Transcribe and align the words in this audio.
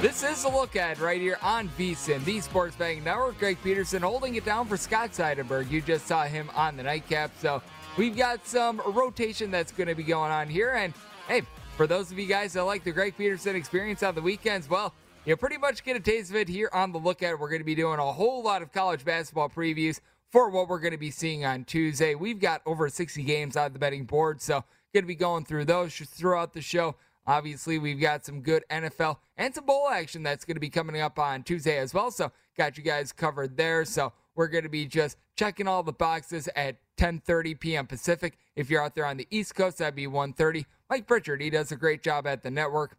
This 0.00 0.22
is 0.22 0.44
a 0.44 0.48
look 0.48 0.76
at 0.76 0.98
right 0.98 1.20
here 1.20 1.36
on 1.42 1.68
VSIN, 1.76 2.24
the 2.24 2.40
Sports 2.40 2.74
Betting 2.74 3.04
Network. 3.04 3.38
Greg 3.38 3.58
Peterson 3.62 4.00
holding 4.00 4.34
it 4.36 4.46
down 4.46 4.66
for 4.66 4.78
Scott 4.78 5.12
Seidenberg. 5.12 5.70
You 5.70 5.82
just 5.82 6.06
saw 6.06 6.24
him 6.24 6.50
on 6.54 6.78
the 6.78 6.82
nightcap. 6.82 7.30
So 7.38 7.60
we've 7.98 8.16
got 8.16 8.46
some 8.46 8.80
rotation 8.86 9.50
that's 9.50 9.72
going 9.72 9.88
to 9.88 9.94
be 9.94 10.02
going 10.02 10.32
on 10.32 10.48
here. 10.48 10.70
And 10.70 10.94
hey, 11.28 11.42
for 11.76 11.86
those 11.86 12.10
of 12.10 12.18
you 12.18 12.24
guys 12.26 12.54
that 12.54 12.62
like 12.64 12.82
the 12.82 12.92
Greg 12.92 13.14
Peterson 13.18 13.54
experience 13.54 14.02
on 14.02 14.14
the 14.14 14.22
weekends, 14.22 14.70
well, 14.70 14.94
you 15.26 15.36
pretty 15.36 15.58
much 15.58 15.84
get 15.84 15.96
a 15.96 16.00
taste 16.00 16.30
of 16.30 16.36
it 16.36 16.48
here 16.48 16.70
on 16.72 16.92
the 16.92 16.98
look 16.98 17.22
at. 17.22 17.38
We're 17.38 17.50
going 17.50 17.60
to 17.60 17.64
be 17.66 17.74
doing 17.74 17.98
a 17.98 18.12
whole 18.12 18.42
lot 18.42 18.62
of 18.62 18.72
college 18.72 19.04
basketball 19.04 19.50
previews 19.50 20.00
for 20.30 20.48
what 20.48 20.66
we're 20.68 20.80
going 20.80 20.92
to 20.92 20.98
be 20.98 21.10
seeing 21.10 21.44
on 21.44 21.64
Tuesday. 21.64 22.14
We've 22.14 22.40
got 22.40 22.62
over 22.64 22.88
60 22.88 23.22
games 23.22 23.54
on 23.54 23.74
the 23.74 23.78
betting 23.78 24.06
board, 24.06 24.40
so 24.40 24.64
going 24.94 25.04
to 25.04 25.08
be 25.08 25.14
going 25.14 25.44
through 25.44 25.66
those 25.66 25.94
throughout 25.94 26.54
the 26.54 26.62
show. 26.62 26.96
Obviously, 27.30 27.78
we've 27.78 28.00
got 28.00 28.24
some 28.24 28.40
good 28.40 28.64
NFL 28.68 29.18
and 29.36 29.54
some 29.54 29.64
bowl 29.64 29.88
action 29.88 30.24
that's 30.24 30.44
going 30.44 30.56
to 30.56 30.60
be 30.60 30.68
coming 30.68 31.00
up 31.00 31.16
on 31.16 31.44
Tuesday 31.44 31.78
as 31.78 31.94
well. 31.94 32.10
So, 32.10 32.32
got 32.58 32.76
you 32.76 32.82
guys 32.82 33.12
covered 33.12 33.56
there. 33.56 33.84
So, 33.84 34.12
we're 34.34 34.48
going 34.48 34.64
to 34.64 34.68
be 34.68 34.84
just 34.84 35.16
checking 35.36 35.68
all 35.68 35.84
the 35.84 35.92
boxes 35.92 36.48
at 36.56 36.78
10:30 36.96 37.60
p.m. 37.60 37.86
Pacific. 37.86 38.36
If 38.56 38.68
you're 38.68 38.82
out 38.82 38.96
there 38.96 39.06
on 39.06 39.16
the 39.16 39.28
East 39.30 39.54
Coast, 39.54 39.78
that'd 39.78 39.94
be 39.94 40.08
1:30. 40.08 40.64
Mike 40.88 41.06
Pritchard, 41.06 41.40
he 41.40 41.50
does 41.50 41.70
a 41.70 41.76
great 41.76 42.02
job 42.02 42.26
at 42.26 42.42
the 42.42 42.50
network. 42.50 42.96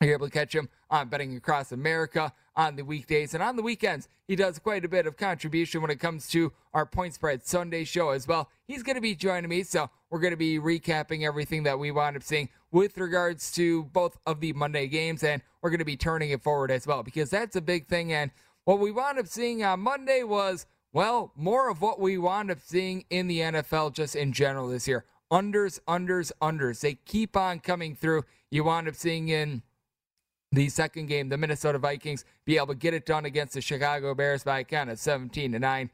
You're 0.00 0.14
able 0.14 0.26
to 0.26 0.32
catch 0.32 0.52
him 0.52 0.68
on 0.90 1.08
Betting 1.08 1.36
Across 1.36 1.70
America 1.70 2.32
on 2.56 2.76
the 2.76 2.84
weekdays 2.84 3.34
and 3.34 3.42
on 3.42 3.56
the 3.56 3.62
weekends. 3.62 4.08
He 4.26 4.36
does 4.36 4.58
quite 4.58 4.84
a 4.84 4.88
bit 4.88 5.06
of 5.06 5.16
contribution 5.16 5.80
when 5.80 5.90
it 5.90 6.00
comes 6.00 6.28
to 6.28 6.52
our 6.72 6.84
Point 6.86 7.14
Spread 7.14 7.46
Sunday 7.46 7.84
show 7.84 8.10
as 8.10 8.26
well. 8.26 8.50
He's 8.66 8.82
going 8.82 8.96
to 8.96 9.00
be 9.00 9.14
joining 9.14 9.48
me, 9.48 9.62
so 9.62 9.90
we're 10.10 10.20
going 10.20 10.32
to 10.32 10.36
be 10.36 10.58
recapping 10.58 11.26
everything 11.26 11.62
that 11.64 11.78
we 11.78 11.90
wound 11.90 12.16
up 12.16 12.22
seeing 12.22 12.48
with 12.74 12.98
regards 12.98 13.52
to 13.52 13.84
both 13.84 14.18
of 14.26 14.40
the 14.40 14.52
Monday 14.52 14.88
games, 14.88 15.22
and 15.22 15.40
we're 15.62 15.70
going 15.70 15.78
to 15.78 15.84
be 15.84 15.96
turning 15.96 16.30
it 16.30 16.42
forward 16.42 16.72
as 16.72 16.88
well 16.88 17.04
because 17.04 17.30
that's 17.30 17.54
a 17.54 17.60
big 17.60 17.86
thing. 17.86 18.12
And 18.12 18.32
what 18.64 18.80
we 18.80 18.90
wound 18.90 19.16
up 19.16 19.28
seeing 19.28 19.62
on 19.62 19.78
Monday 19.78 20.24
was, 20.24 20.66
well, 20.92 21.30
more 21.36 21.70
of 21.70 21.80
what 21.80 22.00
we 22.00 22.18
wound 22.18 22.50
up 22.50 22.58
seeing 22.60 23.04
in 23.10 23.28
the 23.28 23.38
NFL 23.38 23.92
just 23.94 24.16
in 24.16 24.32
general 24.32 24.66
this 24.66 24.88
year. 24.88 25.04
Unders, 25.32 25.78
unders, 25.86 26.32
unders. 26.42 26.80
They 26.80 26.94
keep 26.94 27.36
on 27.36 27.60
coming 27.60 27.94
through. 27.94 28.24
You 28.50 28.64
wound 28.64 28.88
up 28.88 28.96
seeing 28.96 29.28
in 29.28 29.62
the 30.50 30.68
second 30.68 31.06
game, 31.06 31.28
the 31.28 31.38
Minnesota 31.38 31.78
Vikings 31.78 32.24
be 32.44 32.56
able 32.56 32.68
to 32.68 32.74
get 32.74 32.92
it 32.92 33.06
done 33.06 33.24
against 33.24 33.54
the 33.54 33.60
Chicago 33.60 34.16
Bears 34.16 34.42
by 34.42 34.58
a 34.58 34.64
count 34.64 34.90
of 34.90 34.98
17 34.98 35.52
to 35.52 35.60
9. 35.60 35.90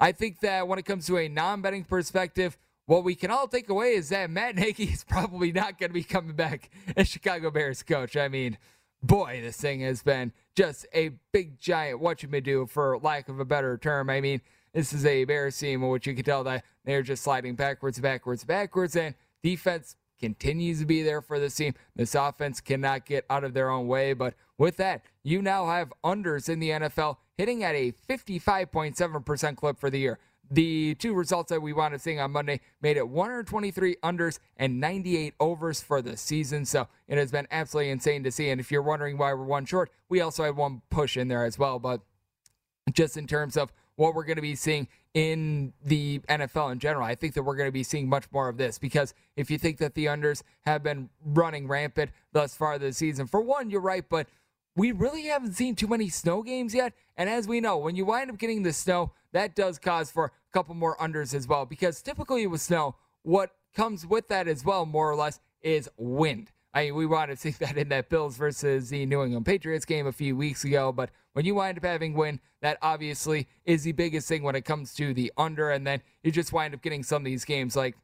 I 0.00 0.12
think 0.12 0.40
that 0.40 0.66
when 0.66 0.78
it 0.78 0.86
comes 0.86 1.06
to 1.08 1.18
a 1.18 1.28
non 1.28 1.60
betting 1.60 1.84
perspective, 1.84 2.56
what 2.86 3.04
we 3.04 3.14
can 3.14 3.30
all 3.30 3.48
take 3.48 3.68
away 3.68 3.94
is 3.94 4.08
that 4.08 4.30
Matt 4.30 4.56
Nagy 4.56 4.84
is 4.92 5.04
probably 5.04 5.52
not 5.52 5.78
going 5.78 5.90
to 5.90 5.94
be 5.94 6.04
coming 6.04 6.36
back 6.36 6.70
as 6.96 7.08
Chicago 7.08 7.50
Bears 7.50 7.82
coach. 7.82 8.16
I 8.16 8.28
mean, 8.28 8.58
boy, 9.02 9.40
this 9.42 9.56
thing 9.56 9.80
has 9.80 10.02
been 10.02 10.32
just 10.54 10.86
a 10.94 11.10
big 11.32 11.58
giant 11.58 12.00
what 12.00 12.22
you 12.22 12.28
may 12.28 12.40
do 12.40 12.66
for 12.66 12.98
lack 12.98 13.28
of 13.28 13.40
a 13.40 13.44
better 13.44 13.76
term. 13.78 14.10
I 14.10 14.20
mean, 14.20 14.40
this 14.72 14.92
is 14.92 15.04
a 15.04 15.24
Bears 15.24 15.58
team 15.58 15.82
in 15.82 15.88
which 15.90 16.06
you 16.06 16.14
can 16.14 16.24
tell 16.24 16.44
that 16.44 16.64
they're 16.84 17.02
just 17.02 17.22
sliding 17.22 17.54
backwards, 17.54 18.00
backwards, 18.00 18.44
backwards, 18.44 18.96
and 18.96 19.14
defense 19.42 19.96
continues 20.18 20.78
to 20.78 20.86
be 20.86 21.02
there 21.02 21.20
for 21.20 21.38
this 21.38 21.56
team. 21.56 21.74
This 21.96 22.14
offense 22.14 22.60
cannot 22.60 23.04
get 23.04 23.26
out 23.28 23.44
of 23.44 23.54
their 23.54 23.70
own 23.70 23.88
way. 23.88 24.12
But 24.14 24.34
with 24.56 24.76
that, 24.76 25.02
you 25.24 25.42
now 25.42 25.66
have 25.66 25.92
unders 26.04 26.48
in 26.48 26.60
the 26.60 26.70
NFL 26.70 27.16
hitting 27.36 27.64
at 27.64 27.74
a 27.74 27.92
55.7% 28.08 29.56
clip 29.56 29.78
for 29.78 29.90
the 29.90 29.98
year. 29.98 30.18
The 30.52 30.94
two 30.96 31.14
results 31.14 31.48
that 31.48 31.62
we 31.62 31.72
wound 31.72 31.94
up 31.94 32.00
seeing 32.00 32.20
on 32.20 32.30
Monday 32.30 32.60
made 32.82 32.98
it 32.98 33.08
123 33.08 33.96
unders 34.02 34.38
and 34.58 34.78
98 34.78 35.32
overs 35.40 35.80
for 35.80 36.02
the 36.02 36.14
season. 36.14 36.66
So 36.66 36.88
it 37.08 37.16
has 37.16 37.32
been 37.32 37.48
absolutely 37.50 37.90
insane 37.90 38.22
to 38.24 38.30
see. 38.30 38.50
And 38.50 38.60
if 38.60 38.70
you're 38.70 38.82
wondering 38.82 39.16
why 39.16 39.32
we're 39.32 39.44
one 39.44 39.64
short, 39.64 39.90
we 40.10 40.20
also 40.20 40.44
had 40.44 40.56
one 40.56 40.82
push 40.90 41.16
in 41.16 41.28
there 41.28 41.46
as 41.46 41.58
well. 41.58 41.78
But 41.78 42.02
just 42.92 43.16
in 43.16 43.26
terms 43.26 43.56
of 43.56 43.72
what 43.96 44.14
we're 44.14 44.24
going 44.24 44.36
to 44.36 44.42
be 44.42 44.54
seeing 44.54 44.88
in 45.14 45.72
the 45.84 46.18
NFL 46.20 46.72
in 46.72 46.78
general. 46.78 47.04
I 47.04 47.14
think 47.14 47.34
that 47.34 47.42
we're 47.42 47.56
going 47.56 47.68
to 47.68 47.72
be 47.72 47.82
seeing 47.82 48.08
much 48.08 48.24
more 48.32 48.48
of 48.48 48.56
this 48.56 48.78
because 48.78 49.14
if 49.36 49.50
you 49.50 49.58
think 49.58 49.78
that 49.78 49.94
the 49.94 50.06
unders 50.06 50.42
have 50.62 50.82
been 50.82 51.10
running 51.24 51.68
rampant 51.68 52.10
thus 52.32 52.54
far 52.54 52.78
this 52.78 52.96
season, 52.96 53.26
for 53.26 53.40
one, 53.40 53.70
you're 53.70 53.80
right, 53.80 54.04
but 54.08 54.26
we 54.74 54.92
really 54.92 55.24
haven't 55.24 55.52
seen 55.52 55.74
too 55.74 55.86
many 55.86 56.08
snow 56.08 56.42
games 56.42 56.74
yet. 56.74 56.94
And 57.16 57.28
as 57.28 57.46
we 57.46 57.60
know, 57.60 57.76
when 57.76 57.94
you 57.94 58.06
wind 58.06 58.30
up 58.30 58.38
getting 58.38 58.62
the 58.62 58.72
snow, 58.72 59.12
that 59.32 59.54
does 59.54 59.78
cause 59.78 60.10
for 60.10 60.32
couple 60.52 60.74
more 60.74 60.96
unders 60.98 61.34
as 61.34 61.48
well 61.48 61.66
because 61.66 62.02
typically 62.02 62.46
with 62.46 62.60
snow, 62.60 62.96
what 63.22 63.50
comes 63.74 64.06
with 64.06 64.28
that 64.28 64.48
as 64.48 64.64
well, 64.64 64.86
more 64.86 65.10
or 65.10 65.16
less, 65.16 65.40
is 65.62 65.88
wind. 65.96 66.50
I 66.74 66.84
mean, 66.84 66.94
we 66.94 67.06
wanted 67.06 67.36
to 67.36 67.40
see 67.40 67.50
that 67.64 67.76
in 67.76 67.88
that 67.88 68.08
Bills 68.08 68.36
versus 68.36 68.90
the 68.90 69.06
New 69.06 69.22
England 69.22 69.46
Patriots 69.46 69.84
game 69.84 70.06
a 70.06 70.12
few 70.12 70.36
weeks 70.36 70.64
ago, 70.64 70.92
but 70.92 71.10
when 71.32 71.44
you 71.44 71.54
wind 71.54 71.78
up 71.78 71.84
having 71.84 72.14
wind, 72.14 72.40
that 72.60 72.78
obviously 72.82 73.48
is 73.64 73.84
the 73.84 73.92
biggest 73.92 74.28
thing 74.28 74.42
when 74.42 74.54
it 74.54 74.64
comes 74.64 74.94
to 74.94 75.14
the 75.14 75.32
under, 75.36 75.70
and 75.70 75.86
then 75.86 76.02
you 76.22 76.30
just 76.30 76.52
wind 76.52 76.74
up 76.74 76.82
getting 76.82 77.02
some 77.02 77.22
of 77.22 77.26
these 77.26 77.44
games 77.44 77.74
like 77.74 77.96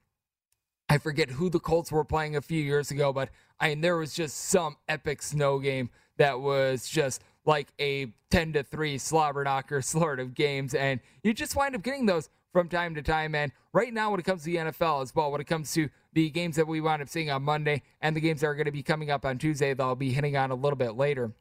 I 0.91 0.97
forget 0.97 1.31
who 1.31 1.51
the 1.51 1.61
Colts 1.61 1.93
were 1.93 2.05
playing 2.05 2.37
a 2.37 2.41
few 2.41 2.63
years 2.63 2.91
ago, 2.91 3.13
but 3.13 3.29
I 3.61 3.71
mean 3.71 3.83
there 3.83 3.97
was 3.97 4.15
just 4.15 4.37
some 4.37 4.77
epic 4.89 5.21
snow 5.21 5.59
game 5.59 5.91
that 6.17 6.41
was 6.41 6.89
just 6.89 7.23
like 7.45 7.69
a 7.79 8.13
10 8.31 8.55
to 8.55 8.63
3 8.63 8.99
slobber 8.99 9.45
knocker 9.45 9.83
sort 9.83 10.21
of 10.21 10.35
games. 10.35 10.75
And 10.75 11.01
you 11.23 11.35
just 11.35 11.57
wind 11.57 11.75
up 11.75 11.83
getting 11.83 12.07
those 12.07 12.29
from 12.53 12.69
time 12.69 12.95
to 12.95 13.03
time. 13.03 13.35
And 13.35 13.53
right 13.73 13.93
now, 13.93 14.11
when 14.11 14.21
it 14.21 14.25
comes 14.25 14.43
to 14.43 14.47
the 14.47 14.57
NFL 14.57 15.03
as 15.03 15.15
well, 15.15 15.31
when 15.31 15.41
it 15.41 15.47
comes 15.47 15.73
to 15.75 15.89
the 16.13 16.31
games 16.31 16.57
that 16.57 16.67
we 16.67 16.81
wind 16.81 17.03
up 17.03 17.09
seeing 17.09 17.31
on 17.31 17.43
Monday 17.43 17.83
and 18.01 18.17
the 18.17 18.21
games 18.21 18.41
that 18.41 18.49
are 18.49 18.55
going 18.55 18.67
to 18.67 18.73
be 18.73 18.83
coming 18.83 19.11
up 19.11 19.25
on 19.25 19.39
Tuesday, 19.39 19.75
that 19.75 19.83
I'll 19.83 19.95
be 19.95 20.13
hitting 20.13 20.37
on 20.37 20.51
a 20.51 20.55
little 20.55 20.77
bit 20.77 20.97
later. 20.97 21.33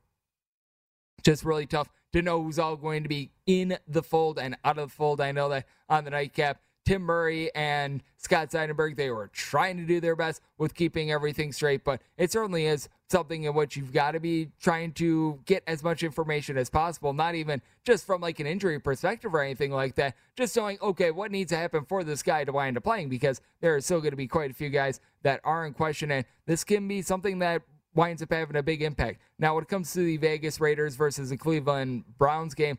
Just 1.23 1.43
really 1.43 1.65
tough 1.65 1.89
to 2.13 2.21
know 2.21 2.41
who's 2.41 2.59
all 2.59 2.75
going 2.75 3.03
to 3.03 3.09
be 3.09 3.31
in 3.45 3.77
the 3.87 4.03
fold 4.03 4.39
and 4.39 4.55
out 4.63 4.77
of 4.77 4.89
the 4.89 4.95
fold. 4.95 5.19
I 5.19 5.31
know 5.31 5.49
that 5.49 5.65
on 5.89 6.03
the 6.03 6.11
nightcap, 6.11 6.61
Tim 6.87 7.01
Murray 7.01 7.53
and 7.53 8.01
Scott 8.15 8.49
Seidenberg, 8.49 8.95
they 8.95 9.11
were 9.11 9.27
trying 9.33 9.75
to 9.75 9.83
do 9.83 9.99
their 9.99 10.15
best 10.15 10.41
with 10.57 10.73
keeping 10.73 11.11
everything 11.11 11.51
straight, 11.51 11.83
but 11.83 12.01
it 12.17 12.31
certainly 12.31 12.65
is 12.65 12.87
something 13.09 13.43
in 13.43 13.53
which 13.53 13.75
you've 13.75 13.91
got 13.91 14.11
to 14.11 14.21
be 14.21 14.47
trying 14.61 14.93
to 14.93 15.37
get 15.45 15.63
as 15.67 15.83
much 15.83 16.01
information 16.01 16.57
as 16.57 16.69
possible, 16.69 17.11
not 17.11 17.35
even 17.35 17.61
just 17.83 18.05
from 18.05 18.21
like 18.21 18.39
an 18.39 18.47
injury 18.47 18.79
perspective 18.79 19.35
or 19.35 19.41
anything 19.41 19.69
like 19.69 19.95
that, 19.95 20.15
just 20.37 20.55
knowing, 20.55 20.77
okay, 20.81 21.11
what 21.11 21.29
needs 21.29 21.49
to 21.49 21.57
happen 21.57 21.83
for 21.83 22.05
this 22.05 22.23
guy 22.23 22.45
to 22.45 22.53
wind 22.53 22.77
up 22.77 22.83
playing 22.85 23.09
because 23.09 23.41
there 23.59 23.75
are 23.75 23.81
still 23.81 23.99
going 23.99 24.11
to 24.11 24.15
be 24.15 24.25
quite 24.25 24.49
a 24.49 24.53
few 24.53 24.69
guys 24.69 25.01
that 25.23 25.41
are 25.43 25.65
in 25.65 25.73
question, 25.73 26.09
and 26.09 26.23
this 26.45 26.63
can 26.63 26.87
be 26.87 27.01
something 27.01 27.39
that 27.39 27.63
winds 27.95 28.21
up 28.21 28.31
having 28.31 28.55
a 28.55 28.63
big 28.63 28.81
impact. 28.81 29.19
Now, 29.37 29.55
when 29.55 29.63
it 29.63 29.67
comes 29.67 29.91
to 29.91 29.99
the 29.99 30.15
Vegas 30.15 30.61
Raiders 30.61 30.95
versus 30.95 31.31
the 31.31 31.37
Cleveland 31.37 32.05
Browns 32.17 32.53
game, 32.53 32.77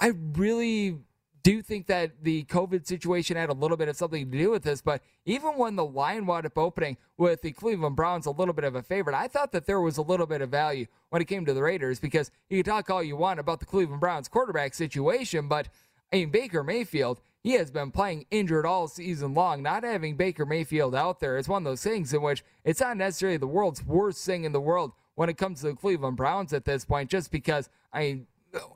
I 0.00 0.12
really 0.32 1.00
do 1.42 1.62
think 1.62 1.86
that 1.86 2.22
the 2.22 2.44
COVID 2.44 2.86
situation 2.86 3.36
had 3.36 3.50
a 3.50 3.54
little 3.54 3.76
bit 3.76 3.88
of 3.88 3.96
something 3.96 4.30
to 4.30 4.38
do 4.38 4.50
with 4.50 4.62
this, 4.62 4.80
but 4.82 5.02
even 5.24 5.52
when 5.52 5.76
the 5.76 5.84
line 5.84 6.26
wound 6.26 6.46
up 6.46 6.58
opening 6.58 6.96
with 7.16 7.42
the 7.42 7.52
Cleveland 7.52 7.96
Browns 7.96 8.26
a 8.26 8.30
little 8.30 8.54
bit 8.54 8.64
of 8.64 8.74
a 8.74 8.82
favorite, 8.82 9.16
I 9.16 9.28
thought 9.28 9.52
that 9.52 9.66
there 9.66 9.80
was 9.80 9.96
a 9.98 10.02
little 10.02 10.26
bit 10.26 10.42
of 10.42 10.50
value 10.50 10.86
when 11.10 11.22
it 11.22 11.26
came 11.26 11.44
to 11.46 11.54
the 11.54 11.62
Raiders 11.62 12.00
because 12.00 12.30
you 12.48 12.62
can 12.62 12.72
talk 12.72 12.90
all 12.90 13.02
you 13.02 13.16
want 13.16 13.40
about 13.40 13.60
the 13.60 13.66
Cleveland 13.66 14.00
Browns 14.00 14.28
quarterback 14.28 14.74
situation, 14.74 15.48
but 15.48 15.68
I 16.12 16.16
mean, 16.16 16.30
Baker 16.30 16.64
Mayfield, 16.64 17.20
he 17.42 17.52
has 17.52 17.70
been 17.70 17.90
playing 17.90 18.26
injured 18.30 18.66
all 18.66 18.88
season 18.88 19.32
long. 19.34 19.62
Not 19.62 19.84
having 19.84 20.16
Baker 20.16 20.44
Mayfield 20.44 20.94
out 20.94 21.20
there 21.20 21.38
is 21.38 21.48
one 21.48 21.62
of 21.62 21.70
those 21.70 21.82
things 21.82 22.12
in 22.12 22.20
which 22.20 22.44
it's 22.64 22.80
not 22.80 22.96
necessarily 22.96 23.36
the 23.36 23.46
world's 23.46 23.84
worst 23.84 24.24
thing 24.26 24.44
in 24.44 24.52
the 24.52 24.60
world 24.60 24.92
when 25.14 25.28
it 25.28 25.36
comes 25.36 25.60
to 25.60 25.68
the 25.68 25.74
Cleveland 25.74 26.16
Browns 26.16 26.52
at 26.52 26.64
this 26.64 26.84
point, 26.84 27.10
just 27.10 27.30
because 27.30 27.68
I 27.92 28.00
mean, 28.00 28.26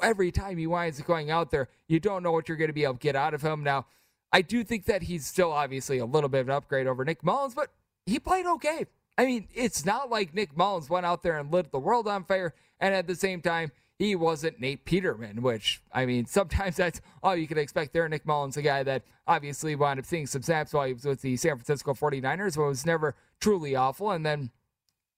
every 0.02 0.30
time 0.30 0.58
he 0.58 0.66
winds 0.66 1.00
up 1.00 1.06
going 1.06 1.30
out 1.30 1.50
there, 1.50 1.68
you 1.88 2.00
don't 2.00 2.22
know 2.22 2.32
what 2.32 2.48
you're 2.48 2.56
going 2.56 2.68
to 2.68 2.74
be 2.74 2.84
able 2.84 2.94
to 2.94 3.00
get 3.00 3.16
out 3.16 3.34
of 3.34 3.42
him. 3.42 3.62
Now, 3.62 3.86
I 4.32 4.42
do 4.42 4.64
think 4.64 4.86
that 4.86 5.02
he's 5.02 5.26
still 5.26 5.52
obviously 5.52 5.98
a 5.98 6.06
little 6.06 6.28
bit 6.28 6.40
of 6.40 6.48
an 6.48 6.54
upgrade 6.54 6.86
over 6.86 7.04
Nick 7.04 7.22
Mullens, 7.22 7.54
but 7.54 7.70
he 8.06 8.18
played 8.18 8.46
okay. 8.46 8.86
I 9.16 9.26
mean, 9.26 9.46
it's 9.54 9.84
not 9.84 10.10
like 10.10 10.34
Nick 10.34 10.56
Mullens 10.56 10.90
went 10.90 11.06
out 11.06 11.22
there 11.22 11.38
and 11.38 11.52
lit 11.52 11.70
the 11.70 11.78
world 11.78 12.08
on 12.08 12.24
fire, 12.24 12.52
and 12.80 12.94
at 12.94 13.06
the 13.06 13.14
same 13.14 13.40
time, 13.40 13.70
he 13.98 14.16
wasn't 14.16 14.60
Nate 14.60 14.84
Peterman, 14.84 15.40
which, 15.40 15.80
I 15.92 16.04
mean, 16.04 16.26
sometimes 16.26 16.76
that's 16.76 17.00
all 17.22 17.36
you 17.36 17.46
can 17.46 17.58
expect 17.58 17.92
there. 17.92 18.08
Nick 18.08 18.26
Mullens, 18.26 18.56
a 18.56 18.62
guy 18.62 18.82
that 18.82 19.02
obviously 19.26 19.74
wound 19.76 20.00
up 20.00 20.06
seeing 20.06 20.26
some 20.26 20.42
snaps 20.42 20.72
while 20.72 20.86
he 20.86 20.94
was 20.94 21.04
with 21.04 21.22
the 21.22 21.36
San 21.36 21.56
Francisco 21.56 21.94
49ers, 21.94 22.56
but 22.56 22.64
was 22.64 22.84
never 22.84 23.14
truly 23.40 23.76
awful. 23.76 24.10
And 24.10 24.26
then 24.26 24.50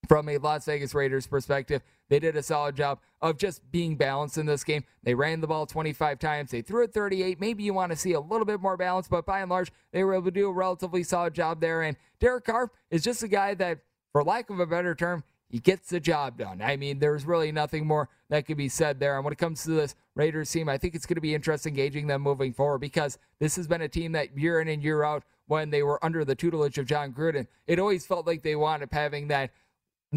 from 0.08 0.28
a 0.28 0.38
Las 0.38 0.66
Vegas 0.66 0.94
Raiders 0.94 1.26
perspective, 1.26 1.82
they 2.08 2.18
did 2.18 2.36
a 2.36 2.42
solid 2.42 2.76
job 2.76 3.00
of 3.20 3.38
just 3.38 3.68
being 3.70 3.96
balanced 3.96 4.38
in 4.38 4.46
this 4.46 4.64
game. 4.64 4.84
They 5.02 5.14
ran 5.14 5.40
the 5.40 5.46
ball 5.46 5.66
25 5.66 6.18
times. 6.18 6.50
They 6.50 6.62
threw 6.62 6.84
it 6.84 6.92
38. 6.92 7.40
Maybe 7.40 7.62
you 7.62 7.74
want 7.74 7.92
to 7.92 7.96
see 7.96 8.12
a 8.12 8.20
little 8.20 8.44
bit 8.44 8.60
more 8.60 8.76
balance, 8.76 9.08
but 9.08 9.26
by 9.26 9.40
and 9.40 9.50
large, 9.50 9.72
they 9.92 10.04
were 10.04 10.14
able 10.14 10.26
to 10.26 10.30
do 10.30 10.48
a 10.48 10.52
relatively 10.52 11.02
solid 11.02 11.34
job 11.34 11.60
there. 11.60 11.82
And 11.82 11.96
Derek 12.20 12.44
Carr 12.44 12.70
is 12.90 13.02
just 13.02 13.22
a 13.22 13.28
guy 13.28 13.54
that, 13.54 13.78
for 14.12 14.22
lack 14.22 14.50
of 14.50 14.60
a 14.60 14.66
better 14.66 14.94
term, 14.94 15.24
he 15.48 15.58
gets 15.60 15.90
the 15.90 16.00
job 16.00 16.38
done. 16.38 16.60
I 16.60 16.76
mean, 16.76 16.98
there's 16.98 17.24
really 17.24 17.52
nothing 17.52 17.86
more 17.86 18.08
that 18.30 18.46
could 18.46 18.56
be 18.56 18.68
said 18.68 18.98
there. 18.98 19.16
And 19.16 19.24
when 19.24 19.32
it 19.32 19.38
comes 19.38 19.62
to 19.62 19.70
this 19.70 19.94
Raiders 20.16 20.50
team, 20.50 20.68
I 20.68 20.76
think 20.76 20.94
it's 20.94 21.06
going 21.06 21.14
to 21.16 21.20
be 21.20 21.34
interesting 21.34 21.74
gauging 21.74 22.08
them 22.08 22.22
moving 22.22 22.52
forward 22.52 22.80
because 22.80 23.18
this 23.38 23.54
has 23.56 23.68
been 23.68 23.82
a 23.82 23.88
team 23.88 24.12
that 24.12 24.36
year 24.36 24.60
in 24.60 24.68
and 24.68 24.82
year 24.82 25.04
out, 25.04 25.22
when 25.46 25.70
they 25.70 25.82
were 25.82 26.04
under 26.04 26.24
the 26.24 26.34
tutelage 26.34 26.78
of 26.78 26.86
Jon 26.86 27.12
Gruden, 27.12 27.46
it 27.66 27.78
always 27.78 28.04
felt 28.04 28.26
like 28.26 28.42
they 28.42 28.56
wound 28.56 28.82
up 28.82 28.92
having 28.92 29.28
that 29.28 29.52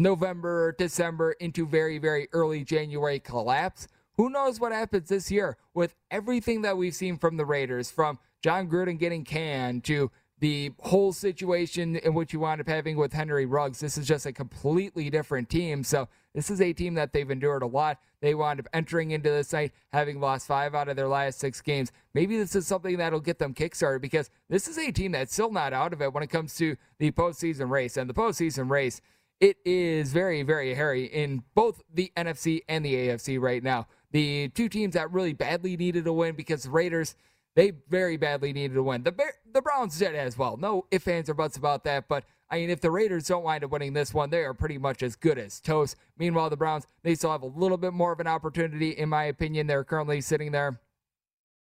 November, 0.00 0.74
December 0.78 1.32
into 1.32 1.66
very, 1.66 1.98
very 1.98 2.26
early 2.32 2.64
January 2.64 3.20
collapse. 3.20 3.86
Who 4.16 4.30
knows 4.30 4.58
what 4.58 4.72
happens 4.72 5.10
this 5.10 5.30
year 5.30 5.58
with 5.74 5.94
everything 6.10 6.62
that 6.62 6.78
we've 6.78 6.94
seen 6.94 7.18
from 7.18 7.36
the 7.36 7.44
Raiders, 7.44 7.90
from 7.90 8.18
Jon 8.42 8.68
Gruden 8.68 8.98
getting 8.98 9.24
canned 9.24 9.84
to 9.84 10.10
the 10.38 10.72
whole 10.80 11.12
situation 11.12 11.96
in 11.96 12.14
which 12.14 12.32
you 12.32 12.40
wound 12.40 12.62
up 12.62 12.68
having 12.68 12.96
with 12.96 13.12
Henry 13.12 13.44
Ruggs. 13.44 13.80
This 13.80 13.98
is 13.98 14.06
just 14.06 14.24
a 14.24 14.32
completely 14.32 15.10
different 15.10 15.50
team. 15.50 15.84
So 15.84 16.08
this 16.34 16.48
is 16.48 16.62
a 16.62 16.72
team 16.72 16.94
that 16.94 17.12
they've 17.12 17.30
endured 17.30 17.62
a 17.62 17.66
lot. 17.66 17.98
They 18.22 18.34
wound 18.34 18.58
up 18.58 18.68
entering 18.72 19.10
into 19.10 19.28
this 19.28 19.52
night 19.52 19.72
having 19.92 20.18
lost 20.18 20.46
five 20.46 20.74
out 20.74 20.88
of 20.88 20.96
their 20.96 21.08
last 21.08 21.40
six 21.40 21.60
games. 21.60 21.92
Maybe 22.14 22.38
this 22.38 22.54
is 22.54 22.66
something 22.66 22.96
that'll 22.96 23.20
get 23.20 23.38
them 23.38 23.52
kickstarted 23.52 24.00
because 24.00 24.30
this 24.48 24.66
is 24.66 24.78
a 24.78 24.90
team 24.90 25.12
that's 25.12 25.34
still 25.34 25.52
not 25.52 25.74
out 25.74 25.92
of 25.92 26.00
it 26.00 26.14
when 26.14 26.22
it 26.22 26.30
comes 26.30 26.54
to 26.56 26.76
the 26.98 27.10
postseason 27.10 27.68
race. 27.68 27.98
And 27.98 28.08
the 28.08 28.14
postseason 28.14 28.70
race 28.70 29.02
it 29.40 29.56
is 29.64 30.12
very, 30.12 30.42
very 30.42 30.74
hairy 30.74 31.04
in 31.04 31.42
both 31.54 31.82
the 31.92 32.12
NFC 32.16 32.60
and 32.68 32.84
the 32.84 32.94
AFC 32.94 33.40
right 33.40 33.62
now. 33.62 33.88
The 34.12 34.48
two 34.48 34.68
teams 34.68 34.94
that 34.94 35.10
really 35.12 35.32
badly 35.32 35.76
needed 35.76 36.06
a 36.06 36.12
win 36.12 36.34
because 36.34 36.64
the 36.64 36.70
Raiders, 36.70 37.14
they 37.56 37.72
very 37.88 38.16
badly 38.16 38.52
needed 38.52 38.76
a 38.76 38.82
win. 38.82 39.02
The 39.02 39.12
Bear, 39.12 39.34
the 39.50 39.62
Browns 39.62 39.98
did 39.98 40.14
as 40.14 40.36
well. 40.36 40.56
No 40.58 40.86
ifs, 40.90 41.08
ands, 41.08 41.30
or 41.30 41.34
buts 41.34 41.56
about 41.56 41.84
that. 41.84 42.06
But 42.06 42.24
I 42.50 42.56
mean, 42.56 42.70
if 42.70 42.80
the 42.80 42.90
Raiders 42.90 43.28
don't 43.28 43.44
wind 43.44 43.64
up 43.64 43.70
winning 43.70 43.94
this 43.94 44.12
one, 44.12 44.28
they 44.28 44.44
are 44.44 44.52
pretty 44.52 44.76
much 44.76 45.02
as 45.02 45.16
good 45.16 45.38
as 45.38 45.60
toast. 45.60 45.96
Meanwhile, 46.18 46.50
the 46.50 46.56
Browns, 46.56 46.86
they 47.02 47.14
still 47.14 47.30
have 47.30 47.42
a 47.42 47.46
little 47.46 47.78
bit 47.78 47.94
more 47.94 48.12
of 48.12 48.20
an 48.20 48.26
opportunity, 48.26 48.90
in 48.90 49.08
my 49.08 49.24
opinion. 49.24 49.66
They're 49.68 49.84
currently 49.84 50.20
sitting 50.20 50.52
there 50.52 50.80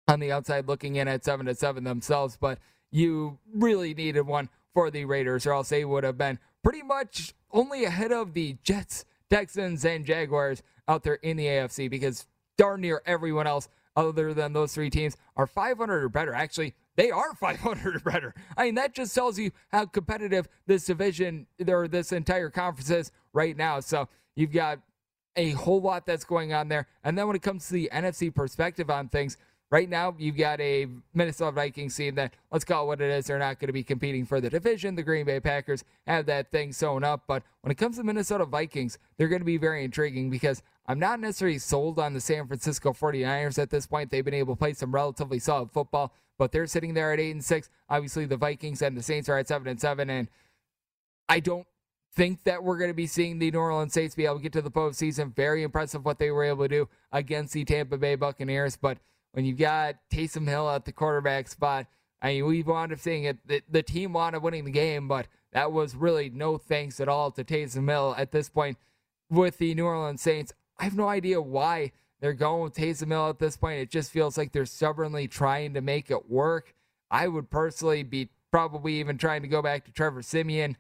on 0.07 0.21
the 0.21 0.33
outside 0.33 0.69
looking 0.69 0.97
in 0.97 1.07
at 1.07 1.25
seven 1.25 1.47
to 1.47 1.55
seven 1.55 1.85
themselves, 1.85 2.39
but 2.41 2.59
you 2.91 3.39
really 3.53 3.93
needed 3.93 4.23
one 4.23 4.49
for 4.75 4.91
the 4.91 5.05
Raiders, 5.05 5.47
or 5.47 5.53
else 5.53 5.69
they 5.69 5.85
would 5.85 6.05
have 6.05 6.19
been 6.19 6.39
pretty 6.63 6.83
much 6.83 7.35
only 7.51 7.85
ahead 7.85 8.13
of 8.13 8.35
the 8.35 8.57
Jets, 8.63 9.05
Texans, 9.31 9.85
and 9.85 10.05
Jaguars 10.05 10.63
out 10.87 11.03
there 11.03 11.15
in 11.15 11.37
the 11.37 11.47
AFC 11.47 11.91
because 11.91 12.27
darn 12.57 12.81
near 12.81 13.03
everyone 13.07 13.47
else 13.47 13.69
other 13.97 14.33
than 14.33 14.53
those 14.53 14.73
three 14.73 14.91
teams 14.91 15.17
are 15.37 15.47
500 15.47 16.05
or 16.05 16.09
better. 16.09 16.33
Actually, 16.33 16.75
they 16.97 17.11
are 17.11 17.35
500 17.41 17.97
or 17.97 18.01
better. 18.01 18.35
I 18.57 18.67
mean, 18.67 18.75
that 18.77 18.95
just 18.95 19.15
tells 19.15 19.39
you 19.39 19.51
how 19.71 19.87
competitive 19.87 20.49
this 20.67 20.87
division 20.87 21.47
or 21.67 21.89
this 21.89 22.13
entire 22.13 22.51
conference 22.51 22.91
is 22.91 23.13
right 23.33 23.57
now. 23.57 23.81
So 23.81 24.09
you've 24.37 24.53
got 24.53 24.81
a 25.37 25.51
whole 25.53 25.81
lot 25.81 26.05
that's 26.05 26.25
going 26.25 26.53
on 26.53 26.69
there. 26.69 26.87
And 27.05 27.17
then 27.17 27.27
when 27.27 27.37
it 27.37 27.43
comes 27.43 27.67
to 27.69 27.75
the 27.75 27.89
NFC 27.93 28.35
perspective 28.35 28.91
on 28.91 29.09
things, 29.09 29.37
Right 29.71 29.89
now, 29.91 30.15
you've 30.19 30.39
got 30.39 30.61
a 30.63 30.87
Minnesota 31.13 31.53
Vikings 31.53 31.95
team 31.95 32.15
that, 32.15 32.33
let's 32.51 32.65
call 32.65 32.85
it 32.85 32.87
what 32.87 33.01
it 33.03 33.11
is, 33.11 33.27
they're 33.27 33.39
not 33.39 33.61
going 33.61 33.67
to 33.67 33.73
be 33.75 33.83
competing 33.83 34.25
for 34.25 34.41
the 34.41 34.49
division. 34.49 34.95
The 34.95 35.03
Green 35.03 35.27
Bay 35.27 35.41
Packers 35.41 35.85
have 36.07 36.25
that 36.27 36.51
thing 36.51 36.73
sewn 36.73 37.05
up. 37.05 37.25
But 37.27 37.43
when 37.61 37.71
it 37.71 37.75
comes 37.75 37.99
to 37.99 38.03
Minnesota 38.03 38.47
Vikings, 38.47 38.99
they're 39.17 39.29
going 39.29 39.43
to 39.43 39.47
be 39.47 39.59
very 39.59 39.85
intriguing 39.85 40.31
because 40.31 40.63
I'm 40.87 40.99
not 40.99 41.21
necessarily 41.21 41.59
sold 41.59 41.99
on 41.99 42.15
the 42.15 42.21
San 42.21 42.47
Francisco 42.47 42.95
49ers 42.95 43.59
at 43.59 43.69
this 43.69 43.87
point. 43.87 44.11
They've 44.11 44.25
been 44.25 44.33
able 44.33 44.55
to 44.55 44.59
play 44.59 44.73
some 44.73 44.91
relatively 44.91 45.39
solid 45.39 45.71
football, 45.71 46.15
but 46.39 46.51
they're 46.51 46.67
sitting 46.67 46.95
there 46.95 47.13
at 47.13 47.21
8 47.21 47.31
and 47.33 47.45
6. 47.45 47.71
Obviously, 47.91 48.25
the 48.25 48.39
Vikings 48.39 48.81
and 48.81 48.97
the 48.97 49.03
Saints 49.03 49.29
are 49.29 49.37
at 49.37 49.49
7 49.49 49.69
and 49.69 49.79
7. 49.79 50.09
And 50.09 50.29
I 51.29 51.41
don't 51.41 51.67
think 52.15 52.45
that 52.45 52.65
we're 52.65 52.79
going 52.79 52.91
to 52.91 52.95
be 52.95 53.07
seeing 53.07 53.39
the 53.39 53.51
New 53.51 53.59
Orleans 53.59 53.93
Saints 53.93 54.15
be 54.15 54.25
able 54.25 54.37
to 54.37 54.43
get 54.43 54.55
to 54.55 54.63
the 54.63 54.71
postseason. 54.71 55.37
Very 55.37 55.63
impressive 55.63 56.07
what 56.07 56.19
they 56.19 56.31
were 56.31 56.45
able 56.45 56.65
to 56.65 56.69
do 56.69 56.89
against 57.13 57.53
the 57.53 57.67
Tampa 57.67 57.99
Bay 57.99 58.15
Buccaneers. 58.15 58.79
But 58.79 58.97
when 59.33 59.45
you 59.45 59.55
got 59.55 59.97
Taysom 60.13 60.49
Hill 60.49 60.69
at 60.71 60.85
the 60.85 60.93
quarterback 60.93 61.49
spot. 61.49 61.87
I 62.21 62.35
mean, 62.35 62.47
we 62.47 62.63
wound 62.63 62.93
up 62.93 62.99
seeing 62.99 63.25
it. 63.25 63.39
The, 63.47 63.63
the 63.71 63.83
team 63.83 64.13
wound 64.13 64.35
up 64.35 64.43
winning 64.43 64.65
the 64.65 64.71
game, 64.71 65.07
but 65.07 65.27
that 65.53 65.73
was 65.73 65.95
really 65.95 66.31
no 66.31 66.59
thanks 66.59 67.01
at 67.01 67.09
all 67.09 67.31
to 67.33 67.45
Taysom 67.45 67.89
Hill 67.89 68.15
at 68.19 68.33
this 68.33 68.49
point 68.49 68.79
with 69.31 69.59
the 69.59 69.75
New 69.75 69.87
Orleans 69.87 70.23
Saints. 70.23 70.53
I 70.79 70.85
have 70.85 70.97
no 70.97 71.09
idea 71.09 71.41
why 71.41 71.93
they're 72.21 72.33
going 72.33 72.63
with 72.63 72.75
Taysom 72.75 73.09
Hill 73.09 73.29
at 73.29 73.39
this 73.39 73.57
point. 73.57 73.81
It 73.81 73.91
just 73.91 74.11
feels 74.11 74.37
like 74.37 74.53
they're 74.53 74.67
stubbornly 74.67 75.29
trying 75.29 75.75
to 75.75 75.81
make 75.81 76.11
it 76.11 76.29
work. 76.29 76.75
I 77.11 77.29
would 77.29 77.51
personally 77.51 78.03
be 78.03 78.31
probably 78.51 78.95
even 78.95 79.19
trying 79.19 79.43
to 79.43 79.49
go 79.49 79.63
back 79.63 79.85
to 79.85 79.93
Trevor 79.93 80.23
Siemian, 80.23 80.77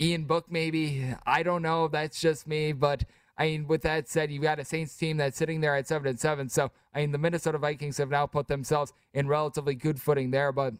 Ian 0.00 0.24
Book, 0.24 0.46
maybe. 0.50 1.14
I 1.26 1.42
don't 1.42 1.62
know. 1.62 1.88
That's 1.88 2.20
just 2.20 2.46
me, 2.46 2.72
but 2.72 3.04
I 3.38 3.46
mean, 3.46 3.66
with 3.66 3.82
that 3.82 4.08
said, 4.08 4.30
you've 4.30 4.42
got 4.42 4.58
a 4.58 4.64
Saints 4.64 4.96
team 4.96 5.18
that's 5.18 5.36
sitting 5.36 5.60
there 5.60 5.76
at 5.76 5.86
seven 5.86 6.08
and 6.08 6.18
seven. 6.18 6.48
So 6.48 6.70
I 6.94 7.00
mean, 7.00 7.12
the 7.12 7.18
Minnesota 7.18 7.58
Vikings 7.58 7.98
have 7.98 8.10
now 8.10 8.26
put 8.26 8.48
themselves 8.48 8.92
in 9.12 9.28
relatively 9.28 9.74
good 9.74 10.00
footing 10.00 10.30
there. 10.30 10.52
But 10.52 10.74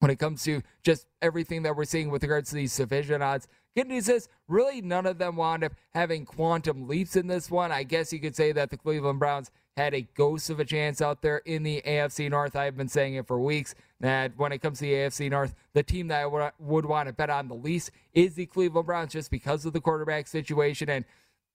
when 0.00 0.10
it 0.10 0.18
comes 0.18 0.42
to 0.44 0.62
just 0.82 1.06
everything 1.22 1.62
that 1.62 1.76
we're 1.76 1.84
seeing 1.84 2.10
with 2.10 2.22
regards 2.22 2.50
to 2.50 2.56
these 2.56 2.76
division 2.76 3.22
odds, 3.22 3.46
good 3.76 3.88
news 3.88 4.08
is 4.08 4.28
really 4.48 4.80
none 4.80 5.06
of 5.06 5.18
them 5.18 5.36
wound 5.36 5.62
up 5.62 5.72
having 5.94 6.24
quantum 6.24 6.88
leaps 6.88 7.16
in 7.16 7.26
this 7.28 7.50
one. 7.50 7.70
I 7.70 7.84
guess 7.84 8.12
you 8.12 8.18
could 8.18 8.34
say 8.34 8.52
that 8.52 8.70
the 8.70 8.76
Cleveland 8.76 9.20
Browns 9.20 9.50
had 9.76 9.94
a 9.94 10.02
ghost 10.16 10.50
of 10.50 10.58
a 10.58 10.64
chance 10.64 11.00
out 11.00 11.22
there 11.22 11.38
in 11.38 11.62
the 11.62 11.80
AFC 11.86 12.28
North. 12.28 12.56
I've 12.56 12.76
been 12.76 12.88
saying 12.88 13.14
it 13.14 13.28
for 13.28 13.38
weeks 13.38 13.76
that 14.00 14.32
when 14.36 14.50
it 14.50 14.58
comes 14.58 14.80
to 14.80 14.86
the 14.86 14.92
AFC 14.92 15.30
North, 15.30 15.54
the 15.72 15.84
team 15.84 16.08
that 16.08 16.24
I 16.24 16.50
would 16.58 16.84
want 16.84 17.06
to 17.06 17.12
bet 17.12 17.30
on 17.30 17.46
the 17.46 17.54
least 17.54 17.92
is 18.12 18.34
the 18.34 18.46
Cleveland 18.46 18.86
Browns 18.86 19.12
just 19.12 19.30
because 19.30 19.64
of 19.64 19.72
the 19.72 19.80
quarterback 19.80 20.26
situation. 20.26 20.90
And 20.90 21.04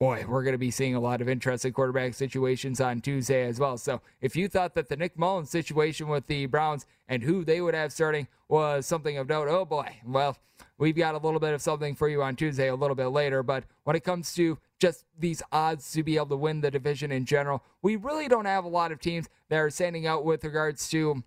boy, 0.04 0.26
we're 0.28 0.44
going 0.44 0.52
to 0.52 0.58
be 0.58 0.70
seeing 0.70 0.96
a 0.96 1.00
lot 1.00 1.22
of 1.22 1.30
interesting 1.30 1.72
quarterback 1.72 2.14
situations 2.14 2.82
on 2.82 3.00
Tuesday 3.00 3.48
as 3.48 3.58
well. 3.58 3.78
So 3.78 4.02
if 4.20 4.36
you 4.36 4.50
thought 4.50 4.76
that 4.76 4.90
the 4.90 4.98
Nick 4.98 5.18
Mullens 5.18 5.50
situation 5.50 6.10
with 6.10 6.28
the 6.28 6.46
Browns 6.46 6.86
and 7.08 7.24
who 7.24 7.46
they 7.46 7.62
would 7.62 7.74
have 7.74 7.94
starting 7.94 8.28
was 8.50 8.86
something 8.86 9.18
of 9.18 9.30
note, 9.30 9.48
oh 9.48 9.64
boy, 9.64 10.02
well, 10.06 10.38
we've 10.78 10.98
got 10.98 11.16
a 11.16 11.20
little 11.20 11.40
bit 11.40 11.54
of 11.54 11.62
something 11.62 11.96
for 11.96 12.10
you 12.10 12.22
on 12.22 12.36
Tuesday 12.36 12.68
a 12.68 12.76
little 12.76 12.98
bit 12.98 13.08
later. 13.08 13.44
But 13.44 13.64
when 13.86 13.96
it 13.96 14.04
comes 14.04 14.34
to 14.34 14.60
just 14.78 15.06
these 15.18 15.42
odds 15.54 15.90
to 15.94 16.04
be 16.04 16.18
able 16.18 16.26
to 16.26 16.36
win 16.36 16.60
the 16.60 16.70
division 16.70 17.10
in 17.10 17.24
general, 17.24 17.64
we 17.82 17.96
really 17.96 18.28
don't 18.28 18.44
have 18.44 18.66
a 18.66 18.68
lot 18.68 18.92
of 18.92 19.00
teams 19.00 19.30
that 19.48 19.56
are 19.56 19.70
standing 19.70 20.06
out 20.06 20.26
with 20.26 20.44
regards 20.44 20.90
to 20.90 21.24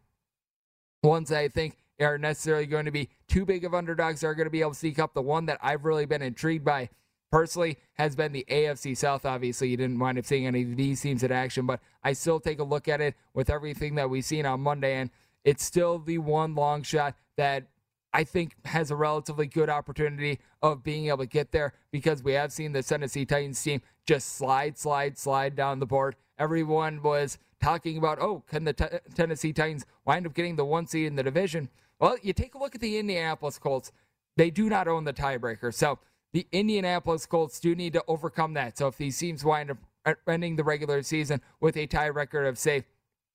ones 1.03 1.31
that 1.31 1.39
I 1.39 1.49
think 1.49 1.79
are 1.99 2.19
necessarily 2.19 2.67
going 2.67 2.85
to 2.85 2.91
be 2.91 3.09
too 3.27 3.47
big 3.47 3.65
of 3.65 3.73
underdogs 3.73 4.23
are 4.23 4.35
going 4.35 4.45
to 4.45 4.51
be 4.51 4.61
able 4.61 4.73
to 4.73 4.79
sneak 4.79 4.99
up. 4.99 5.15
The 5.15 5.23
one 5.23 5.47
that 5.47 5.61
I've 5.63 5.87
really 5.87 6.05
been 6.05 6.21
intrigued 6.21 6.67
by 6.67 6.91
personally 7.31 7.79
has 7.95 8.17
been 8.17 8.33
the 8.33 8.45
AFC 8.49 8.97
South. 8.97 9.25
Obviously, 9.25 9.69
you 9.69 9.77
didn't 9.77 9.99
wind 9.99 10.19
up 10.19 10.25
seeing 10.25 10.47
any 10.47 10.63
of 10.63 10.77
these 10.77 11.01
teams 11.01 11.23
in 11.23 11.33
action, 11.33 11.67
but 11.67 11.81
I 12.03 12.13
still 12.13 12.41
take 12.41 12.59
a 12.59 12.65
look 12.65 12.89
at 12.89 13.01
it 13.01 13.15
with 13.35 13.51
everything 13.51 13.95
that 13.97 14.09
we've 14.09 14.25
seen 14.25 14.47
on 14.47 14.61
Monday, 14.61 14.95
and 14.95 15.11
it's 15.45 15.65
still 15.65 15.99
the 15.99 16.19
one 16.19 16.55
long 16.55 16.83
shot 16.83 17.15
that 17.37 17.65
I 18.13 18.25
think 18.25 18.57
has 18.65 18.91
a 18.91 18.97
relatively 18.97 19.47
good 19.47 19.69
opportunity 19.69 20.39
of 20.63 20.83
being 20.83 21.09
able 21.09 21.19
to 21.19 21.27
get 21.27 21.53
there 21.53 21.75
because 21.91 22.23
we 22.23 22.33
have 22.33 22.51
seen 22.51 22.73
the 22.73 22.83
Tennessee 22.83 23.27
Titans 23.27 23.63
team 23.63 23.83
just 24.07 24.37
slide, 24.37 24.79
slide, 24.79 25.19
slide 25.19 25.55
down 25.55 25.81
the 25.81 25.87
board. 25.87 26.17
Everyone 26.39 27.03
was 27.03 27.39
talking 27.61 27.99
about, 27.99 28.19
oh, 28.19 28.43
can 28.49 28.65
the 28.65 28.73
t- 28.73 28.87
Tennessee 29.15 29.53
Titans 29.53 29.85
wind 30.07 30.27
up 30.27 30.35
getting 30.35 30.57
the 30.57 30.65
one 30.65 30.87
seed 30.87 31.07
in 31.07 31.17
the 31.17 31.23
division? 31.23 31.69
Well, 31.99 32.17
you 32.23 32.33
take 32.33 32.55
a 32.55 32.59
look 32.59 32.75
at 32.75 32.81
the 32.81 32.99
Indianapolis 32.99 33.59
Colts. 33.59 33.93
They 34.37 34.51
do 34.51 34.69
not 34.69 34.89
own 34.89 35.05
the 35.05 35.13
tiebreaker. 35.13 35.73
So 35.75 35.99
the 36.37 36.47
Indianapolis 36.53 37.25
Colts 37.25 37.59
do 37.59 37.75
need 37.75 37.95
to 37.95 38.05
overcome 38.07 38.53
that. 38.53 38.77
So 38.77 38.89
if 38.89 38.99
these 38.99 39.17
teams 39.19 39.43
wind 39.43 39.71
up 39.71 39.79
uh, 40.05 40.13
ending 40.29 40.57
the 40.57 40.65
regular 40.65 41.03
season 41.03 41.41
with 41.61 41.79
a 41.79 41.87
tie 41.87 42.11
record 42.11 42.45
of, 42.45 42.59
say, 42.59 42.85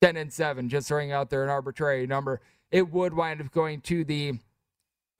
10 0.02 0.18
and 0.18 0.32
7, 0.32 0.70
just 0.70 0.88
throwing 0.88 1.12
out 1.12 1.32
there 1.32 1.44
an 1.44 1.50
arbitrary 1.50 2.06
number, 2.06 2.42
it 2.70 2.92
would 2.92 3.16
wind 3.16 3.42
up 3.42 3.52
going 3.52 3.82
to 3.82 4.04
the 4.06 4.34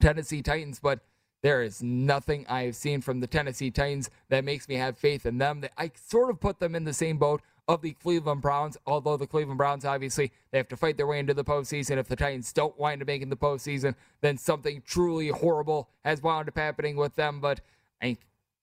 Tennessee 0.00 0.42
Titans. 0.42 0.78
But 0.78 1.00
there 1.42 1.60
is 1.60 1.82
nothing 1.82 2.46
I 2.48 2.66
have 2.66 2.76
seen 2.76 3.00
from 3.00 3.18
the 3.18 3.26
Tennessee 3.26 3.72
Titans 3.72 4.10
that 4.28 4.44
makes 4.44 4.68
me 4.68 4.76
have 4.76 4.96
faith 4.96 5.26
in 5.26 5.38
them. 5.38 5.64
I 5.76 5.90
sort 6.06 6.30
of 6.30 6.38
put 6.38 6.60
them 6.60 6.76
in 6.76 6.84
the 6.84 6.92
same 6.92 7.18
boat 7.18 7.42
of 7.68 7.82
the 7.82 7.92
Cleveland 7.92 8.42
Browns, 8.42 8.76
although 8.86 9.16
the 9.16 9.26
Cleveland 9.26 9.58
Browns 9.58 9.84
obviously 9.84 10.32
they 10.50 10.58
have 10.58 10.68
to 10.68 10.76
fight 10.76 10.96
their 10.96 11.06
way 11.06 11.18
into 11.18 11.34
the 11.34 11.44
postseason. 11.44 11.96
If 11.96 12.08
the 12.08 12.16
Titans 12.16 12.52
don't 12.52 12.78
wind 12.78 13.02
up 13.02 13.06
making 13.06 13.30
the 13.30 13.36
postseason, 13.36 13.94
then 14.20 14.36
something 14.36 14.82
truly 14.86 15.28
horrible 15.28 15.88
has 16.04 16.22
wound 16.22 16.48
up 16.48 16.58
happening 16.58 16.96
with 16.96 17.14
them. 17.14 17.40
But 17.40 17.60
I 18.02 18.16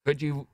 could 0.06 0.22
you 0.22 0.48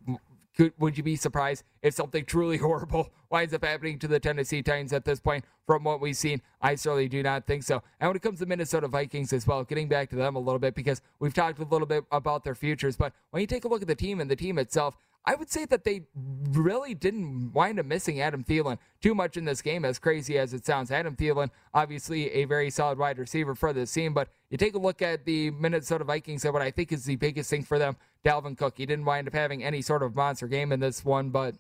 could 0.55 0.73
would 0.79 0.97
you 0.97 1.03
be 1.03 1.15
surprised 1.15 1.63
if 1.81 1.93
something 1.93 2.23
truly 2.25 2.57
horrible 2.65 3.09
winds 3.29 3.53
up 3.53 3.65
happening 3.65 3.99
to 3.99 4.07
the 4.07 4.19
Tennessee 4.19 4.61
Titans 4.61 4.93
at 4.93 5.05
this 5.05 5.19
point 5.19 5.43
from 5.65 5.83
what 5.83 5.99
we've 5.99 6.15
seen? 6.15 6.41
I 6.61 6.75
certainly 6.75 7.09
do 7.09 7.23
not 7.23 7.45
think 7.45 7.63
so. 7.63 7.81
And 7.99 8.09
when 8.09 8.15
it 8.15 8.21
comes 8.21 8.39
to 8.39 8.45
Minnesota 8.45 8.87
Vikings 8.87 9.33
as 9.33 9.47
well, 9.47 9.63
getting 9.63 9.87
back 9.87 10.09
to 10.11 10.15
them 10.15 10.35
a 10.35 10.39
little 10.39 10.59
bit 10.59 10.75
because 10.75 11.01
we've 11.19 11.33
talked 11.33 11.59
a 11.59 11.63
little 11.63 11.87
bit 11.87 12.05
about 12.11 12.43
their 12.43 12.55
futures, 12.55 12.95
but 12.95 13.13
when 13.31 13.41
you 13.41 13.47
take 13.47 13.65
a 13.65 13.67
look 13.67 13.81
at 13.81 13.87
the 13.87 13.95
team 13.95 14.21
and 14.21 14.29
the 14.29 14.35
team 14.35 14.59
itself, 14.59 14.95
I 15.27 15.33
would 15.33 15.49
say 15.49 15.65
that 15.65 15.83
they 15.83 16.03
really 16.51 16.93
didn't 16.93 17.51
wind 17.53 17.79
up 17.79 17.87
missing 17.87 18.21
Adam 18.21 18.43
Thielen 18.43 18.77
too 19.01 19.15
much 19.15 19.37
in 19.37 19.45
this 19.45 19.61
game, 19.61 19.83
as 19.83 19.97
crazy 19.97 20.37
as 20.37 20.53
it 20.53 20.65
sounds. 20.65 20.91
Adam 20.91 21.15
Thielen, 21.15 21.49
obviously 21.73 22.31
a 22.31 22.45
very 22.45 22.69
solid 22.69 22.99
wide 22.99 23.17
receiver 23.17 23.55
for 23.55 23.73
this 23.73 23.91
team, 23.91 24.13
but 24.13 24.29
you 24.51 24.57
take 24.57 24.75
a 24.75 24.79
look 24.79 25.01
at 25.01 25.25
the 25.25 25.49
Minnesota 25.51 26.03
Vikings 26.03 26.45
and 26.45 26.53
what 26.53 26.61
I 26.61 26.69
think 26.69 26.91
is 26.91 27.05
the 27.05 27.15
biggest 27.15 27.49
thing 27.49 27.63
for 27.63 27.79
them, 27.79 27.97
Dalvin 28.23 28.55
Cook. 28.55 28.75
He 28.77 28.85
didn't 28.85 29.05
wind 29.05 29.27
up 29.27 29.33
having 29.33 29.63
any 29.63 29.81
sort 29.81 30.03
of 30.03 30.15
monster 30.15 30.47
game 30.47 30.71
in 30.71 30.79
this 30.79 31.03
one, 31.03 31.31
but 31.31 31.55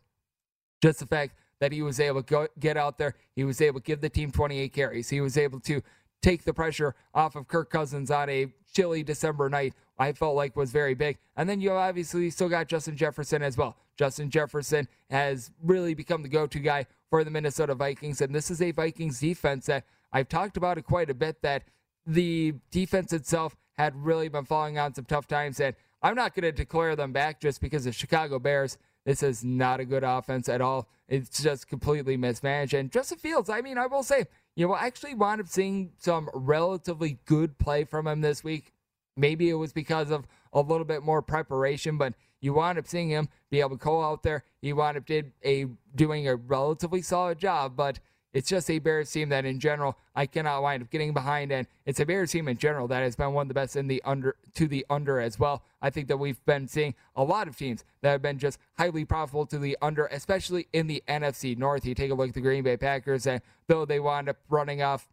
just 0.81 0.99
the 0.99 1.07
fact 1.07 1.35
that 1.59 1.71
he 1.71 1.81
was 1.81 1.99
able 1.99 2.21
to 2.21 2.29
go, 2.29 2.47
get 2.59 2.77
out 2.77 2.99
there, 2.99 3.15
he 3.35 3.43
was 3.43 3.61
able 3.61 3.79
to 3.79 3.83
give 3.83 4.01
the 4.01 4.09
team 4.09 4.31
28 4.31 4.73
carries, 4.73 5.09
he 5.09 5.21
was 5.21 5.37
able 5.37 5.59
to 5.61 5.81
take 6.21 6.43
the 6.43 6.53
pressure 6.53 6.95
off 7.13 7.35
of 7.35 7.47
Kirk 7.47 7.71
Cousins 7.71 8.11
on 8.11 8.29
a 8.29 8.47
chilly 8.73 9.03
December 9.03 9.49
night 9.49 9.73
I 9.97 10.11
felt 10.11 10.35
like 10.35 10.55
was 10.55 10.71
very 10.71 10.93
big. 10.93 11.17
And 11.37 11.49
then 11.49 11.61
you 11.61 11.71
obviously 11.71 12.29
still 12.29 12.49
got 12.49 12.67
Justin 12.67 12.97
Jefferson 12.97 13.41
as 13.41 13.57
well. 13.57 13.77
Justin 13.97 14.29
Jefferson 14.29 14.87
has 15.09 15.51
really 15.63 15.93
become 15.93 16.21
the 16.21 16.29
go 16.29 16.47
to 16.47 16.59
guy 16.59 16.85
for 17.09 17.23
the 17.23 17.31
Minnesota 17.31 17.75
Vikings. 17.75 18.21
And 18.21 18.35
this 18.35 18.51
is 18.51 18.61
a 18.61 18.71
Vikings 18.71 19.19
defense 19.19 19.67
that 19.67 19.85
I've 20.11 20.29
talked 20.29 20.57
about 20.57 20.77
it 20.77 20.83
quite 20.83 21.09
a 21.09 21.13
bit 21.13 21.41
that 21.41 21.63
the 22.05 22.55
defense 22.71 23.13
itself 23.13 23.55
had 23.77 23.95
really 23.95 24.29
been 24.29 24.45
falling 24.45 24.77
on 24.77 24.93
some 24.93 25.05
tough 25.05 25.27
times. 25.27 25.59
And 25.59 25.75
I'm 26.01 26.15
not 26.15 26.35
going 26.35 26.43
to 26.43 26.51
declare 26.51 26.95
them 26.95 27.11
back 27.13 27.39
just 27.39 27.61
because 27.61 27.85
the 27.85 27.91
Chicago 27.91 28.37
Bears, 28.39 28.77
this 29.05 29.23
is 29.23 29.43
not 29.43 29.79
a 29.79 29.85
good 29.85 30.03
offense 30.03 30.49
at 30.49 30.61
all. 30.61 30.87
It's 31.07 31.41
just 31.41 31.67
completely 31.67 32.17
mismanaged. 32.17 32.73
And 32.73 32.91
Justin 32.91 33.17
Fields, 33.17 33.49
I 33.49 33.61
mean, 33.61 33.77
I 33.77 33.87
will 33.87 34.03
say, 34.03 34.25
you 34.55 34.67
know, 34.67 34.75
actually 34.75 35.13
wound 35.13 35.41
up 35.41 35.47
seeing 35.47 35.91
some 35.97 36.29
relatively 36.33 37.19
good 37.25 37.57
play 37.57 37.83
from 37.83 38.07
him 38.07 38.21
this 38.21 38.43
week. 38.43 38.71
Maybe 39.17 39.49
it 39.49 39.55
was 39.55 39.73
because 39.73 40.11
of 40.11 40.27
a 40.53 40.61
little 40.61 40.85
bit 40.85 41.03
more 41.03 41.21
preparation, 41.21 41.97
but 41.97 42.13
you 42.41 42.53
wound 42.53 42.77
up 42.77 42.87
seeing 42.87 43.09
him 43.09 43.29
be 43.49 43.59
able 43.59 43.71
to 43.71 43.75
go 43.77 44.03
out 44.03 44.23
there. 44.23 44.43
He 44.61 44.73
wound 44.73 44.97
up 44.97 45.05
did 45.05 45.31
a 45.43 45.65
doing 45.95 46.27
a 46.27 46.35
relatively 46.35 47.01
solid 47.01 47.39
job, 47.39 47.75
but 47.75 47.99
it's 48.33 48.49
just 48.49 48.69
a 48.69 48.79
Bears 48.79 49.09
team 49.09 49.29
that 49.29 49.45
in 49.45 49.61
general 49.61 49.97
I 50.13 50.25
cannot 50.25 50.61
wind 50.61 50.83
up 50.83 50.89
getting 50.89 51.13
behind, 51.13 51.53
and 51.53 51.67
it's 51.85 52.01
a 52.01 52.05
Bears 52.05 52.31
team 52.31 52.49
in 52.49 52.57
general 52.57 52.87
that 52.89 52.99
has 52.99 53.15
been 53.15 53.31
one 53.31 53.43
of 53.43 53.47
the 53.47 53.53
best 53.53 53.77
in 53.77 53.87
the 53.87 54.01
under 54.03 54.35
to 54.55 54.67
the 54.67 54.85
under 54.89 55.21
as 55.21 55.39
well. 55.39 55.63
I 55.81 55.89
think 55.89 56.09
that 56.09 56.17
we've 56.17 56.43
been 56.45 56.67
seeing 56.67 56.95
a 57.15 57.23
lot 57.23 57.47
of 57.47 57.55
teams 57.55 57.85
that 58.01 58.11
have 58.11 58.21
been 58.21 58.37
just 58.37 58.59
highly 58.77 59.05
profitable 59.05 59.45
to 59.47 59.57
the 59.57 59.77
under, 59.81 60.07
especially 60.07 60.67
in 60.73 60.87
the 60.87 61.01
NFC 61.07 61.57
North. 61.57 61.85
You 61.85 61.95
take 61.95 62.11
a 62.11 62.13
look 62.13 62.27
at 62.27 62.33
the 62.33 62.41
Green 62.41 62.63
Bay 62.63 62.75
Packers, 62.75 63.25
and 63.25 63.41
though 63.67 63.85
they 63.85 64.01
wound 64.01 64.27
up 64.27 64.37
running 64.49 64.81
off 64.81 65.07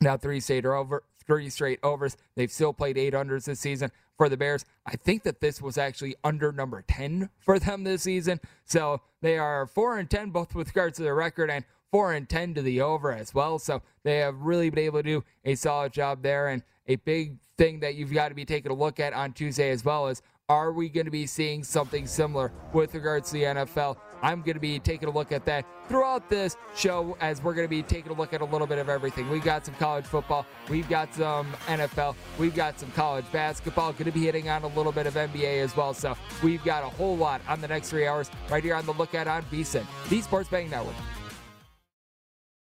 now 0.00 0.16
three 0.16 0.38
straight 0.38 0.64
over 0.64 1.02
three 1.26 1.50
straight 1.50 1.78
overs. 1.82 2.16
They've 2.34 2.50
still 2.50 2.72
played 2.72 2.98
eight 2.98 3.14
unders 3.14 3.44
this 3.44 3.60
season 3.60 3.90
for 4.16 4.28
the 4.28 4.36
Bears. 4.36 4.64
I 4.86 4.96
think 4.96 5.24
that 5.24 5.40
this 5.40 5.60
was 5.60 5.76
actually 5.78 6.16
under 6.24 6.52
number 6.52 6.82
10 6.86 7.30
for 7.38 7.58
them 7.58 7.84
this 7.84 8.02
season. 8.02 8.40
So 8.64 9.02
they 9.20 9.38
are 9.38 9.66
4 9.66 9.98
and 9.98 10.08
10 10.08 10.30
both 10.30 10.54
with 10.54 10.68
regards 10.68 10.96
to 10.96 11.02
their 11.02 11.14
record 11.14 11.50
and 11.50 11.64
4 11.90 12.12
and 12.12 12.28
10 12.28 12.54
to 12.54 12.62
the 12.62 12.80
over 12.80 13.12
as 13.12 13.34
well. 13.34 13.58
So 13.58 13.82
they 14.02 14.18
have 14.18 14.40
really 14.40 14.70
been 14.70 14.84
able 14.84 15.00
to 15.00 15.02
do 15.02 15.24
a 15.44 15.54
solid 15.54 15.92
job 15.92 16.22
there. 16.22 16.48
And 16.48 16.62
a 16.86 16.96
big 16.96 17.36
thing 17.56 17.80
that 17.80 17.94
you've 17.94 18.12
got 18.12 18.28
to 18.28 18.34
be 18.34 18.44
taking 18.44 18.70
a 18.70 18.74
look 18.74 19.00
at 19.00 19.12
on 19.12 19.32
Tuesday 19.32 19.70
as 19.70 19.84
well 19.84 20.08
is 20.08 20.22
are 20.48 20.72
we 20.72 20.88
going 20.88 21.06
to 21.06 21.10
be 21.10 21.26
seeing 21.26 21.64
something 21.64 22.06
similar 22.06 22.52
with 22.72 22.94
regards 22.94 23.30
to 23.30 23.34
the 23.34 23.42
NFL? 23.42 23.96
I'm 24.22 24.40
going 24.42 24.54
to 24.54 24.60
be 24.60 24.78
taking 24.78 25.08
a 25.08 25.12
look 25.12 25.32
at 25.32 25.44
that 25.46 25.66
throughout 25.88 26.28
this 26.28 26.56
show 26.74 27.16
as 27.20 27.42
we're 27.42 27.54
going 27.54 27.66
to 27.66 27.70
be 27.70 27.82
taking 27.82 28.12
a 28.12 28.14
look 28.14 28.32
at 28.32 28.40
a 28.40 28.44
little 28.44 28.66
bit 28.66 28.78
of 28.78 28.88
everything. 28.88 29.28
We've 29.28 29.44
got 29.44 29.64
some 29.64 29.74
college 29.74 30.04
football, 30.04 30.46
we've 30.68 30.88
got 30.88 31.14
some 31.14 31.52
NFL, 31.66 32.14
we've 32.38 32.54
got 32.54 32.78
some 32.78 32.90
college 32.92 33.30
basketball, 33.32 33.92
going 33.92 34.04
to 34.04 34.12
be 34.12 34.24
hitting 34.24 34.48
on 34.48 34.62
a 34.62 34.68
little 34.68 34.92
bit 34.92 35.06
of 35.06 35.14
NBA 35.14 35.62
as 35.62 35.76
well. 35.76 35.94
So 35.94 36.16
we've 36.42 36.64
got 36.64 36.82
a 36.82 36.88
whole 36.88 37.16
lot 37.16 37.40
on 37.48 37.60
the 37.60 37.68
next 37.68 37.90
three 37.90 38.06
hours 38.06 38.30
right 38.50 38.62
here 38.62 38.74
on 38.74 38.86
the 38.86 38.94
Lookout 38.94 39.26
on 39.26 39.42
VSIN, 39.44 39.84
the 40.08 40.20
Sports 40.20 40.48
Betting 40.48 40.70
Network. 40.70 40.94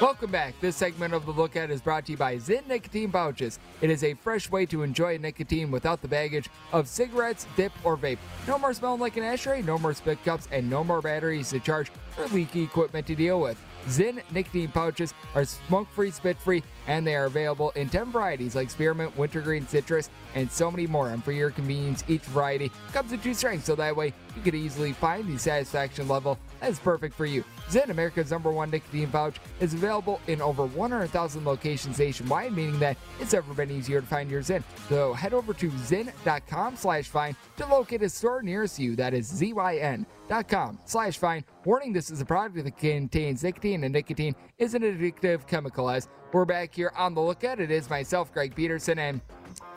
Welcome 0.00 0.32
back. 0.32 0.60
This 0.60 0.74
segment 0.74 1.14
of 1.14 1.24
the 1.24 1.30
Look 1.30 1.54
At 1.54 1.70
is 1.70 1.80
brought 1.80 2.06
to 2.06 2.12
you 2.12 2.18
by 2.18 2.34
Zyn 2.34 2.66
Nicotine 2.66 3.12
Pouches. 3.12 3.60
It 3.80 3.90
is 3.90 4.02
a 4.02 4.14
fresh 4.14 4.50
way 4.50 4.66
to 4.66 4.82
enjoy 4.82 5.18
nicotine 5.18 5.70
without 5.70 6.02
the 6.02 6.08
baggage 6.08 6.50
of 6.72 6.88
cigarettes, 6.88 7.46
dip, 7.54 7.70
or 7.84 7.96
vape. 7.96 8.18
No 8.48 8.58
more 8.58 8.74
smelling 8.74 9.00
like 9.00 9.16
an 9.16 9.22
ashtray, 9.22 9.62
no 9.62 9.78
more 9.78 9.94
spit 9.94 10.22
cups, 10.24 10.48
and 10.50 10.68
no 10.68 10.82
more 10.82 11.00
batteries 11.00 11.50
to 11.50 11.60
charge 11.60 11.92
or 12.18 12.26
leaky 12.26 12.64
equipment 12.64 13.06
to 13.06 13.14
deal 13.14 13.40
with. 13.40 13.56
Zyn 13.86 14.20
nicotine 14.32 14.72
pouches 14.72 15.14
are 15.36 15.44
smoke 15.44 15.88
free, 15.90 16.10
spit 16.10 16.40
free, 16.40 16.64
and 16.86 17.06
they 17.06 17.14
are 17.14 17.26
available 17.26 17.70
in 17.70 17.88
10 17.88 18.12
varieties 18.12 18.54
like 18.54 18.70
spearmint, 18.70 19.16
wintergreen, 19.16 19.66
citrus, 19.66 20.10
and 20.34 20.50
so 20.50 20.70
many 20.70 20.86
more. 20.86 21.10
And 21.10 21.22
for 21.22 21.32
your 21.32 21.50
convenience, 21.50 22.04
each 22.08 22.22
variety 22.22 22.70
comes 22.92 23.12
in 23.12 23.20
two 23.20 23.34
strengths, 23.34 23.66
so 23.66 23.74
that 23.76 23.96
way 23.96 24.12
you 24.36 24.42
can 24.42 24.54
easily 24.54 24.92
find 24.92 25.26
the 25.32 25.38
satisfaction 25.38 26.08
level 26.08 26.38
that 26.60 26.70
is 26.70 26.78
perfect 26.78 27.14
for 27.14 27.26
you. 27.26 27.44
Zyn, 27.68 27.90
America's 27.90 28.30
number 28.30 28.50
one 28.50 28.70
nicotine 28.70 29.08
pouch, 29.08 29.36
is 29.60 29.74
available 29.74 30.20
in 30.28 30.40
over 30.40 30.64
100,000 30.64 31.44
locations 31.44 31.98
nationwide, 31.98 32.52
meaning 32.52 32.78
that 32.78 32.96
it's 33.20 33.32
never 33.32 33.52
been 33.52 33.70
easier 33.70 34.00
to 34.00 34.06
find 34.06 34.30
your 34.30 34.42
Zyn. 34.42 34.62
So 34.88 35.12
head 35.12 35.34
over 35.34 35.52
to 35.54 35.70
zyn.com 35.70 36.76
slash 36.76 37.08
find 37.08 37.36
to 37.56 37.66
locate 37.66 38.02
a 38.02 38.08
store 38.08 38.42
nearest 38.42 38.78
you. 38.78 38.96
That 38.96 39.14
is 39.14 39.26
Z-Y-N 39.26 40.06
dot 40.26 40.48
com 40.48 40.78
slash 40.86 41.18
find. 41.18 41.44
Warning, 41.64 41.92
this 41.92 42.10
is 42.10 42.20
a 42.20 42.24
product 42.24 42.64
that 42.64 42.78
contains 42.78 43.42
nicotine, 43.42 43.84
and 43.84 43.92
nicotine 43.92 44.34
is 44.58 44.74
an 44.74 44.82
addictive 44.82 45.46
chemical. 45.46 45.90
As 45.90 46.08
we're 46.34 46.44
back 46.44 46.74
here 46.74 46.92
on 46.96 47.14
the 47.14 47.20
lookout, 47.20 47.60
it 47.60 47.70
is 47.70 47.88
myself, 47.88 48.32
Greg 48.32 48.56
Peterson, 48.56 48.98
and 48.98 49.20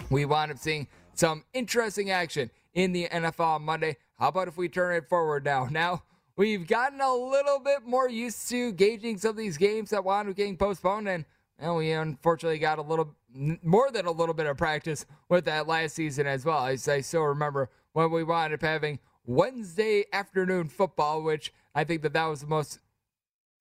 we 0.10 0.26
wound 0.26 0.52
up 0.52 0.58
seeing 0.58 0.88
some 1.14 1.44
interesting 1.54 2.10
action 2.10 2.50
in 2.74 2.92
the 2.92 3.08
NFL 3.10 3.46
on 3.46 3.62
Monday. 3.62 3.96
How 4.18 4.30
about 4.30 4.48
if 4.48 4.58
we 4.58 4.68
turn 4.68 4.96
it 4.96 5.08
forward 5.08 5.46
now? 5.46 5.68
Now, 5.72 6.02
we've 6.36 6.66
gotten 6.68 7.00
a 7.00 7.14
little 7.14 7.60
bit 7.60 7.86
more 7.86 8.10
used 8.10 8.50
to 8.50 8.72
gauging 8.72 9.20
some 9.20 9.32
of 9.32 9.38
these 9.38 9.56
games 9.56 9.92
that 9.92 10.04
wound 10.04 10.30
up 10.30 10.36
getting 10.36 10.58
postponed, 10.58 11.08
and 11.08 11.26
well, 11.60 11.76
we 11.76 11.92
unfortunately 11.92 12.58
got 12.58 12.80
a 12.80 12.82
little 12.82 13.16
more 13.62 13.92
than 13.92 14.08
a 14.08 14.12
little 14.12 14.34
bit 14.34 14.48
of 14.48 14.58
practice 14.58 15.06
with 15.30 15.46
that 15.46 15.68
last 15.68 15.94
season 15.94 16.26
as 16.26 16.44
well. 16.44 16.66
As 16.66 16.88
I 16.88 17.02
still 17.02 17.22
remember 17.22 17.70
when 17.93 18.10
we 18.10 18.24
wound 18.24 18.56
up 18.56 18.62
having 18.63 18.98
Wednesday 19.28 20.06
afternoon 20.12 20.70
football, 20.70 21.22
which 21.22 21.54
I 21.76 21.84
think 21.84 22.02
that 22.02 22.13
that 22.13 22.26
was 22.26 22.41
the 22.41 22.48
most 22.48 22.80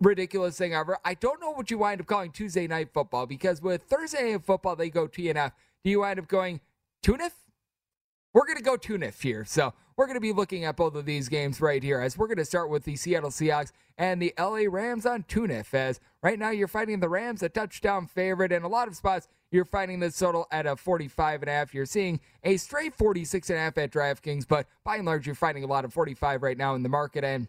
ridiculous 0.01 0.59
thing 0.59 0.75
ever. 0.75 0.99
I 1.05 1.15
don't 1.15 1.41
know 1.41 1.51
what 1.51 1.71
you 1.71 1.79
wind 1.79 2.01
up 2.01 2.07
calling 2.07 2.33
Tuesday 2.33 2.67
night 2.67 2.91
football 2.93 3.27
because 3.27 3.63
with 3.63 3.83
Thursday 3.85 4.33
night 4.33 4.45
football 4.45 4.77
they 4.77 4.91
go 4.91 5.07
TNF. 5.09 5.53
Do 5.85 5.91
you 5.91 6.01
wind 6.01 6.19
up 6.19 6.29
going 6.29 6.61
TUNIF? 7.03 7.33
We're 8.35 8.47
going 8.47 8.59
to 8.59 8.63
go 8.63 8.77
TUNIF 8.77 9.23
here. 9.23 9.45
So 9.45 9.73
we're 9.97 10.07
going 10.07 10.17
to 10.17 10.21
be 10.21 10.33
looking 10.33 10.65
at 10.65 10.77
both 10.77 10.95
of 10.95 11.07
these 11.07 11.29
games 11.29 11.61
right 11.61 11.83
here 11.83 12.01
as 12.01 12.19
we're 12.19 12.27
going 12.27 12.37
to 12.37 12.45
start 12.45 12.69
with 12.69 12.85
the 12.85 12.97
Seattle 12.97 13.31
Seahawks 13.31 13.73
and 13.97 14.21
the 14.21 14.35
LA 14.39 14.65
Rams 14.69 15.07
on 15.07 15.23
TUNIF 15.23 15.73
as 15.73 16.01
right 16.23 16.39
now 16.39 16.51
you're 16.51 16.69
fighting 16.69 17.01
the 17.01 17.09
Rams 17.09 17.43
a 17.43 17.49
touchdown 17.49 18.07
favorite 18.07 18.53
in 18.53 18.63
a 18.63 18.69
lot 18.69 18.89
of 18.89 18.97
spots 18.97 19.29
you're 19.51 19.65
finding 19.65 20.01
this 20.01 20.19
total 20.19 20.47
at 20.51 20.67
a 20.67 20.77
45 20.77 21.43
and 21.43 21.49
a 21.49 21.53
half. 21.53 21.73
You're 21.73 21.87
seeing 21.87 22.21
a 22.43 22.57
straight 22.57 22.95
46 22.95 23.49
and 23.51 23.59
a 23.59 23.63
half 23.63 23.79
at 23.79 23.91
DraftKings, 23.91 24.47
but 24.47 24.67
by 24.85 24.97
and 24.97 25.07
large 25.07 25.27
you're 25.27 25.35
finding 25.35 25.65
a 25.65 25.69
lot 25.69 25.85
of 25.85 25.93
45 25.93 26.43
right 26.43 26.59
now 26.59 26.75
in 26.75 26.83
the 26.83 26.89
market 26.89 27.25
and 27.25 27.49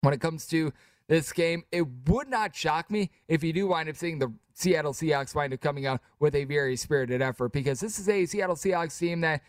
when 0.00 0.12
it 0.12 0.20
comes 0.20 0.46
to 0.48 0.72
this 1.08 1.32
game. 1.32 1.64
It 1.70 1.86
would 2.08 2.28
not 2.28 2.54
shock 2.54 2.90
me 2.90 3.10
if 3.28 3.42
you 3.42 3.52
do 3.52 3.66
wind 3.66 3.88
up 3.88 3.96
seeing 3.96 4.18
the 4.18 4.32
Seattle 4.54 4.92
Seahawks 4.92 5.34
wind 5.34 5.52
up 5.52 5.60
coming 5.60 5.86
out 5.86 6.00
with 6.20 6.34
a 6.34 6.44
very 6.44 6.76
spirited 6.76 7.20
effort 7.20 7.52
because 7.52 7.80
this 7.80 7.98
is 7.98 8.08
a 8.08 8.26
Seattle 8.26 8.56
Seahawks 8.56 8.98
team 8.98 9.20
that 9.22 9.42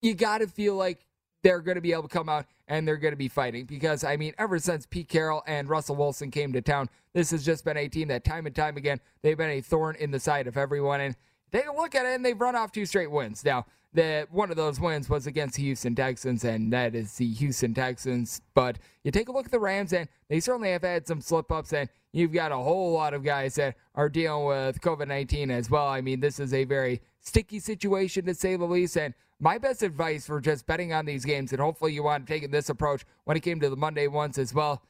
you 0.00 0.14
got 0.14 0.38
to 0.38 0.46
feel 0.46 0.74
like 0.74 1.06
they're 1.42 1.60
going 1.60 1.76
to 1.76 1.80
be 1.80 1.92
able 1.92 2.02
to 2.02 2.08
come 2.08 2.28
out 2.28 2.46
and 2.68 2.86
they're 2.86 2.96
going 2.96 3.12
to 3.12 3.16
be 3.16 3.28
fighting 3.28 3.64
because 3.64 4.04
I 4.04 4.16
mean 4.16 4.34
ever 4.38 4.58
since 4.58 4.86
Pete 4.86 5.08
Carroll 5.08 5.42
and 5.46 5.68
Russell 5.68 5.96
Wilson 5.96 6.30
came 6.30 6.52
to 6.52 6.62
town 6.62 6.88
this 7.14 7.30
has 7.30 7.44
just 7.44 7.64
been 7.64 7.76
a 7.76 7.88
team 7.88 8.08
that 8.08 8.24
time 8.24 8.46
and 8.46 8.54
time 8.54 8.76
again 8.76 9.00
they've 9.22 9.36
been 9.36 9.50
a 9.50 9.60
thorn 9.60 9.96
in 9.96 10.10
the 10.10 10.20
side 10.20 10.46
of 10.46 10.56
everyone 10.56 11.00
and 11.00 11.16
take 11.52 11.66
a 11.66 11.72
look 11.72 11.94
at 11.94 12.06
it 12.06 12.14
and 12.14 12.24
they've 12.24 12.40
run 12.40 12.56
off 12.56 12.72
two 12.72 12.86
straight 12.86 13.10
wins 13.10 13.44
now 13.44 13.66
that 13.94 14.32
one 14.32 14.50
of 14.50 14.56
those 14.56 14.80
wins 14.80 15.08
was 15.08 15.26
against 15.26 15.56
the 15.56 15.62
Houston 15.62 15.94
Texans, 15.94 16.44
and 16.44 16.72
that 16.72 16.94
is 16.94 17.16
the 17.16 17.30
Houston 17.34 17.74
Texans. 17.74 18.40
But 18.54 18.78
you 19.04 19.10
take 19.10 19.28
a 19.28 19.32
look 19.32 19.46
at 19.46 19.52
the 19.52 19.60
Rams, 19.60 19.92
and 19.92 20.08
they 20.28 20.40
certainly 20.40 20.70
have 20.70 20.82
had 20.82 21.06
some 21.06 21.20
slip 21.20 21.52
ups, 21.52 21.72
and 21.72 21.88
you've 22.12 22.32
got 22.32 22.52
a 22.52 22.56
whole 22.56 22.92
lot 22.92 23.14
of 23.14 23.22
guys 23.22 23.54
that 23.56 23.76
are 23.94 24.08
dealing 24.08 24.46
with 24.46 24.80
COVID 24.80 25.08
19 25.08 25.50
as 25.50 25.70
well. 25.70 25.86
I 25.86 26.00
mean, 26.00 26.20
this 26.20 26.40
is 26.40 26.54
a 26.54 26.64
very 26.64 27.02
sticky 27.20 27.60
situation 27.60 28.24
to 28.26 28.34
say 28.34 28.56
the 28.56 28.64
least, 28.64 28.96
and 28.96 29.14
my 29.38 29.58
best 29.58 29.82
advice 29.82 30.26
for 30.26 30.40
just 30.40 30.66
betting 30.66 30.92
on 30.92 31.04
these 31.04 31.24
games, 31.24 31.52
and 31.52 31.60
hopefully 31.60 31.92
you 31.92 32.02
want 32.02 32.26
to 32.26 32.32
take 32.32 32.50
this 32.50 32.68
approach 32.68 33.04
when 33.24 33.36
it 33.36 33.40
came 33.40 33.60
to 33.60 33.68
the 33.68 33.76
Monday 33.76 34.06
ones 34.06 34.38
as 34.38 34.54
well. 34.54 34.82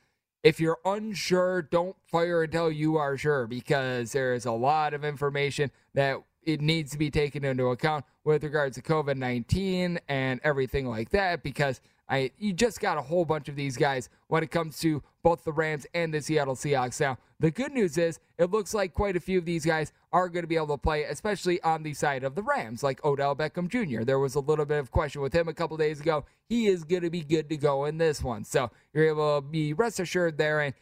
If 0.43 0.61
you're 0.61 0.79
unsure, 0.85 1.63
don't 1.63 1.97
fire 2.05 2.43
until 2.43 2.71
you 2.71 2.97
are 2.97 3.17
sure 3.17 3.47
because 3.47 4.13
there 4.13 4.35
is 4.35 4.45
a 4.45 4.53
lot 4.53 4.93
of 4.93 5.05
information 5.05 5.71
that 5.95 6.19
it 6.45 6.61
needs 6.61 6.91
to 6.93 6.99
be 6.99 7.11
taken 7.11 7.45
into 7.45 7.67
account 7.67 8.05
with 8.25 8.45
regards 8.45 8.77
to 8.77 8.83
COVID 8.83 9.17
19 9.17 9.99
and 10.09 10.41
everything 10.45 10.87
like 10.87 11.11
that 11.11 11.43
because 11.43 11.81
I 12.09 12.31
you 12.39 12.53
just 12.53 12.81
got 12.81 12.99
a 12.99 13.03
whole 13.03 13.25
bunch 13.25 13.49
of 13.49 13.57
these 13.57 13.77
guys 13.77 14.09
when 14.29 14.43
it 14.43 14.51
comes 14.51 14.79
to 14.81 15.03
both 15.23 15.45
the 15.45 15.53
Rams 15.53 15.87
and 15.95 16.13
the 16.13 16.21
Seattle 16.21 16.57
Seahawks. 16.57 17.01
Now, 17.01 17.17
the 17.39 17.51
good 17.51 17.73
news 17.73 17.97
is 17.97 18.19
it 18.39 18.51
looks 18.51 18.75
like 18.75 18.93
quite 18.93 19.17
a 19.17 19.21
few 19.21 19.39
of 19.39 19.45
these 19.45 19.65
guys 19.65 19.93
are 20.13 20.29
going 20.29 20.43
to 20.43 20.49
be 20.49 20.57
able 20.57 20.69
to 20.69 20.79
play, 20.79 21.05
especially 21.05 21.61
on 21.63 21.83
the 21.83 21.95
side 21.95 22.25
of 22.25 22.35
the 22.35 22.43
Rams, 22.43 22.83
like 22.83 23.05
Odell 23.05 23.35
Beckham 23.35 23.69
Jr. 23.69 24.05
There 24.05 24.19
was 24.19 24.35
a 24.35 24.41
little 24.41 24.65
bit 24.65 24.79
of 24.79 24.91
question 24.91 25.23
with 25.23 25.33
him 25.33 25.49
a 25.49 25.55
couple 25.55 25.77
days 25.77 26.01
ago. 26.01 26.25
He 26.49 26.67
is 26.67 26.85
going 26.85 27.03
to 27.03 27.11
be 27.11 27.23
good 27.23 27.49
to 27.49 27.57
go 27.57 27.85
in 27.87 27.99
this 27.99 28.23
one. 28.23 28.45
So 28.45 28.71
you're 28.93 29.09
able 29.09 29.41
to 29.41 29.47
be 29.47 29.73
rest 29.73 30.01
assured 30.01 30.39
there. 30.39 30.61
And 30.61 30.75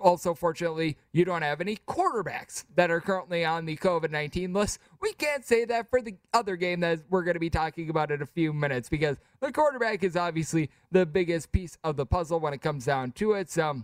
also, 0.00 0.34
fortunately, 0.34 0.96
you 1.12 1.24
don't 1.24 1.42
have 1.42 1.60
any 1.60 1.78
quarterbacks 1.88 2.64
that 2.74 2.90
are 2.90 3.00
currently 3.00 3.44
on 3.44 3.64
the 3.64 3.76
COVID 3.76 4.10
19 4.10 4.52
list. 4.52 4.78
We 5.00 5.12
can't 5.12 5.44
say 5.44 5.64
that 5.66 5.90
for 5.90 6.00
the 6.00 6.16
other 6.32 6.56
game 6.56 6.80
that 6.80 7.00
we're 7.10 7.22
going 7.22 7.34
to 7.34 7.40
be 7.40 7.50
talking 7.50 7.90
about 7.90 8.10
in 8.10 8.22
a 8.22 8.26
few 8.26 8.52
minutes 8.52 8.88
because 8.88 9.18
the 9.40 9.52
quarterback 9.52 10.02
is 10.04 10.16
obviously 10.16 10.70
the 10.90 11.06
biggest 11.06 11.52
piece 11.52 11.78
of 11.84 11.96
the 11.96 12.06
puzzle 12.06 12.40
when 12.40 12.52
it 12.52 12.62
comes 12.62 12.84
down 12.84 13.12
to 13.12 13.32
it. 13.32 13.50
So 13.50 13.82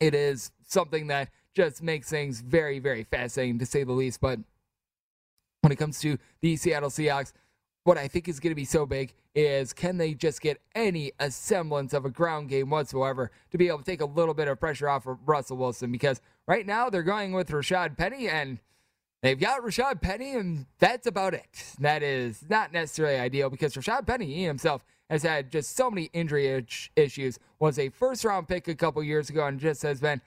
it 0.00 0.14
is 0.14 0.50
something 0.66 1.06
that 1.08 1.30
just 1.54 1.82
makes 1.82 2.08
things 2.08 2.40
very, 2.40 2.78
very 2.78 3.04
fascinating 3.04 3.58
to 3.58 3.66
say 3.66 3.84
the 3.84 3.92
least. 3.92 4.20
But 4.20 4.40
when 5.60 5.72
it 5.72 5.76
comes 5.76 6.00
to 6.00 6.18
the 6.40 6.56
Seattle 6.56 6.90
Seahawks, 6.90 7.32
what 7.84 7.98
I 7.98 8.08
think 8.08 8.28
is 8.28 8.40
going 8.40 8.52
to 8.52 8.56
be 8.56 8.64
so 8.64 8.86
big 8.86 9.12
is 9.34 9.72
can 9.72 9.96
they 9.96 10.14
just 10.14 10.40
get 10.40 10.60
any 10.74 11.12
semblance 11.28 11.92
of 11.92 12.04
a 12.04 12.10
ground 12.10 12.48
game 12.48 12.70
whatsoever 12.70 13.30
to 13.50 13.58
be 13.58 13.68
able 13.68 13.78
to 13.78 13.84
take 13.84 14.00
a 14.00 14.06
little 14.06 14.34
bit 14.34 14.48
of 14.48 14.60
pressure 14.60 14.88
off 14.88 15.06
of 15.06 15.18
Russell 15.26 15.56
Wilson? 15.56 15.90
Because 15.90 16.20
right 16.46 16.66
now 16.66 16.90
they're 16.90 17.02
going 17.02 17.32
with 17.32 17.48
Rashad 17.50 17.96
Penny 17.96 18.28
and 18.28 18.60
they've 19.22 19.38
got 19.38 19.62
Rashad 19.62 20.00
Penny, 20.00 20.34
and 20.34 20.66
that's 20.78 21.06
about 21.06 21.34
it. 21.34 21.74
That 21.80 22.02
is 22.02 22.44
not 22.48 22.72
necessarily 22.72 23.16
ideal 23.16 23.50
because 23.50 23.74
Rashad 23.74 24.06
Penny 24.06 24.26
he 24.26 24.44
himself 24.44 24.84
has 25.10 25.22
had 25.22 25.50
just 25.50 25.76
so 25.76 25.90
many 25.90 26.10
injury 26.12 26.64
issues. 26.96 27.38
Was 27.58 27.78
a 27.78 27.88
first 27.88 28.24
round 28.24 28.48
pick 28.48 28.68
a 28.68 28.74
couple 28.74 29.02
years 29.02 29.30
ago 29.30 29.46
and 29.46 29.58
just 29.58 29.82
has 29.82 30.00
been 30.00 30.20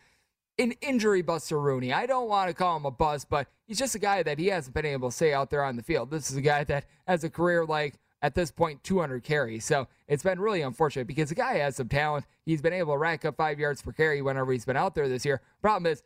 an 0.58 0.74
injury 0.82 1.22
buster 1.22 1.60
Rooney. 1.60 1.91
I 1.91 2.06
don't 2.06 2.30
want 2.30 2.50
to 2.50 2.54
call 2.54 2.78
him 2.78 2.86
a 2.86 2.91
bust, 2.91 3.30
but 3.30 3.48
he's 3.68 3.78
just 3.78 3.96
a 3.96 4.00
guy 4.00 4.24
that 4.24 4.39
he 4.39 4.48
hasn't 4.48 4.74
been 4.74 4.86
able 4.86 5.10
to 5.10 5.15
stay 5.15 5.34
out 5.34 5.50
there 5.50 5.63
on 5.63 5.76
the 5.76 5.84
field. 5.84 6.12
This 6.12 6.32
is 6.32 6.38
a 6.38 6.41
guy 6.41 6.63
that 6.65 6.86
has 7.08 7.24
a 7.24 7.30
career 7.30 7.65
like 7.65 7.96
at 8.22 8.36
this 8.36 8.52
point 8.52 8.84
200 8.84 9.24
carries. 9.24 9.65
So 9.65 9.88
it's 10.08 10.24
been 10.24 10.39
really 10.39 10.62
unfortunate 10.62 11.08
because 11.08 11.30
the 11.30 11.36
guy 11.36 11.56
has 11.58 11.76
some 11.76 11.89
talent. 11.89 12.26
He's 12.46 12.62
been 12.62 12.74
able 12.74 12.94
to 12.94 12.98
rack 12.98 13.26
up 13.26 13.38
five 13.38 13.60
yards 13.60 13.82
per 13.82 13.91
carry 13.91 14.22
whenever 14.22 14.52
he's 14.52 14.65
been 14.65 14.78
out 14.78 14.96
there 14.96 15.10
this 15.10 15.26
year. 15.26 15.41
Problem 15.62 15.91
is, 15.91 16.04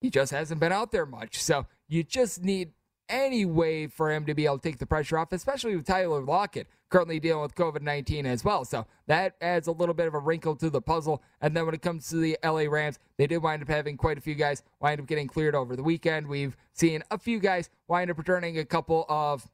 he 0.00 0.10
just 0.10 0.30
hasn't 0.30 0.60
been 0.60 0.72
out 0.72 0.92
there 0.92 1.06
much. 1.06 1.42
So 1.42 1.66
you 1.88 2.02
just 2.04 2.44
need 2.44 2.72
any 3.08 3.44
way 3.44 3.86
for 3.86 4.12
him 4.12 4.26
to 4.26 4.34
be 4.34 4.46
able 4.46 4.58
to 4.58 4.68
take 4.68 4.78
the 4.78 4.86
pressure 4.86 5.18
off, 5.18 5.32
especially 5.32 5.76
with 5.76 5.86
Tyler 5.86 6.22
Lockett 6.22 6.66
currently 6.88 7.18
dealing 7.18 7.42
with 7.42 7.54
COVID 7.54 7.82
19 7.82 8.26
as 8.26 8.44
well. 8.44 8.64
So 8.64 8.86
that 9.06 9.34
adds 9.40 9.66
a 9.66 9.72
little 9.72 9.94
bit 9.94 10.06
of 10.06 10.14
a 10.14 10.18
wrinkle 10.18 10.56
to 10.56 10.70
the 10.70 10.80
puzzle. 10.80 11.22
And 11.40 11.56
then 11.56 11.66
when 11.66 11.74
it 11.74 11.82
comes 11.82 12.08
to 12.10 12.16
the 12.16 12.38
LA 12.44 12.62
Rams, 12.62 12.98
they 13.16 13.26
did 13.26 13.38
wind 13.38 13.62
up 13.62 13.68
having 13.68 13.96
quite 13.96 14.18
a 14.18 14.20
few 14.20 14.34
guys 14.34 14.62
wind 14.80 15.00
up 15.00 15.06
getting 15.06 15.26
cleared 15.26 15.54
over 15.54 15.76
the 15.76 15.82
weekend. 15.82 16.26
We've 16.26 16.56
seen 16.72 17.02
a 17.10 17.18
few 17.18 17.38
guys 17.38 17.70
wind 17.88 18.10
up 18.10 18.18
returning 18.18 18.58
a 18.58 18.64
couple 18.64 19.06
of 19.08 19.48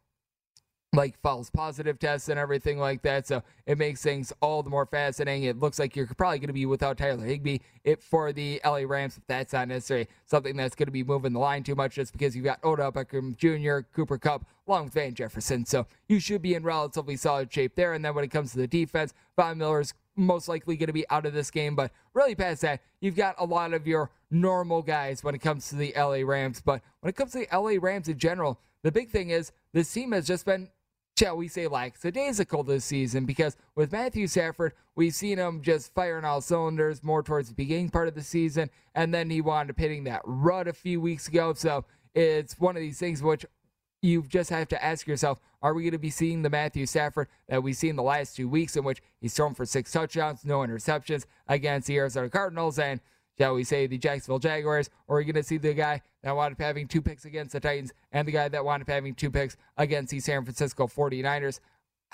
like 0.95 1.19
false 1.23 1.49
positive 1.49 1.99
tests 1.99 2.29
and 2.29 2.39
everything 2.39 2.79
like 2.79 3.03
that. 3.03 3.27
So 3.27 3.43
it 3.67 3.79
makes 3.79 4.03
things 4.03 4.33
all 4.43 4.63
the 4.63 4.69
more 4.69 4.85
fascinating. 4.85 5.45
It 5.45 5.59
looks 5.59 5.79
like 5.79 5.97
you're 5.97 6.07
probably 6.07 6.39
going 6.39 6.49
to 6.49 6.53
be 6.53 6.67
without 6.67 6.99
Tyler 6.99 7.25
Higbee 7.25 7.59
it 7.85 8.03
for 8.03 8.33
the 8.33 8.61
LA 8.65 8.83
Rams. 8.87 9.17
If 9.17 9.27
That's 9.27 9.55
not 9.55 9.69
necessarily 9.69 10.09
something 10.27 10.57
that's 10.57 10.75
going 10.75 10.87
to 10.87 10.93
be 10.93 11.03
moving 11.03 11.33
the 11.33 11.39
line 11.39 11.63
too 11.63 11.75
much 11.75 11.95
just 11.95 12.13
because 12.13 12.37
you've 12.37 12.45
got 12.45 12.63
Odell 12.63 12.93
Beckham 12.93 13.37
Jr., 13.37 13.87
Cooper 13.95 14.19
Kupp, 14.19 14.45
along 14.67 14.85
with 14.85 14.93
Van 14.93 15.15
Jefferson. 15.15 15.65
So 15.65 15.87
you 16.09 16.21
should 16.21 16.43
be 16.43 16.55
in 16.55 16.63
relatively 16.63 17.17
solid 17.17 17.53
shape 17.53 17.75
there. 17.75 17.95
And 17.95 18.05
then 18.05 18.15
when 18.15 18.25
it 18.25 18.31
comes 18.31 18.53
to 18.53 18.59
the 18.59 18.69
defense, 18.69 19.15
Von 19.37 19.59
Miller's 19.59 19.95
most 20.15 20.47
likely 20.47 20.77
going 20.77 20.89
to 20.89 20.93
be 20.93 21.09
out 21.09 21.25
of 21.25 21.33
this 21.33 21.51
game. 21.51 21.75
But 21.75 21.91
really, 22.13 22.35
past 22.35 22.61
that, 22.63 22.83
you've 23.01 23.17
got 23.17 23.35
a 23.39 23.47
lot 23.47 23.73
of 23.73 23.87
your 23.87 24.11
normal 24.31 24.83
guys 24.83 25.25
when 25.25 25.35
it 25.35 25.41
comes 25.41 25.71
to 25.71 25.77
the 25.77 25.95
LA 25.97 26.21
Rams. 26.23 26.61
But 26.61 26.83
when 27.01 27.09
it 27.09 27.17
comes 27.17 27.33
to 27.33 27.39
the 27.39 27.49
LA 27.57 27.77
Rams 27.81 28.09
in 28.09 28.19
general, 28.19 28.61
the 28.83 28.93
big 28.93 29.11
thing 29.11 29.31
is 29.31 29.53
this 29.73 29.93
team 29.93 30.13
has 30.13 30.27
just 30.27 30.45
been 30.45 30.69
shall 31.23 31.37
we 31.37 31.47
say, 31.47 31.69
lackadaisical 31.69 32.65
this 32.65 32.85
season 32.85 33.25
because 33.25 33.57
with 33.77 33.93
Matthew 33.93 34.27
Stafford, 34.27 34.73
we've 34.97 35.15
seen 35.15 35.39
him 35.39 35.63
just 35.63 35.95
firing 35.95 36.25
all 36.25 36.41
cylinders 36.41 37.05
more 37.05 37.23
towards 37.23 37.49
the 37.49 37.55
beginning 37.55 37.91
part 37.91 38.09
of 38.09 38.15
the 38.17 38.23
season, 38.23 38.69
and 38.97 39.15
then 39.15 39.31
he 39.31 39.41
wound 39.41 39.71
up 39.71 39.79
hitting 39.79 40.03
that 40.05 40.23
rut 40.25 40.67
a 40.67 40.73
few 40.73 41.01
weeks 41.01 41.29
ago. 41.29 41.55
So 41.55 41.85
it's 42.13 42.59
one 42.59 42.77
of 42.77 42.83
these 42.83 42.99
things 42.99 43.23
which 43.23 43.47
you 44.01 44.25
just 44.25 44.51
have 44.51 44.67
to 44.69 44.85
ask 44.85 45.07
yourself 45.07 45.39
are 45.63 45.75
we 45.75 45.85
going 45.85 45.93
to 45.93 45.99
be 45.99 46.11
seeing 46.11 46.43
the 46.43 46.51
Matthew 46.51 46.87
Stafford 46.87 47.29
that 47.49 47.63
we've 47.63 47.77
seen 47.77 47.95
the 47.95 48.03
last 48.03 48.35
two 48.35 48.49
weeks 48.49 48.77
in 48.77 48.83
which 48.83 49.01
he's 49.21 49.33
thrown 49.33 49.55
for 49.55 49.65
six 49.65 49.93
touchdowns, 49.93 50.45
no 50.45 50.59
interceptions 50.59 51.25
against 51.47 51.87
the 51.87 51.99
Arizona 51.99 52.29
Cardinals, 52.29 52.81
and 52.81 53.01
shall 53.39 53.55
we 53.55 53.65
say, 53.65 53.87
the 53.87 53.99
Jacksonville 53.99 54.39
Jaguars, 54.39 54.91
or 55.09 55.17
are 55.17 55.21
you 55.21 55.33
going 55.33 55.43
to 55.43 55.47
see 55.47 55.59
the 55.59 55.75
guy 55.75 56.03
that 56.23 56.35
wound 56.35 56.53
up 56.53 56.61
having 56.61 56.87
two 56.87 57.03
picks 57.03 57.25
against 57.25 57.53
the 57.53 57.61
Titans 57.61 57.93
and 58.13 58.27
the 58.27 58.33
guy 58.33 58.49
that 58.49 58.65
wound 58.65 58.83
up 58.83 58.89
having 58.89 59.15
two 59.15 59.31
picks 59.31 59.57
against 59.77 60.11
the 60.11 60.21
San 60.21 60.45
Francisco 60.45 60.87
49ers? 60.87 61.61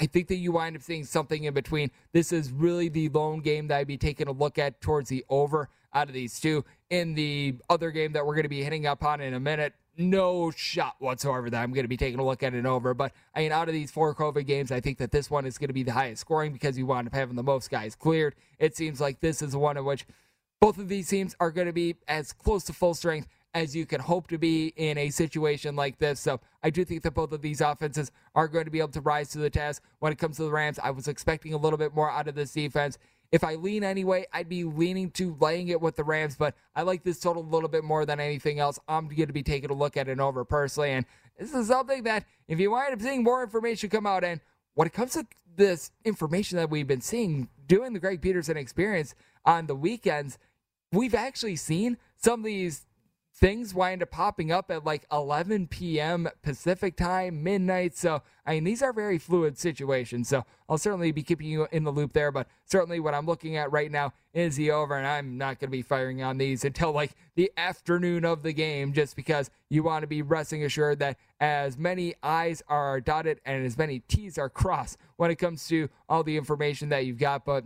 I 0.00 0.06
think 0.06 0.28
that 0.28 0.36
you 0.36 0.52
wind 0.52 0.76
up 0.76 0.82
seeing 0.82 1.04
something 1.04 1.44
in 1.44 1.54
between. 1.54 1.90
This 2.12 2.32
is 2.32 2.52
really 2.52 2.88
the 2.88 3.08
lone 3.08 3.40
game 3.40 3.68
that 3.68 3.78
I'd 3.78 3.86
be 3.86 3.98
taking 3.98 4.28
a 4.28 4.32
look 4.32 4.58
at 4.58 4.80
towards 4.80 5.08
the 5.08 5.24
over 5.28 5.68
out 5.92 6.08
of 6.08 6.14
these 6.14 6.38
two. 6.38 6.64
In 6.90 7.14
the 7.14 7.56
other 7.68 7.90
game 7.90 8.12
that 8.12 8.24
we're 8.24 8.34
going 8.34 8.44
to 8.44 8.48
be 8.48 8.62
hitting 8.62 8.86
up 8.86 9.02
on 9.02 9.20
in 9.20 9.34
a 9.34 9.40
minute, 9.40 9.74
no 9.96 10.52
shot 10.52 10.94
whatsoever 11.00 11.50
that 11.50 11.60
I'm 11.60 11.72
going 11.72 11.84
to 11.84 11.88
be 11.88 11.96
taking 11.96 12.20
a 12.20 12.24
look 12.24 12.44
at 12.44 12.54
it 12.54 12.64
over. 12.64 12.94
But 12.94 13.12
I 13.34 13.40
mean, 13.40 13.52
out 13.52 13.68
of 13.68 13.74
these 13.74 13.90
four 13.90 14.14
COVID 14.14 14.46
games, 14.46 14.70
I 14.70 14.80
think 14.80 14.98
that 14.98 15.10
this 15.10 15.30
one 15.30 15.44
is 15.44 15.58
going 15.58 15.68
to 15.68 15.74
be 15.74 15.82
the 15.82 15.92
highest 15.92 16.20
scoring 16.20 16.52
because 16.52 16.78
you 16.78 16.86
wound 16.86 17.08
up 17.08 17.14
having 17.14 17.34
the 17.34 17.42
most 17.42 17.68
guys 17.68 17.96
cleared. 17.96 18.36
It 18.58 18.76
seems 18.76 19.00
like 19.00 19.20
this 19.20 19.42
is 19.42 19.52
the 19.52 19.58
one 19.58 19.76
in 19.76 19.84
which 19.84 20.06
both 20.60 20.78
of 20.78 20.88
these 20.88 21.08
teams 21.08 21.36
are 21.40 21.50
going 21.50 21.66
to 21.66 21.72
be 21.72 21.96
as 22.08 22.32
close 22.32 22.64
to 22.64 22.72
full 22.72 22.94
strength 22.94 23.28
as 23.54 23.74
you 23.74 23.86
can 23.86 24.00
hope 24.00 24.28
to 24.28 24.38
be 24.38 24.72
in 24.76 24.98
a 24.98 25.10
situation 25.10 25.74
like 25.74 25.98
this. 25.98 26.20
So 26.20 26.40
I 26.62 26.70
do 26.70 26.84
think 26.84 27.02
that 27.02 27.14
both 27.14 27.32
of 27.32 27.42
these 27.42 27.60
offenses 27.60 28.10
are 28.34 28.46
going 28.48 28.66
to 28.66 28.70
be 28.70 28.78
able 28.78 28.90
to 28.90 29.00
rise 29.00 29.30
to 29.30 29.38
the 29.38 29.50
task. 29.50 29.82
When 30.00 30.12
it 30.12 30.18
comes 30.18 30.36
to 30.36 30.42
the 30.42 30.50
Rams, 30.50 30.78
I 30.78 30.90
was 30.90 31.08
expecting 31.08 31.54
a 31.54 31.56
little 31.56 31.78
bit 31.78 31.94
more 31.94 32.10
out 32.10 32.28
of 32.28 32.34
this 32.34 32.52
defense. 32.52 32.98
If 33.30 33.44
I 33.44 33.54
lean 33.56 33.84
anyway, 33.84 34.26
I'd 34.32 34.48
be 34.48 34.64
leaning 34.64 35.10
to 35.12 35.36
laying 35.40 35.68
it 35.68 35.80
with 35.80 35.96
the 35.96 36.04
Rams, 36.04 36.36
but 36.36 36.54
I 36.74 36.82
like 36.82 37.04
this 37.04 37.20
total 37.20 37.42
a 37.42 37.44
little 37.44 37.68
bit 37.68 37.84
more 37.84 38.06
than 38.06 38.20
anything 38.20 38.58
else. 38.58 38.78
I'm 38.88 39.08
going 39.08 39.26
to 39.26 39.32
be 39.32 39.42
taking 39.42 39.70
a 39.70 39.74
look 39.74 39.96
at 39.96 40.08
it 40.08 40.20
over 40.20 40.44
personally. 40.44 40.92
And 40.92 41.04
this 41.38 41.52
is 41.52 41.68
something 41.68 42.04
that 42.04 42.24
if 42.48 42.58
you 42.58 42.70
wind 42.70 42.94
up 42.94 43.02
seeing 43.02 43.22
more 43.22 43.42
information 43.42 43.90
come 43.90 44.06
out, 44.06 44.24
and 44.24 44.40
when 44.74 44.86
it 44.86 44.92
comes 44.92 45.12
to 45.12 45.26
this 45.56 45.90
information 46.04 46.56
that 46.56 46.70
we've 46.70 46.86
been 46.86 47.00
seeing 47.00 47.48
doing 47.66 47.92
the 47.92 47.98
Greg 47.98 48.22
Peterson 48.22 48.56
experience 48.56 49.14
on 49.44 49.66
the 49.66 49.74
weekends, 49.74 50.38
we've 50.92 51.14
actually 51.14 51.56
seen 51.56 51.98
some 52.16 52.40
of 52.40 52.46
these 52.46 52.86
things 53.38 53.72
wind 53.72 54.02
up 54.02 54.10
popping 54.10 54.50
up 54.50 54.70
at 54.70 54.84
like 54.84 55.06
11 55.12 55.68
p.m. 55.68 56.28
Pacific 56.42 56.96
time, 56.96 57.42
midnight. 57.42 57.96
So, 57.96 58.22
I 58.44 58.54
mean, 58.54 58.64
these 58.64 58.82
are 58.82 58.92
very 58.92 59.18
fluid 59.18 59.56
situations. 59.56 60.28
So, 60.28 60.44
I'll 60.68 60.78
certainly 60.78 61.12
be 61.12 61.22
keeping 61.22 61.46
you 61.46 61.68
in 61.70 61.84
the 61.84 61.92
loop 61.92 62.12
there. 62.12 62.32
But 62.32 62.48
certainly, 62.64 63.00
what 63.00 63.14
I'm 63.14 63.26
looking 63.26 63.56
at 63.56 63.70
right 63.70 63.90
now 63.90 64.12
is 64.34 64.56
the 64.56 64.72
over, 64.72 64.96
and 64.96 65.06
I'm 65.06 65.38
not 65.38 65.60
going 65.60 65.68
to 65.68 65.76
be 65.76 65.82
firing 65.82 66.22
on 66.22 66.38
these 66.38 66.64
until 66.64 66.92
like 66.92 67.12
the 67.36 67.52
afternoon 67.56 68.24
of 68.24 68.42
the 68.42 68.52
game, 68.52 68.92
just 68.92 69.14
because 69.14 69.50
you 69.68 69.82
want 69.82 70.02
to 70.02 70.08
be 70.08 70.22
resting 70.22 70.64
assured 70.64 70.98
that 70.98 71.16
as 71.40 71.78
many 71.78 72.14
I's 72.22 72.62
are 72.68 73.00
dotted 73.00 73.40
and 73.44 73.64
as 73.64 73.78
many 73.78 74.00
T's 74.00 74.36
are 74.36 74.50
crossed 74.50 74.98
when 75.16 75.30
it 75.30 75.36
comes 75.36 75.66
to 75.68 75.88
all 76.08 76.24
the 76.24 76.36
information 76.36 76.88
that 76.88 77.06
you've 77.06 77.18
got. 77.18 77.44
But 77.44 77.64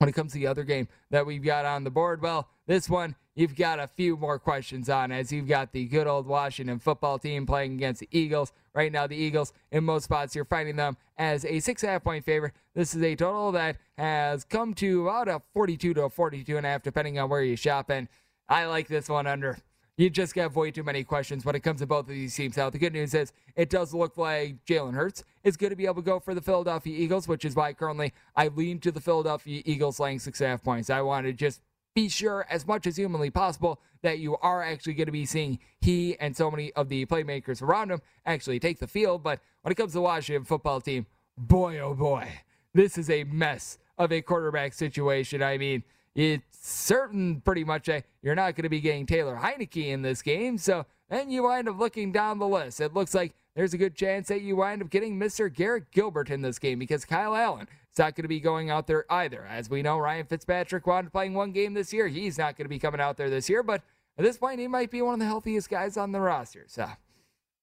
when 0.00 0.08
it 0.08 0.12
comes 0.12 0.32
to 0.32 0.38
the 0.38 0.46
other 0.46 0.64
game 0.64 0.88
that 1.10 1.26
we've 1.26 1.42
got 1.42 1.66
on 1.66 1.84
the 1.84 1.90
board, 1.90 2.22
well, 2.22 2.48
this 2.66 2.88
one 2.88 3.14
you've 3.34 3.54
got 3.54 3.78
a 3.78 3.86
few 3.86 4.16
more 4.16 4.38
questions 4.38 4.88
on 4.88 5.12
as 5.12 5.30
you've 5.30 5.46
got 5.46 5.72
the 5.72 5.84
good 5.84 6.06
old 6.06 6.26
Washington 6.26 6.78
football 6.78 7.18
team 7.18 7.44
playing 7.44 7.74
against 7.74 8.00
the 8.00 8.08
Eagles. 8.10 8.52
Right 8.72 8.90
now, 8.90 9.06
the 9.06 9.16
Eagles, 9.16 9.52
in 9.70 9.84
most 9.84 10.04
spots, 10.04 10.34
you're 10.34 10.46
finding 10.46 10.76
them 10.76 10.96
as 11.18 11.44
a 11.44 11.60
six 11.60 11.82
and 11.82 11.90
a 11.90 11.92
half 11.94 12.04
point 12.04 12.24
favorite. 12.24 12.54
This 12.74 12.94
is 12.94 13.02
a 13.02 13.14
total 13.14 13.52
that 13.52 13.76
has 13.98 14.44
come 14.44 14.72
to 14.74 15.08
about 15.08 15.28
a 15.28 15.42
42 15.52 15.94
to 15.94 16.04
a 16.04 16.10
42 16.10 16.56
and 16.56 16.64
a 16.64 16.70
half, 16.70 16.82
depending 16.82 17.18
on 17.18 17.28
where 17.28 17.42
you 17.42 17.56
shop. 17.56 17.90
And 17.90 18.08
I 18.48 18.64
like 18.64 18.88
this 18.88 19.08
one 19.08 19.26
under 19.26 19.58
you 20.00 20.08
just 20.08 20.34
got 20.34 20.54
way 20.54 20.70
too 20.70 20.82
many 20.82 21.04
questions 21.04 21.44
when 21.44 21.54
it 21.54 21.60
comes 21.60 21.80
to 21.80 21.86
both 21.86 22.08
of 22.08 22.14
these 22.14 22.34
teams. 22.34 22.56
Now, 22.56 22.70
the 22.70 22.78
good 22.78 22.94
news 22.94 23.12
is 23.12 23.32
it 23.54 23.68
does 23.68 23.92
look 23.92 24.16
like 24.16 24.64
Jalen 24.64 24.94
Hurts 24.94 25.24
is 25.44 25.56
going 25.58 25.70
to 25.70 25.76
be 25.76 25.84
able 25.84 25.96
to 25.96 26.02
go 26.02 26.18
for 26.18 26.34
the 26.34 26.40
Philadelphia 26.40 26.96
Eagles, 26.96 27.28
which 27.28 27.44
is 27.44 27.54
why 27.54 27.74
currently 27.74 28.14
I 28.34 28.48
lean 28.48 28.78
to 28.80 28.90
the 28.90 29.00
Philadelphia 29.00 29.62
Eagles 29.66 30.00
laying 30.00 30.18
six 30.18 30.40
and 30.40 30.46
a 30.46 30.50
half 30.50 30.64
points. 30.64 30.88
I 30.88 31.02
want 31.02 31.26
to 31.26 31.34
just 31.34 31.60
be 31.94 32.08
sure 32.08 32.46
as 32.48 32.66
much 32.66 32.86
as 32.86 32.96
humanly 32.96 33.30
possible 33.30 33.80
that 34.02 34.20
you 34.20 34.36
are 34.38 34.62
actually 34.62 34.94
going 34.94 35.06
to 35.06 35.12
be 35.12 35.26
seeing 35.26 35.58
he 35.80 36.16
and 36.18 36.34
so 36.34 36.50
many 36.50 36.72
of 36.72 36.88
the 36.88 37.04
playmakers 37.04 37.60
around 37.60 37.90
him 37.90 38.00
actually 38.24 38.58
take 38.58 38.78
the 38.78 38.86
field. 38.86 39.22
But 39.22 39.40
when 39.62 39.72
it 39.72 39.74
comes 39.74 39.92
to 39.92 39.98
the 39.98 40.02
Washington 40.02 40.44
football 40.44 40.80
team, 40.80 41.04
boy, 41.36 41.78
oh 41.78 41.94
boy, 41.94 42.26
this 42.72 42.96
is 42.96 43.10
a 43.10 43.24
mess 43.24 43.76
of 43.98 44.12
a 44.12 44.22
quarterback 44.22 44.72
situation. 44.72 45.42
I 45.42 45.58
mean, 45.58 45.82
it's 46.14 46.44
certain 46.60 47.40
pretty 47.40 47.64
much 47.64 47.86
that 47.86 48.04
you're 48.22 48.34
not 48.34 48.54
going 48.54 48.64
to 48.64 48.68
be 48.68 48.80
getting 48.80 49.06
Taylor 49.06 49.36
Heinicke 49.36 49.88
in 49.88 50.02
this 50.02 50.22
game. 50.22 50.58
So 50.58 50.86
then 51.08 51.30
you 51.30 51.44
wind 51.44 51.68
up 51.68 51.78
looking 51.78 52.12
down 52.12 52.38
the 52.38 52.48
list. 52.48 52.80
It 52.80 52.94
looks 52.94 53.14
like 53.14 53.34
there's 53.54 53.74
a 53.74 53.78
good 53.78 53.94
chance 53.94 54.28
that 54.28 54.42
you 54.42 54.56
wind 54.56 54.82
up 54.82 54.90
getting 54.90 55.18
Mr. 55.18 55.52
Garrett 55.52 55.90
Gilbert 55.90 56.30
in 56.30 56.42
this 56.42 56.58
game 56.58 56.78
because 56.78 57.04
Kyle 57.04 57.34
Allen 57.34 57.66
is 57.92 57.98
not 57.98 58.14
going 58.14 58.22
to 58.22 58.28
be 58.28 58.40
going 58.40 58.70
out 58.70 58.86
there 58.86 59.04
either. 59.10 59.44
As 59.44 59.68
we 59.68 59.82
know, 59.82 59.98
Ryan 59.98 60.26
Fitzpatrick 60.26 60.86
up 60.86 61.12
playing 61.12 61.34
one 61.34 61.52
game 61.52 61.74
this 61.74 61.92
year. 61.92 62.08
He's 62.08 62.38
not 62.38 62.56
going 62.56 62.64
to 62.64 62.70
be 62.70 62.78
coming 62.78 63.00
out 63.00 63.16
there 63.16 63.30
this 63.30 63.48
year, 63.48 63.62
but 63.62 63.82
at 64.18 64.24
this 64.24 64.36
point, 64.36 64.60
he 64.60 64.68
might 64.68 64.90
be 64.90 65.02
one 65.02 65.14
of 65.14 65.20
the 65.20 65.26
healthiest 65.26 65.70
guys 65.70 65.96
on 65.96 66.12
the 66.12 66.20
roster. 66.20 66.64
So, 66.68 66.86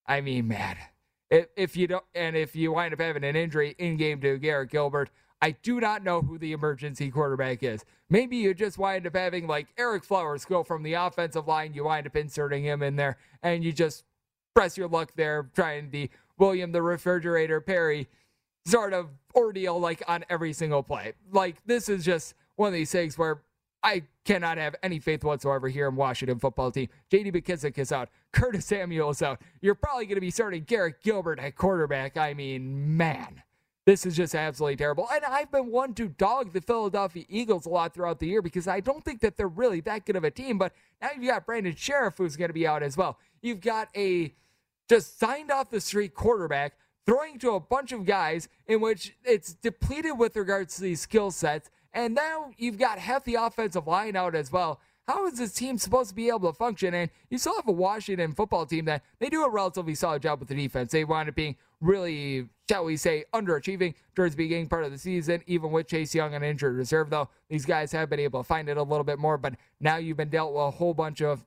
I 0.06 0.22
mean, 0.22 0.48
man, 0.48 0.78
if, 1.30 1.48
if 1.56 1.78
you 1.78 1.88
don't, 1.88 2.04
and 2.16 2.36
if 2.36 2.56
you 2.56 2.72
wind 2.72 2.94
up 2.94 3.00
having 3.00 3.24
an 3.24 3.36
injury 3.36 3.76
in 3.78 3.98
game 3.98 4.20
to 4.22 4.38
Garrett 4.38 4.72
Gilbert, 4.72 5.10
I 5.42 5.52
do 5.52 5.80
not 5.80 6.04
know 6.04 6.22
who 6.22 6.38
the 6.38 6.52
emergency 6.52 7.12
quarterback 7.12 7.62
is. 7.62 7.86
Maybe 8.10 8.38
you 8.38 8.54
just 8.54 8.78
wind 8.78 9.06
up 9.06 9.16
having 9.16 9.48
like 9.48 9.68
Ereck 9.78 10.04
Flowers 10.04 10.46
go 10.46 10.64
from 10.64 10.84
the 10.84 10.94
offensive 10.94 11.48
line, 11.48 11.74
you 11.74 11.84
wind 11.84 12.08
up 12.08 12.16
inserting 12.16 12.64
him 12.64 12.82
in 12.82 12.96
there, 12.96 13.18
and 13.44 13.64
you 13.64 13.72
just 13.72 14.04
press 14.56 14.78
your 14.78 14.88
luck 14.88 15.12
there, 15.16 15.50
trying 15.54 15.92
the 15.92 16.10
William 16.38 16.72
the 16.72 16.82
Refrigerator 16.82 17.62
Perry 17.62 18.08
sort 18.66 18.94
of 18.94 19.10
ordeal 19.36 19.80
like 19.80 20.02
on 20.08 20.26
every 20.30 20.54
single 20.54 20.84
play. 20.84 21.14
Like 21.32 21.58
this 21.66 21.90
is 21.90 22.04
just 22.04 22.34
one 22.56 22.68
of 22.68 22.74
these 22.74 22.92
things 22.92 23.18
where 23.18 23.42
I 23.84 24.04
cannot 24.26 24.58
have 24.58 24.76
any 24.82 25.00
faith 25.00 25.24
whatsoever 25.24 25.70
here 25.70 25.88
in 25.88 25.96
Washington 25.96 26.40
football 26.40 26.72
team. 26.72 26.90
J.D. 27.12 27.32
McKissic 27.32 27.78
is 27.78 27.92
out. 27.92 28.10
Curtis 28.34 28.66
Samuel 28.66 29.12
is 29.12 29.22
out. 29.22 29.42
You're 29.62 29.76
probably 29.76 30.06
going 30.06 30.16
to 30.16 30.22
be 30.22 30.32
starting 30.32 30.64
Garrett 30.64 31.02
Gilbert 31.02 31.40
at 31.40 31.56
quarterback. 31.56 32.18
I 32.18 32.34
mean, 32.34 32.98
man. 32.98 33.44
This 33.88 34.06
is 34.06 34.18
just 34.18 34.36
absolutely 34.36 34.76
terrible. 34.76 35.08
And 35.14 35.24
I've 35.24 35.50
been 35.50 35.72
one 35.72 35.94
to 35.94 36.10
dog 36.10 36.52
the 36.52 36.60
Philadelphia 36.60 37.24
Eagles 37.30 37.66
a 37.66 37.70
lot 37.70 37.94
throughout 37.94 38.20
the 38.20 38.28
year 38.28 38.42
because 38.42 38.68
I 38.68 38.82
don't 38.82 39.02
think 39.02 39.22
that 39.22 39.38
they're 39.38 39.48
really 39.48 39.80
that 39.80 40.06
good 40.06 40.18
of 40.18 40.26
a 40.26 40.30
team. 40.30 40.58
But 40.58 40.74
now 41.02 41.12
you've 41.16 41.32
got 41.32 41.46
Brandon 41.46 41.74
Scherff 41.74 42.18
who's 42.18 42.36
going 42.36 42.50
to 42.50 42.54
be 42.54 42.68
out 42.68 42.84
as 42.84 42.98
well. 42.98 43.18
You've 43.42 43.62
got 43.62 43.88
a 43.96 44.36
just 44.90 45.18
signed 45.18 45.52
off 45.52 45.70
the 45.70 45.80
street 45.80 46.14
quarterback 46.14 46.74
throwing 47.06 47.40
to 47.40 47.52
a 47.52 47.62
bunch 47.62 47.94
of 47.94 48.06
guys 48.06 48.50
in 48.68 48.82
which 48.82 49.16
it's 49.24 49.54
depleted 49.54 50.20
with 50.20 50.36
regards 50.36 50.76
to 50.76 50.82
these 50.82 51.00
skill 51.00 51.32
sets. 51.32 51.70
And 51.94 52.14
now 52.14 52.52
you've 52.58 52.78
got 52.78 53.00
half 53.00 53.24
the 53.24 53.36
offensive 53.36 53.88
line 53.88 54.18
out 54.18 54.36
as 54.36 54.52
well. 54.52 54.82
How 55.08 55.26
is 55.26 55.38
this 55.38 55.54
team 55.54 55.78
supposed 55.78 56.10
to 56.10 56.16
be 56.16 56.28
able 56.28 56.52
to 56.52 56.54
function? 56.54 56.94
And 56.94 57.10
you 57.30 57.38
still 57.38 57.56
have 57.56 57.68
a 57.68 57.72
Washington 57.72 58.34
football 58.34 58.66
team 58.66 58.86
that 58.86 59.04
they 59.20 59.30
do 59.30 59.44
a 59.44 59.50
relatively 59.50 59.96
solid 59.96 60.22
job 60.22 60.40
with 60.40 60.50
the 60.50 60.56
defense. 60.56 60.92
They 60.92 61.06
wind 61.06 61.30
up 61.30 61.36
being 61.36 61.56
really, 61.80 62.50
shall 62.70 62.84
we 62.84 62.98
say, 62.98 63.24
underachieving 63.34 63.94
towards 64.16 64.36
the 64.36 64.44
beginning 64.44 64.68
part 64.68 64.84
of 64.84 64.92
the 64.92 64.98
season, 64.98 65.44
even 65.48 65.72
with 65.72 65.88
Chase 65.88 66.14
Young 66.14 66.36
on 66.36 66.44
injured 66.44 66.76
reserve, 66.76 67.10
though. 67.10 67.30
These 67.50 67.66
guys 67.66 67.92
have 67.94 68.10
been 68.10 68.20
able 68.20 68.42
to 68.42 68.48
find 68.48 68.68
it 68.68 68.76
a 68.76 68.84
little 68.84 69.06
bit 69.06 69.18
more, 69.18 69.38
but 69.38 69.54
now 69.80 69.96
you've 69.96 70.18
been 70.18 70.30
dealt 70.30 70.54
with 70.54 70.64
a 70.64 70.72
whole 70.72 70.94
bunch 70.94 71.22
of 71.22 71.46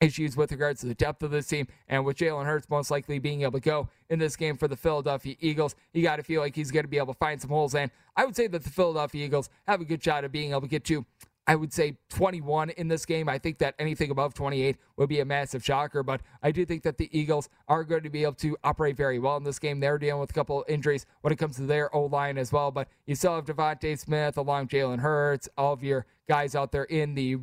issues 0.00 0.36
with 0.36 0.52
regards 0.52 0.80
to 0.80 0.86
the 0.86 0.94
depth 0.94 1.22
of 1.22 1.30
this 1.30 1.46
team. 1.46 1.66
And 1.88 2.04
with 2.04 2.18
Jalen 2.18 2.44
Hurts 2.44 2.68
most 2.68 2.90
likely 2.90 3.18
being 3.18 3.42
able 3.42 3.52
to 3.52 3.60
go 3.60 3.88
in 4.10 4.18
this 4.18 4.36
game 4.36 4.58
for 4.58 4.68
the 4.68 4.76
Philadelphia 4.76 5.36
Eagles, 5.40 5.74
you 5.94 6.02
got 6.02 6.16
to 6.16 6.22
feel 6.22 6.42
like 6.42 6.54
he's 6.54 6.70
going 6.70 6.84
to 6.84 6.88
be 6.88 6.98
able 6.98 7.14
to 7.14 7.18
find 7.18 7.40
some 7.40 7.50
holes. 7.50 7.74
And 7.74 7.90
I 8.14 8.26
would 8.26 8.36
say 8.36 8.46
that 8.48 8.62
the 8.62 8.70
Philadelphia 8.70 9.24
Eagles 9.24 9.48
have 9.66 9.80
a 9.80 9.84
good 9.86 10.02
shot 10.02 10.24
of 10.24 10.32
being 10.32 10.50
able 10.50 10.62
to 10.62 10.68
get 10.68 10.84
to. 10.84 11.06
I 11.46 11.56
would 11.56 11.72
say 11.72 11.98
21 12.08 12.70
in 12.70 12.88
this 12.88 13.04
game. 13.04 13.28
I 13.28 13.38
think 13.38 13.58
that 13.58 13.74
anything 13.78 14.10
above 14.10 14.32
28 14.34 14.76
would 14.96 15.08
be 15.08 15.20
a 15.20 15.24
massive 15.24 15.64
shocker, 15.64 16.02
but 16.02 16.22
I 16.42 16.50
do 16.50 16.64
think 16.64 16.82
that 16.84 16.96
the 16.96 17.10
Eagles 17.16 17.48
are 17.68 17.84
going 17.84 18.02
to 18.02 18.10
be 18.10 18.22
able 18.22 18.34
to 18.34 18.56
operate 18.64 18.96
very 18.96 19.18
well 19.18 19.36
in 19.36 19.44
this 19.44 19.58
game. 19.58 19.80
They're 19.80 19.98
dealing 19.98 20.20
with 20.20 20.30
a 20.30 20.34
couple 20.34 20.64
injuries 20.68 21.04
when 21.20 21.32
it 21.32 21.36
comes 21.36 21.56
to 21.56 21.66
their 21.66 21.94
O 21.94 22.06
line 22.06 22.38
as 22.38 22.52
well, 22.52 22.70
but 22.70 22.88
you 23.06 23.14
still 23.14 23.34
have 23.34 23.44
DeVonta 23.44 23.98
Smith 23.98 24.38
along 24.38 24.68
Jalen 24.68 25.00
Hurts, 25.00 25.48
all 25.58 25.74
of 25.74 25.82
your 25.82 26.06
guys 26.28 26.54
out 26.54 26.72
there 26.72 26.84
in 26.84 27.14
the 27.14 27.38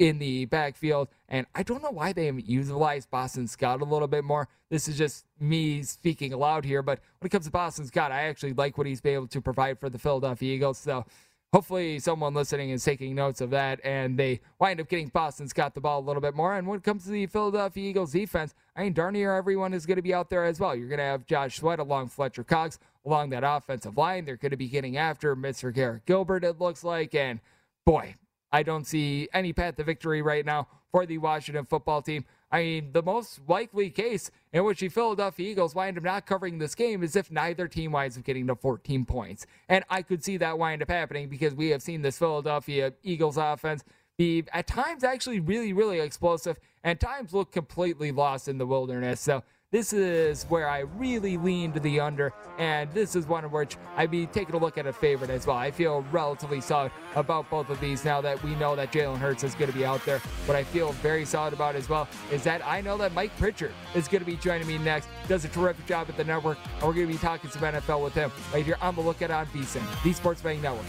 in 0.00 0.18
the 0.18 0.46
backfield. 0.46 1.08
And 1.28 1.46
I 1.54 1.62
don't 1.62 1.82
know 1.82 1.90
why 1.90 2.14
they 2.14 2.26
haven't 2.26 2.48
utilized 2.48 3.10
Boston 3.10 3.46
Scott 3.46 3.82
a 3.82 3.84
little 3.84 4.08
bit 4.08 4.24
more. 4.24 4.48
This 4.70 4.88
is 4.88 4.96
just 4.96 5.26
me 5.38 5.82
speaking 5.82 6.32
aloud 6.32 6.64
here. 6.64 6.82
But 6.82 7.00
when 7.18 7.26
it 7.26 7.30
comes 7.30 7.44
to 7.44 7.50
Boston 7.50 7.86
Scott, 7.86 8.10
I 8.10 8.22
actually 8.22 8.54
like 8.54 8.78
what 8.78 8.86
he's 8.86 9.02
been 9.02 9.14
able 9.14 9.28
to 9.28 9.42
provide 9.42 9.78
for 9.78 9.90
the 9.90 9.98
Philadelphia 9.98 10.54
Eagles. 10.54 10.78
So 10.78 11.04
hopefully 11.52 11.98
someone 11.98 12.32
listening 12.32 12.70
is 12.70 12.84
taking 12.84 13.14
notes 13.14 13.40
of 13.40 13.50
that 13.50 13.80
and 13.84 14.18
they 14.18 14.40
wind 14.58 14.80
up 14.80 14.88
getting 14.88 15.08
Boston 15.08 15.48
Scott 15.48 15.74
the 15.74 15.80
ball 15.80 16.00
a 16.00 16.06
little 16.06 16.22
bit 16.22 16.34
more. 16.34 16.56
And 16.56 16.66
when 16.66 16.78
it 16.78 16.84
comes 16.84 17.04
to 17.04 17.10
the 17.10 17.26
Philadelphia 17.26 17.90
Eagles 17.90 18.12
defense, 18.12 18.54
I 18.76 18.84
mean, 18.84 18.92
darn 18.92 19.14
near 19.14 19.34
everyone 19.36 19.74
is 19.74 19.86
going 19.86 19.96
to 19.96 20.02
be 20.02 20.14
out 20.14 20.30
there 20.30 20.44
as 20.44 20.60
well. 20.60 20.76
You're 20.76 20.88
going 20.88 20.98
to 20.98 21.04
have 21.04 21.26
Josh 21.26 21.58
Sweat 21.58 21.78
along 21.78 22.08
Fletcher 22.08 22.44
Cox 22.44 22.78
along 23.04 23.30
that 23.30 23.44
offensive 23.44 23.96
line. 23.96 24.24
They're 24.24 24.36
going 24.36 24.50
to 24.50 24.56
be 24.56 24.68
getting 24.68 24.96
after 24.96 25.34
Mr. 25.34 25.74
Garrett 25.74 26.06
Gilbert, 26.06 26.44
it 26.44 26.60
looks 26.60 26.84
like. 26.84 27.14
And 27.14 27.40
boy, 27.84 28.14
I 28.52 28.62
don't 28.62 28.86
see 28.86 29.28
any 29.32 29.52
path 29.52 29.76
to 29.76 29.84
victory 29.84 30.22
right 30.22 30.44
now 30.44 30.68
for 30.92 31.06
the 31.06 31.18
Washington 31.18 31.64
football 31.64 32.02
team. 32.02 32.24
I 32.52 32.62
mean, 32.62 32.92
the 32.92 33.02
most 33.02 33.40
likely 33.46 33.90
case 33.90 34.30
in 34.52 34.64
which 34.64 34.80
the 34.80 34.88
Philadelphia 34.88 35.50
Eagles 35.50 35.74
wind 35.74 35.98
up 35.98 36.04
not 36.04 36.26
covering 36.26 36.58
this 36.58 36.74
game 36.74 37.02
is 37.02 37.14
if 37.14 37.30
neither 37.30 37.68
team 37.68 37.92
winds 37.92 38.18
up 38.18 38.24
getting 38.24 38.46
to 38.48 38.56
14 38.56 39.04
points. 39.04 39.46
And 39.68 39.84
I 39.88 40.02
could 40.02 40.24
see 40.24 40.36
that 40.38 40.58
wind 40.58 40.82
up 40.82 40.90
happening 40.90 41.28
because 41.28 41.54
we 41.54 41.68
have 41.68 41.82
seen 41.82 42.02
this 42.02 42.18
Philadelphia 42.18 42.92
Eagles 43.02 43.36
offense 43.36 43.84
be 44.18 44.44
at 44.52 44.66
times 44.66 45.04
actually 45.04 45.40
really, 45.40 45.72
really 45.72 46.00
explosive 46.00 46.58
and 46.82 46.98
times 46.98 47.32
look 47.32 47.52
completely 47.52 48.10
lost 48.12 48.48
in 48.48 48.58
the 48.58 48.66
wilderness. 48.66 49.20
So 49.20 49.42
this 49.72 49.92
is 49.92 50.44
where 50.44 50.68
I 50.68 50.80
really 50.80 51.36
lean 51.36 51.72
to 51.72 51.80
the 51.80 52.00
under, 52.00 52.32
and 52.58 52.90
this 52.92 53.14
is 53.14 53.26
one 53.26 53.44
of 53.44 53.52
which 53.52 53.76
I'd 53.96 54.10
be 54.10 54.26
taking 54.26 54.56
a 54.56 54.58
look 54.58 54.78
at 54.78 54.86
a 54.86 54.92
favorite 54.92 55.30
as 55.30 55.46
well. 55.46 55.56
I 55.56 55.70
feel 55.70 56.04
relatively 56.10 56.60
solid 56.60 56.90
about 57.14 57.48
both 57.50 57.70
of 57.70 57.80
these 57.80 58.04
now 58.04 58.20
that 58.20 58.42
we 58.42 58.56
know 58.56 58.74
that 58.74 58.92
Jalen 58.92 59.18
Hurts 59.18 59.44
is 59.44 59.54
going 59.54 59.70
to 59.70 59.76
be 59.76 59.84
out 59.84 60.04
there. 60.04 60.18
What 60.46 60.56
I 60.56 60.64
feel 60.64 60.90
very 60.94 61.24
solid 61.24 61.52
about 61.52 61.76
as 61.76 61.88
well 61.88 62.08
is 62.32 62.42
that 62.42 62.66
I 62.66 62.80
know 62.80 62.96
that 62.98 63.12
Mike 63.12 63.36
Pritchard 63.38 63.72
is 63.94 64.08
going 64.08 64.24
to 64.24 64.26
be 64.26 64.36
joining 64.36 64.66
me 64.66 64.76
next. 64.78 65.08
Does 65.28 65.44
a 65.44 65.48
terrific 65.48 65.86
job 65.86 66.08
at 66.08 66.16
the 66.16 66.24
network, 66.24 66.58
and 66.74 66.82
we're 66.82 66.94
going 66.94 67.06
to 67.06 67.12
be 67.12 67.18
talking 67.18 67.48
some 67.50 67.62
NFL 67.62 68.02
with 68.02 68.14
him 68.14 68.32
right 68.52 68.64
here 68.64 68.76
on 68.80 68.96
the 68.96 69.02
Lookout 69.02 69.30
on 69.30 69.46
VSIN, 69.46 69.84
the 70.02 70.12
Sports 70.12 70.42
Betting 70.42 70.62
Network. 70.62 70.86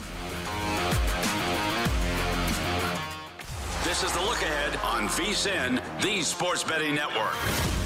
This 3.83 4.03
is 4.03 4.11
the 4.11 4.21
look 4.21 4.41
ahead 4.41 4.79
on 4.83 5.07
VSIN, 5.09 6.01
the 6.01 6.21
Sports 6.23 6.63
Betting 6.63 6.95
Network. 6.95 7.80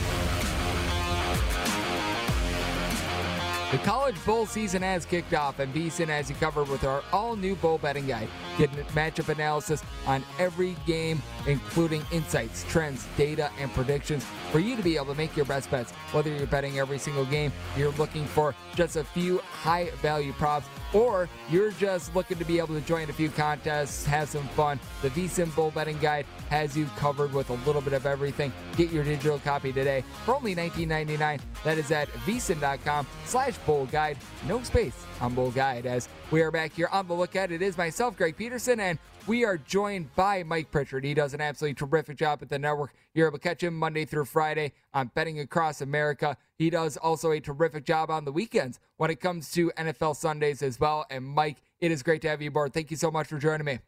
The 3.71 3.80
college 3.80 4.23
bowl 4.25 4.45
season 4.45 4.84
has 4.84 5.06
kicked 5.06 5.34
off, 5.34 5.58
and 5.60 5.73
VSIN 5.73 6.08
has 6.08 6.30
you 6.30 6.36
covered 6.36 6.69
with 6.69 6.84
our 6.84 7.04
all-new 7.12 7.56
bowl 7.56 7.80
betting 7.80 8.06
guide. 8.06 8.30
Get 8.57 8.71
matchup 8.89 9.29
analysis 9.29 9.83
on 10.07 10.23
every 10.39 10.75
game, 10.85 11.21
including 11.47 12.03
insights, 12.11 12.65
trends, 12.69 13.05
data, 13.17 13.51
and 13.59 13.71
predictions 13.73 14.25
for 14.51 14.59
you 14.59 14.75
to 14.75 14.81
be 14.81 14.95
able 14.95 15.07
to 15.07 15.15
make 15.15 15.35
your 15.35 15.45
best 15.45 15.69
bets. 15.69 15.91
Whether 16.11 16.29
you're 16.29 16.47
betting 16.47 16.79
every 16.79 16.97
single 16.97 17.25
game, 17.25 17.51
you're 17.75 17.91
looking 17.91 18.25
for 18.25 18.55
just 18.75 18.95
a 18.95 19.03
few 19.03 19.39
high-value 19.39 20.33
props, 20.33 20.67
or 20.93 21.27
you're 21.49 21.71
just 21.71 22.15
looking 22.15 22.37
to 22.37 22.45
be 22.45 22.57
able 22.57 22.75
to 22.75 22.81
join 22.81 23.09
a 23.09 23.13
few 23.13 23.29
contests, 23.29 24.05
have 24.05 24.29
some 24.29 24.47
fun. 24.49 24.79
The 25.01 25.09
VSIN 25.09 25.53
Bowl 25.55 25.71
Betting 25.71 25.97
Guide 25.99 26.25
has 26.49 26.77
you 26.77 26.85
covered 26.97 27.33
with 27.33 27.49
a 27.49 27.55
little 27.65 27.81
bit 27.81 27.93
of 27.93 28.05
everything. 28.05 28.53
Get 28.77 28.91
your 28.91 29.03
digital 29.03 29.39
copy 29.39 29.73
today 29.73 30.03
for 30.23 30.35
only 30.35 30.55
$19.99. 30.55 31.41
That 31.63 31.77
is 31.77 31.91
at 31.91 32.07
vsin.com 32.25 33.07
slash 33.25 33.57
bowl 33.59 33.87
guide. 33.87 34.17
No 34.47 34.63
space 34.63 35.05
on 35.19 35.33
bowl 35.33 35.51
guide 35.51 35.85
as 35.85 36.07
we 36.31 36.41
are 36.41 36.51
back 36.51 36.73
here 36.73 36.89
on 36.91 37.07
the 37.07 37.13
lookout. 37.13 37.51
It 37.51 37.61
is 37.61 37.77
myself, 37.77 38.17
Greg 38.17 38.37
Peterson, 38.45 38.79
and 38.79 38.99
we 39.25 39.43
are 39.43 39.58
joined 39.58 40.13
by 40.15 40.43
Mike 40.43 40.69
Pritchard. 40.69 41.03
He 41.03 41.15
does 41.15 41.34
an 41.34 41.41
absolutely 41.41 41.73
terrific 41.73 42.15
job 42.15 42.43
at 42.43 42.49
the 42.49 42.60
network. 42.60 42.93
You're 43.15 43.25
able 43.25 43.39
to 43.39 43.43
catch 43.43 43.63
him 43.63 43.75
Monday 43.75 44.05
through 44.05 44.25
Friday 44.25 44.73
on 44.93 45.10
Betting 45.15 45.39
Across 45.39 45.81
America. 45.81 46.38
He 46.60 46.69
does 46.69 46.95
also 46.95 47.31
a 47.31 47.39
terrific 47.39 47.86
job 47.86 48.12
on 48.12 48.23
the 48.23 48.31
weekends 48.31 48.79
when 48.97 49.10
it 49.10 49.19
comes 49.19 49.51
to 49.53 49.71
NFL 49.79 50.15
Sundays 50.15 50.62
as 50.62 50.79
well. 50.79 51.08
And 51.10 51.25
Mike, 51.25 51.58
it 51.79 51.89
is 51.89 52.03
great 52.03 52.21
to 52.21 52.29
have 52.29 52.39
you 52.39 52.49
aboard. 52.49 52.71
Thank 52.71 52.91
you 52.91 52.97
so 52.97 53.10
much 53.10 53.25
for 53.29 53.39
joining 53.39 53.65
me. 53.65 53.79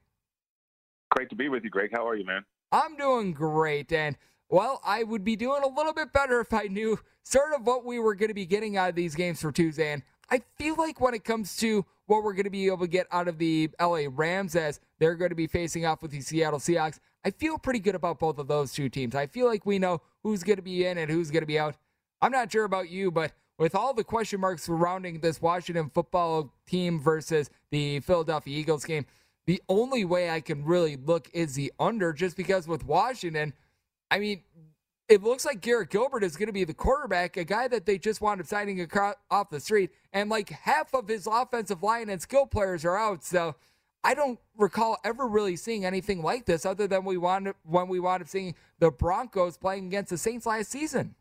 Great 1.12 1.30
to 1.30 1.36
be 1.36 1.50
with 1.50 1.64
you, 1.64 1.70
Greg. 1.70 1.92
How 1.94 2.08
are 2.08 2.16
you, 2.16 2.26
man? 2.26 2.44
I'm 2.72 2.98
doing 2.98 3.34
great. 3.34 3.94
And, 3.94 4.18
well, 4.50 4.82
I 4.84 5.04
would 5.04 5.24
be 5.24 5.36
doing 5.36 5.62
a 5.62 5.68
little 5.68 5.94
bit 5.94 6.12
better 6.12 6.40
if 6.40 6.52
I 6.52 6.64
knew 6.64 6.98
sort 7.22 7.54
of 7.54 7.68
what 7.68 7.86
we 7.86 8.00
were 8.00 8.16
going 8.16 8.30
to 8.30 8.34
be 8.34 8.48
getting 8.48 8.76
out 8.76 8.90
of 8.90 8.96
these 8.96 9.14
games 9.14 9.40
for 9.40 9.52
Tuesday. 9.52 9.94
And 9.94 10.02
I 10.30 10.42
feel 10.58 10.76
like 10.76 11.00
when 11.00 11.14
it 11.14 11.24
comes 11.24 11.56
to 11.58 11.86
what 12.06 12.24
we're 12.24 12.34
going 12.34 12.46
to 12.46 12.50
be 12.50 12.68
able 12.68 12.80
to 12.80 12.88
get 12.88 13.08
out 13.12 13.28
of 13.28 13.38
the 13.38 13.70
LA 13.80 14.04
Rams 14.10 14.56
as 14.56 14.80
they're 15.00 15.16
going 15.16 15.30
to 15.30 15.36
be 15.36 15.48
facing 15.48 15.86
off 15.86 16.02
with 16.02 16.12
the 16.12 16.22
Seattle 16.22 16.60
Seahawks, 16.60 17.00
I 17.24 17.32
feel 17.32 17.58
pretty 17.58 17.80
good 17.80 17.96
about 17.96 18.20
both 18.20 18.38
of 18.38 18.48
those 18.48 18.74
two 18.74 18.90
teams. 18.90 19.16
I 19.16 19.28
feel 19.28 19.48
like 19.48 19.66
we 19.66 19.80
know 19.80 20.02
who's 20.24 20.44
going 20.44 20.58
to 20.58 20.62
be 20.62 20.86
in 20.86 20.98
and 20.98 21.10
who's 21.10 21.32
going 21.32 21.44
to 21.44 21.48
be 21.48 21.60
out. 21.60 21.76
I'm 22.22 22.32
not 22.32 22.52
sure 22.52 22.66
about 22.66 22.90
you, 22.90 23.12
but 23.12 23.34
with 23.58 23.76
all 23.76 23.94
the 23.94 24.04
question 24.04 24.40
marks 24.40 24.64
surrounding 24.64 25.20
this 25.20 25.42
Washington 25.42 25.90
football 25.90 26.54
team 26.66 27.00
versus 27.00 27.50
the 27.72 28.00
Philadelphia 28.02 28.58
Eagles 28.58 28.86
game, 28.86 29.06
the 29.46 29.62
only 29.70 30.04
way 30.06 30.30
I 30.30 30.42
can 30.42 30.66
really 30.66 30.98
look 30.98 31.30
is 31.34 31.56
the 31.56 31.72
under 31.80 32.14
just 32.14 32.36
because 32.36 32.68
with 32.68 32.86
Washington, 32.86 33.54
I 34.12 34.20
mean, 34.20 34.42
it 35.10 35.24
looks 35.24 35.46
like 35.46 35.62
Garrett 35.62 35.90
Gilbert 35.90 36.24
is 36.24 36.36
going 36.36 36.48
to 36.48 36.54
be 36.54 36.66
the 36.66 36.74
quarterback, 36.74 37.38
a 37.38 37.44
guy 37.44 37.68
that 37.68 37.86
they 37.86 37.98
just 37.98 38.20
wound 38.20 38.42
up 38.42 38.48
signing 38.48 38.82
across, 38.82 39.16
off 39.32 39.50
the 39.50 39.60
street, 39.60 39.92
and 40.12 40.30
like 40.30 40.50
half 40.50 40.94
of 40.94 41.08
his 41.08 41.28
offensive 41.28 41.82
line 41.82 42.10
and 42.10 42.22
skill 42.22 42.46
players 42.46 42.84
are 42.84 42.98
out. 42.98 43.24
So 43.24 43.56
I 44.04 44.14
don't 44.14 44.40
recall 44.58 44.98
ever 45.04 45.28
really 45.28 45.56
seeing 45.56 45.86
anything 45.86 46.22
like 46.22 46.46
this, 46.46 46.66
other 46.66 46.88
than 46.88 47.06
we 47.06 47.18
wound 47.18 47.48
up, 47.48 47.56
when 47.64 47.88
we 47.88 48.00
wound 48.00 48.22
up 48.22 48.28
seeing 48.28 48.56
the 48.80 48.92
Broncos 48.92 49.58
playing 49.58 49.88
against 49.88 50.10
the 50.10 50.18
Saints 50.18 50.46
last 50.46 50.72
season. 50.72 51.16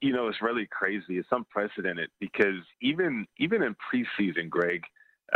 You 0.00 0.12
know, 0.12 0.28
it's 0.28 0.42
really 0.42 0.68
crazy. 0.70 1.18
It's 1.18 1.28
unprecedented 1.32 2.10
because 2.20 2.62
even 2.80 3.26
even 3.38 3.62
in 3.62 3.74
preseason, 3.92 4.48
Greg, 4.48 4.84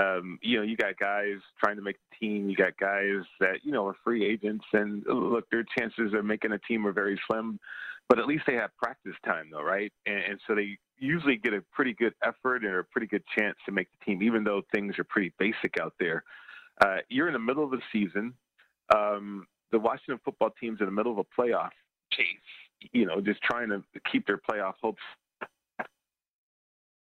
um, 0.02 0.38
you 0.42 0.58
know, 0.58 0.62
you 0.62 0.76
got 0.76 0.98
guys 0.98 1.36
trying 1.62 1.76
to 1.76 1.82
make 1.82 1.96
the 2.10 2.26
team. 2.26 2.50
You 2.50 2.56
got 2.56 2.76
guys 2.78 3.24
that 3.40 3.64
you 3.64 3.72
know 3.72 3.86
are 3.86 3.96
free 4.04 4.24
agents, 4.24 4.64
and 4.72 5.04
look, 5.06 5.48
their 5.50 5.64
chances 5.78 6.12
of 6.14 6.24
making 6.24 6.52
a 6.52 6.58
team 6.58 6.86
are 6.86 6.92
very 6.92 7.18
slim. 7.28 7.58
But 8.08 8.18
at 8.18 8.26
least 8.26 8.44
they 8.46 8.54
have 8.54 8.70
practice 8.76 9.14
time, 9.24 9.48
though, 9.50 9.62
right? 9.62 9.92
And, 10.04 10.18
and 10.18 10.40
so 10.46 10.54
they 10.54 10.78
usually 10.98 11.36
get 11.36 11.54
a 11.54 11.62
pretty 11.72 11.92
good 11.92 12.14
effort 12.22 12.62
and 12.62 12.74
a 12.74 12.84
pretty 12.84 13.08
good 13.08 13.24
chance 13.36 13.56
to 13.66 13.72
make 13.72 13.88
the 13.90 14.04
team, 14.04 14.22
even 14.22 14.44
though 14.44 14.62
things 14.72 14.98
are 14.98 15.04
pretty 15.04 15.32
basic 15.38 15.80
out 15.80 15.94
there. 15.98 16.22
Uh, 16.84 16.98
you're 17.08 17.26
in 17.26 17.32
the 17.32 17.38
middle 17.38 17.64
of 17.64 17.70
the 17.70 17.80
season. 17.92 18.34
Um, 18.94 19.46
the 19.72 19.78
Washington 19.78 20.20
football 20.24 20.50
team's 20.60 20.80
in 20.80 20.86
the 20.86 20.92
middle 20.92 21.12
of 21.12 21.18
a 21.18 21.40
playoff 21.40 21.70
chase. 22.12 22.26
You 22.92 23.06
know, 23.06 23.20
just 23.20 23.42
trying 23.42 23.70
to 23.70 23.82
keep 24.12 24.26
their 24.26 24.38
playoff 24.38 24.74
hopes 24.80 25.02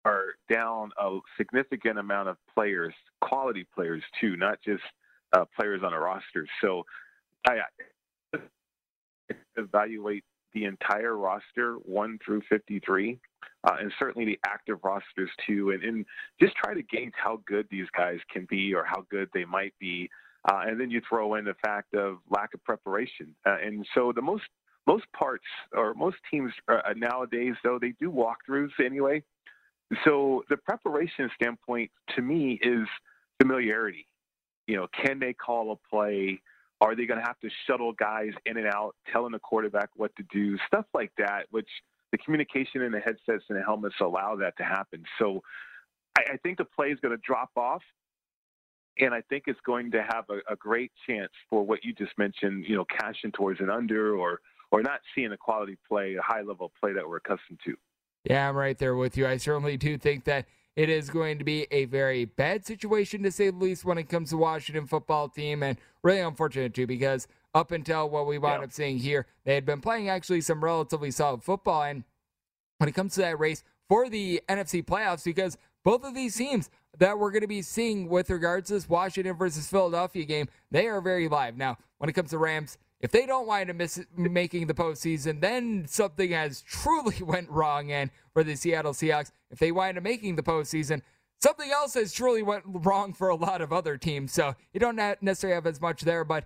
are 0.05 0.35
down 0.51 0.91
a 1.01 1.19
significant 1.37 1.99
amount 1.99 2.29
of 2.29 2.37
players, 2.55 2.95
quality 3.21 3.67
players 3.75 4.03
too, 4.21 4.37
not 4.37 4.59
just 4.65 4.83
uh, 5.33 5.45
players 5.59 5.83
on 5.85 5.93
a 5.93 5.99
roster. 5.99 6.47
So 6.61 6.85
I, 7.47 7.59
I 8.35 8.38
evaluate 9.57 10.25
the 10.55 10.65
entire 10.65 11.17
roster, 11.17 11.75
one 11.85 12.19
through 12.25 12.43
53, 12.49 13.19
uh, 13.65 13.77
and 13.81 13.93
certainly 13.99 14.27
the 14.27 14.38
active 14.47 14.79
rosters 14.85 15.31
too, 15.47 15.71
and, 15.71 15.83
and 15.83 16.05
just 16.41 16.55
try 16.57 16.75
to 16.75 16.83
gauge 16.83 17.15
how 17.17 17.41
good 17.47 17.67
these 17.71 17.87
guys 17.97 18.19
can 18.31 18.47
be 18.51 18.75
or 18.75 18.85
how 18.85 19.07
good 19.11 19.29
they 19.33 19.45
might 19.45 19.75
be. 19.79 20.11
Uh, 20.51 20.62
and 20.67 20.81
then 20.81 20.91
you 20.91 21.01
throw 21.09 21.37
in 21.37 21.45
the 21.45 21.55
fact 21.65 21.95
of 21.95 22.19
lack 22.29 22.53
of 22.53 22.62
preparation. 22.65 23.35
Uh, 23.47 23.57
and 23.65 23.87
so 23.95 24.12
the 24.15 24.23
most 24.23 24.43
most 24.87 25.05
parts 25.17 25.45
or 25.73 25.95
most 25.95 26.17
teams 26.29 26.53
uh, 26.67 26.81
nowadays, 26.97 27.55
though, 27.62 27.79
they 27.81 27.95
do 28.01 28.11
walkthroughs 28.11 28.73
anyway. 28.85 29.23
So 30.05 30.44
the 30.48 30.57
preparation 30.57 31.31
standpoint 31.35 31.90
to 32.16 32.22
me 32.22 32.59
is 32.62 32.87
familiarity. 33.40 34.07
You 34.66 34.76
know, 34.76 34.87
can 35.05 35.18
they 35.18 35.33
call 35.33 35.72
a 35.72 35.76
play? 35.88 36.40
Are 36.81 36.96
they 36.96 37.07
going 37.07 37.20
to 37.20 37.26
have 37.26 37.38
to 37.40 37.50
shuttle 37.66 37.92
guys 37.92 38.31
in 38.46 38.57
and 38.57 38.66
out, 38.66 38.94
telling 39.12 39.33
the 39.33 39.38
quarterback 39.38 39.90
what 39.94 40.14
to 40.16 40.24
do, 40.33 40.57
stuff 40.66 40.87
like 40.94 41.12
that, 41.18 41.46
which 41.50 41.68
the 42.11 42.18
communication 42.18 42.83
in 42.83 42.92
the 42.92 43.00
headsets 43.00 43.44
and 43.48 43.59
the 43.59 43.62
helmets 43.62 43.94
allow 44.00 44.37
that 44.37 44.57
to 44.59 44.64
happen. 44.64 45.05
So 45.18 45.42
I, 46.16 46.35
I 46.35 46.37
think 46.38 46.59
the 46.59 46.64
play 46.64 46.88
is 46.88 46.98
going 47.00 47.16
to 47.16 47.22
drop 47.24 47.50
off. 47.57 47.83
And 48.98 49.14
I 49.14 49.22
think 49.22 49.44
it's 49.46 49.61
going 49.64 49.90
to 49.92 50.02
have 50.02 50.24
a, 50.28 50.52
a 50.52 50.57
great 50.57 50.92
chance 51.09 51.33
for 51.48 51.64
what 51.64 51.83
you 51.83 51.94
just 51.94 52.12
mentioned, 52.18 52.66
you 52.68 52.76
know, 52.76 52.85
cashing 52.85 53.33
towards 53.33 53.61
an 53.61 53.70
under 53.70 54.14
or 54.14 54.40
or 54.70 54.83
not 54.83 55.00
seeing 55.14 55.33
a 55.33 55.37
quality 55.37 55.78
play, 55.87 56.14
a 56.14 56.22
high 56.22 56.42
level 56.42 56.72
play 56.81 56.92
that 56.94 57.07
we're 57.07 57.18
accustomed 57.18 57.59
to. 57.64 57.74
Yeah, 58.24 58.48
I'm 58.48 58.56
right 58.56 58.78
there 58.78 58.94
with 58.94 59.16
you. 59.16 59.26
I 59.26 59.37
certainly 59.37 59.76
do 59.76 59.98
think 59.98 60.24
that 60.24 60.46
it 60.76 60.88
is 60.88 61.11
going 61.11 61.38
to 61.38 61.44
be 61.44 61.66
a 61.70 61.85
very 61.87 62.24
bad 62.24 62.64
situation 62.64 63.22
to 63.22 63.30
say 63.30 63.50
the 63.50 63.56
least 63.56 63.85
when 63.85 63.98
it 63.98 64.08
comes 64.08 64.30
to 64.30 64.37
Washington 64.37 64.87
football 64.87 65.28
team, 65.28 65.62
and 65.62 65.76
really 66.02 66.20
unfortunate 66.20 66.74
too 66.74 66.87
because 66.87 67.28
up 67.54 67.72
until 67.72 68.08
what 68.08 68.26
we 68.26 68.38
wound 68.38 68.61
yeah. 68.61 68.64
up 68.64 68.72
seeing 68.72 68.98
here, 68.98 69.26
they 69.44 69.54
had 69.54 69.66
been 69.66 69.80
playing 69.80 70.08
actually 70.08 70.40
some 70.40 70.64
relatively 70.64 71.11
solid 71.11 71.42
football. 71.42 71.82
And 71.82 72.04
when 72.78 72.88
it 72.88 72.94
comes 72.94 73.14
to 73.14 73.20
that 73.20 73.38
race 73.38 73.62
for 73.88 74.08
the 74.08 74.42
NFC 74.48 74.85
playoffs, 74.85 75.24
because 75.24 75.58
both 75.85 76.04
of 76.04 76.14
these 76.14 76.37
teams 76.37 76.70
that 76.98 77.18
we're 77.18 77.30
going 77.30 77.42
to 77.42 77.48
be 77.48 77.62
seeing 77.62 78.08
with 78.08 78.30
regards 78.30 78.68
to 78.68 78.74
this 78.74 78.88
Washington 78.88 79.37
versus 79.37 79.68
Philadelphia 79.68 80.24
game, 80.24 80.48
they 80.70 80.87
are 80.87 81.00
very 81.00 81.28
live. 81.28 81.56
Now, 81.56 81.76
when 81.98 82.08
it 82.08 82.14
comes 82.14 82.30
to 82.30 82.38
Rams, 82.38 82.78
if 83.03 83.11
they 83.11 83.27
don't 83.27 83.47
wind 83.47 83.69
up 83.69 83.77
miss, 83.77 84.01
making 84.17 84.69
the 84.69 84.75
postseason, 84.75 85.41
then 85.41 85.85
something 85.88 86.31
has 86.31 86.62
truly 86.62 87.17
went 87.23 87.51
wrong. 87.51 87.91
And 87.91 88.11
for 88.33 88.45
the 88.45 88.55
Seattle 88.55 88.93
Seahawks, 88.93 89.33
if 89.51 89.59
they 89.59 89.73
wind 89.73 89.99
up 89.99 90.05
making 90.05 90.37
the 90.37 90.43
postseason, 90.43 91.03
something 91.41 91.71
else 91.71 91.95
has 91.95 92.12
truly 92.12 92.43
went 92.43 92.62
wrong 92.65 93.12
for 93.12 93.29
a 93.29 93.35
lot 93.35 93.61
of 93.61 93.73
other 93.73 93.99
teams. 93.99 94.33
So 94.33 94.55
you 94.73 94.81
don't 94.81 94.97
necessarily 95.21 95.57
have 95.57 95.67
as 95.67 95.81
much 95.81 96.03
there, 96.03 96.25
but 96.25 96.45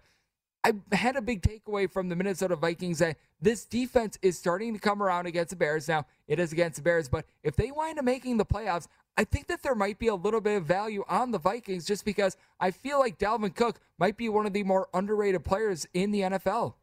I 0.64 0.72
had 0.96 1.14
a 1.14 1.22
big 1.22 1.42
takeaway 1.42 1.88
from 1.88 2.08
the 2.08 2.16
Minnesota 2.16 2.56
Vikings 2.56 2.98
that 2.98 3.18
this 3.40 3.66
defense 3.66 4.18
is 4.20 4.36
starting 4.36 4.72
to 4.74 4.80
come 4.80 5.00
around 5.00 5.26
against 5.26 5.50
the 5.50 5.56
Bears. 5.56 5.86
Now, 5.86 6.06
it 6.26 6.40
is 6.40 6.52
against 6.52 6.76
the 6.76 6.82
Bears, 6.82 7.08
but 7.08 7.24
if 7.44 7.54
they 7.54 7.70
wind 7.70 8.00
up 8.00 8.04
making 8.04 8.38
the 8.38 8.44
playoffs, 8.44 8.88
I 9.16 9.24
think 9.24 9.46
that 9.46 9.62
there 9.62 9.74
might 9.74 9.98
be 9.98 10.08
a 10.08 10.14
little 10.14 10.40
bit 10.40 10.56
of 10.56 10.66
value 10.66 11.04
on 11.08 11.30
the 11.30 11.38
Vikings 11.38 11.86
just 11.86 12.04
because 12.04 12.36
I 12.60 12.70
feel 12.70 12.98
like 12.98 13.18
Dalvin 13.18 13.54
Cook 13.54 13.80
might 13.98 14.16
be 14.16 14.28
one 14.28 14.46
of 14.46 14.52
the 14.52 14.62
more 14.62 14.88
underrated 14.92 15.42
players 15.42 15.86
in 15.94 16.10
the 16.10 16.20
NFL. 16.20 16.74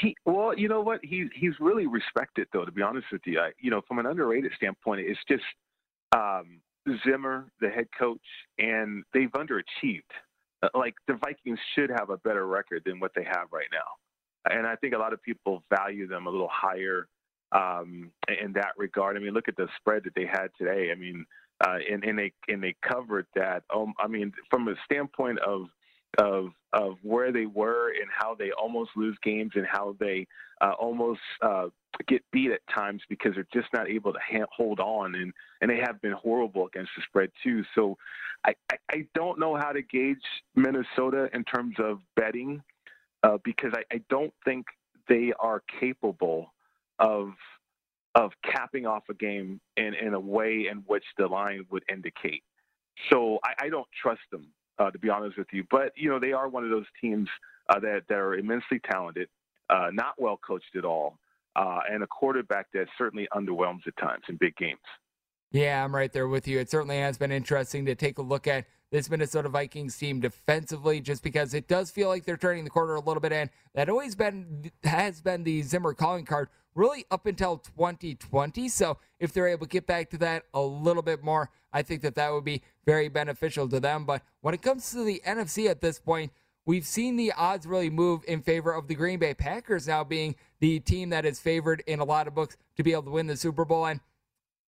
He, 0.00 0.16
well, 0.26 0.52
you 0.58 0.68
know 0.68 0.80
what? 0.80 1.00
He's 1.02 1.28
he's 1.34 1.52
really 1.60 1.86
respected, 1.86 2.48
though. 2.52 2.64
To 2.64 2.72
be 2.72 2.82
honest 2.82 3.06
with 3.12 3.22
you, 3.26 3.38
I, 3.38 3.52
you 3.60 3.70
know, 3.70 3.80
from 3.86 3.98
an 3.98 4.06
underrated 4.06 4.52
standpoint, 4.56 5.00
it's 5.06 5.20
just 5.28 5.44
um, 6.14 6.60
Zimmer, 7.06 7.46
the 7.60 7.68
head 7.68 7.86
coach, 7.96 8.20
and 8.58 9.04
they've 9.14 9.30
underachieved. 9.30 10.02
Uh, 10.62 10.68
like 10.74 10.94
the 11.06 11.14
Vikings 11.14 11.58
should 11.74 11.90
have 11.90 12.10
a 12.10 12.16
better 12.18 12.46
record 12.46 12.82
than 12.84 12.98
what 12.98 13.12
they 13.14 13.24
have 13.24 13.46
right 13.52 13.68
now, 13.72 14.52
and 14.52 14.66
I 14.66 14.74
think 14.76 14.94
a 14.94 14.98
lot 14.98 15.12
of 15.12 15.22
people 15.22 15.62
value 15.70 16.08
them 16.08 16.26
a 16.26 16.30
little 16.30 16.50
higher 16.50 17.06
um, 17.54 18.10
in 18.42 18.52
that 18.54 18.72
regard. 18.76 19.16
I 19.16 19.20
mean, 19.20 19.32
look 19.32 19.48
at 19.48 19.56
the 19.56 19.68
spread 19.78 20.02
that 20.04 20.14
they 20.14 20.26
had 20.26 20.48
today. 20.58 20.90
I 20.92 20.94
mean, 20.94 21.24
uh, 21.64 21.76
and, 21.90 22.04
and 22.04 22.18
they 22.18 22.32
and 22.48 22.62
they 22.62 22.74
covered 22.82 23.26
that. 23.34 23.62
Um, 23.74 23.94
I 23.98 24.08
mean, 24.08 24.32
from 24.50 24.68
a 24.68 24.74
standpoint 24.84 25.38
of 25.40 25.68
of 26.18 26.48
of 26.72 26.96
where 27.02 27.32
they 27.32 27.46
were 27.46 27.88
and 27.88 28.08
how 28.10 28.34
they 28.34 28.50
almost 28.52 28.90
lose 28.96 29.16
games 29.22 29.52
and 29.54 29.66
how 29.66 29.96
they 30.00 30.26
uh, 30.60 30.72
almost 30.78 31.20
uh, 31.42 31.66
get 32.08 32.22
beat 32.32 32.50
at 32.50 32.60
times 32.72 33.02
because 33.08 33.32
they're 33.34 33.46
just 33.52 33.72
not 33.72 33.88
able 33.88 34.12
to 34.12 34.18
ha- 34.18 34.46
hold 34.54 34.80
on 34.80 35.14
and 35.14 35.32
and 35.60 35.70
they 35.70 35.78
have 35.78 36.00
been 36.02 36.12
horrible 36.12 36.66
against 36.66 36.90
the 36.96 37.02
spread 37.08 37.30
too. 37.42 37.62
So 37.74 37.96
I, 38.44 38.54
I, 38.70 38.76
I 38.90 39.06
don't 39.14 39.38
know 39.38 39.56
how 39.56 39.72
to 39.72 39.82
gauge 39.82 40.18
Minnesota 40.54 41.28
in 41.32 41.44
terms 41.44 41.76
of 41.78 42.00
betting 42.16 42.62
uh, 43.22 43.38
because 43.44 43.72
I, 43.74 43.94
I 43.94 44.00
don't 44.10 44.34
think 44.44 44.66
they 45.08 45.32
are 45.38 45.62
capable 45.80 46.53
of 47.04 47.28
of 48.14 48.30
capping 48.44 48.86
off 48.86 49.02
a 49.10 49.14
game 49.14 49.60
in, 49.76 49.92
in 49.94 50.14
a 50.14 50.20
way 50.20 50.68
in 50.70 50.84
which 50.86 51.02
the 51.18 51.26
line 51.26 51.66
would 51.70 51.82
indicate. 51.90 52.44
So 53.10 53.40
I, 53.44 53.66
I 53.66 53.68
don't 53.68 53.88
trust 54.00 54.20
them, 54.30 54.46
uh, 54.78 54.92
to 54.92 54.98
be 55.00 55.10
honest 55.10 55.36
with 55.36 55.48
you. 55.52 55.64
But 55.68 55.92
you 55.96 56.08
know, 56.08 56.20
they 56.20 56.32
are 56.32 56.48
one 56.48 56.64
of 56.64 56.70
those 56.70 56.86
teams 57.00 57.28
uh, 57.68 57.80
that 57.80 58.02
that 58.08 58.18
are 58.18 58.34
immensely 58.34 58.80
talented, 58.90 59.28
uh, 59.68 59.88
not 59.92 60.14
well 60.16 60.38
coached 60.46 60.76
at 60.76 60.84
all, 60.84 61.18
uh, 61.56 61.80
and 61.90 62.02
a 62.02 62.06
quarterback 62.06 62.66
that 62.72 62.86
certainly 62.96 63.28
underwhelms 63.34 63.86
at 63.86 63.96
times 63.96 64.22
in 64.28 64.36
big 64.36 64.56
games. 64.56 64.78
Yeah, 65.50 65.84
I'm 65.84 65.94
right 65.94 66.12
there 66.12 66.26
with 66.26 66.48
you. 66.48 66.58
It 66.58 66.70
certainly 66.70 66.98
has 66.98 67.16
been 67.16 67.30
interesting 67.30 67.86
to 67.86 67.94
take 67.94 68.18
a 68.18 68.22
look 68.22 68.46
at 68.46 68.64
this 68.94 69.10
Minnesota 69.10 69.48
Vikings 69.48 69.98
team 69.98 70.20
defensively, 70.20 71.00
just 71.00 71.24
because 71.24 71.52
it 71.52 71.66
does 71.66 71.90
feel 71.90 72.06
like 72.06 72.24
they're 72.24 72.36
turning 72.36 72.62
the 72.62 72.70
corner 72.70 72.94
a 72.94 73.00
little 73.00 73.20
bit. 73.20 73.32
And 73.32 73.50
that 73.74 73.88
always 73.88 74.14
been 74.14 74.70
has 74.84 75.20
been 75.20 75.42
the 75.42 75.62
Zimmer 75.62 75.94
calling 75.94 76.24
card 76.24 76.48
really 76.76 77.04
up 77.10 77.26
until 77.26 77.56
2020. 77.56 78.68
So 78.68 78.98
if 79.18 79.32
they're 79.32 79.48
able 79.48 79.66
to 79.66 79.70
get 79.70 79.88
back 79.88 80.10
to 80.10 80.18
that 80.18 80.44
a 80.54 80.60
little 80.60 81.02
bit 81.02 81.24
more, 81.24 81.50
I 81.72 81.82
think 81.82 82.02
that 82.02 82.14
that 82.14 82.32
would 82.32 82.44
be 82.44 82.62
very 82.86 83.08
beneficial 83.08 83.68
to 83.70 83.80
them. 83.80 84.04
But 84.04 84.22
when 84.42 84.54
it 84.54 84.62
comes 84.62 84.88
to 84.92 85.02
the 85.02 85.20
NFC 85.26 85.68
at 85.68 85.80
this 85.80 85.98
point, 85.98 86.30
we've 86.64 86.86
seen 86.86 87.16
the 87.16 87.32
odds 87.32 87.66
really 87.66 87.90
move 87.90 88.22
in 88.28 88.42
favor 88.42 88.72
of 88.72 88.86
the 88.86 88.94
Green 88.94 89.18
Bay 89.18 89.34
Packers 89.34 89.88
now 89.88 90.04
being 90.04 90.36
the 90.60 90.78
team 90.78 91.10
that 91.10 91.26
is 91.26 91.40
favored 91.40 91.82
in 91.88 91.98
a 91.98 92.04
lot 92.04 92.28
of 92.28 92.34
books 92.36 92.56
to 92.76 92.84
be 92.84 92.92
able 92.92 93.02
to 93.02 93.10
win 93.10 93.26
the 93.26 93.36
Super 93.36 93.64
Bowl. 93.64 93.86
And 93.86 93.98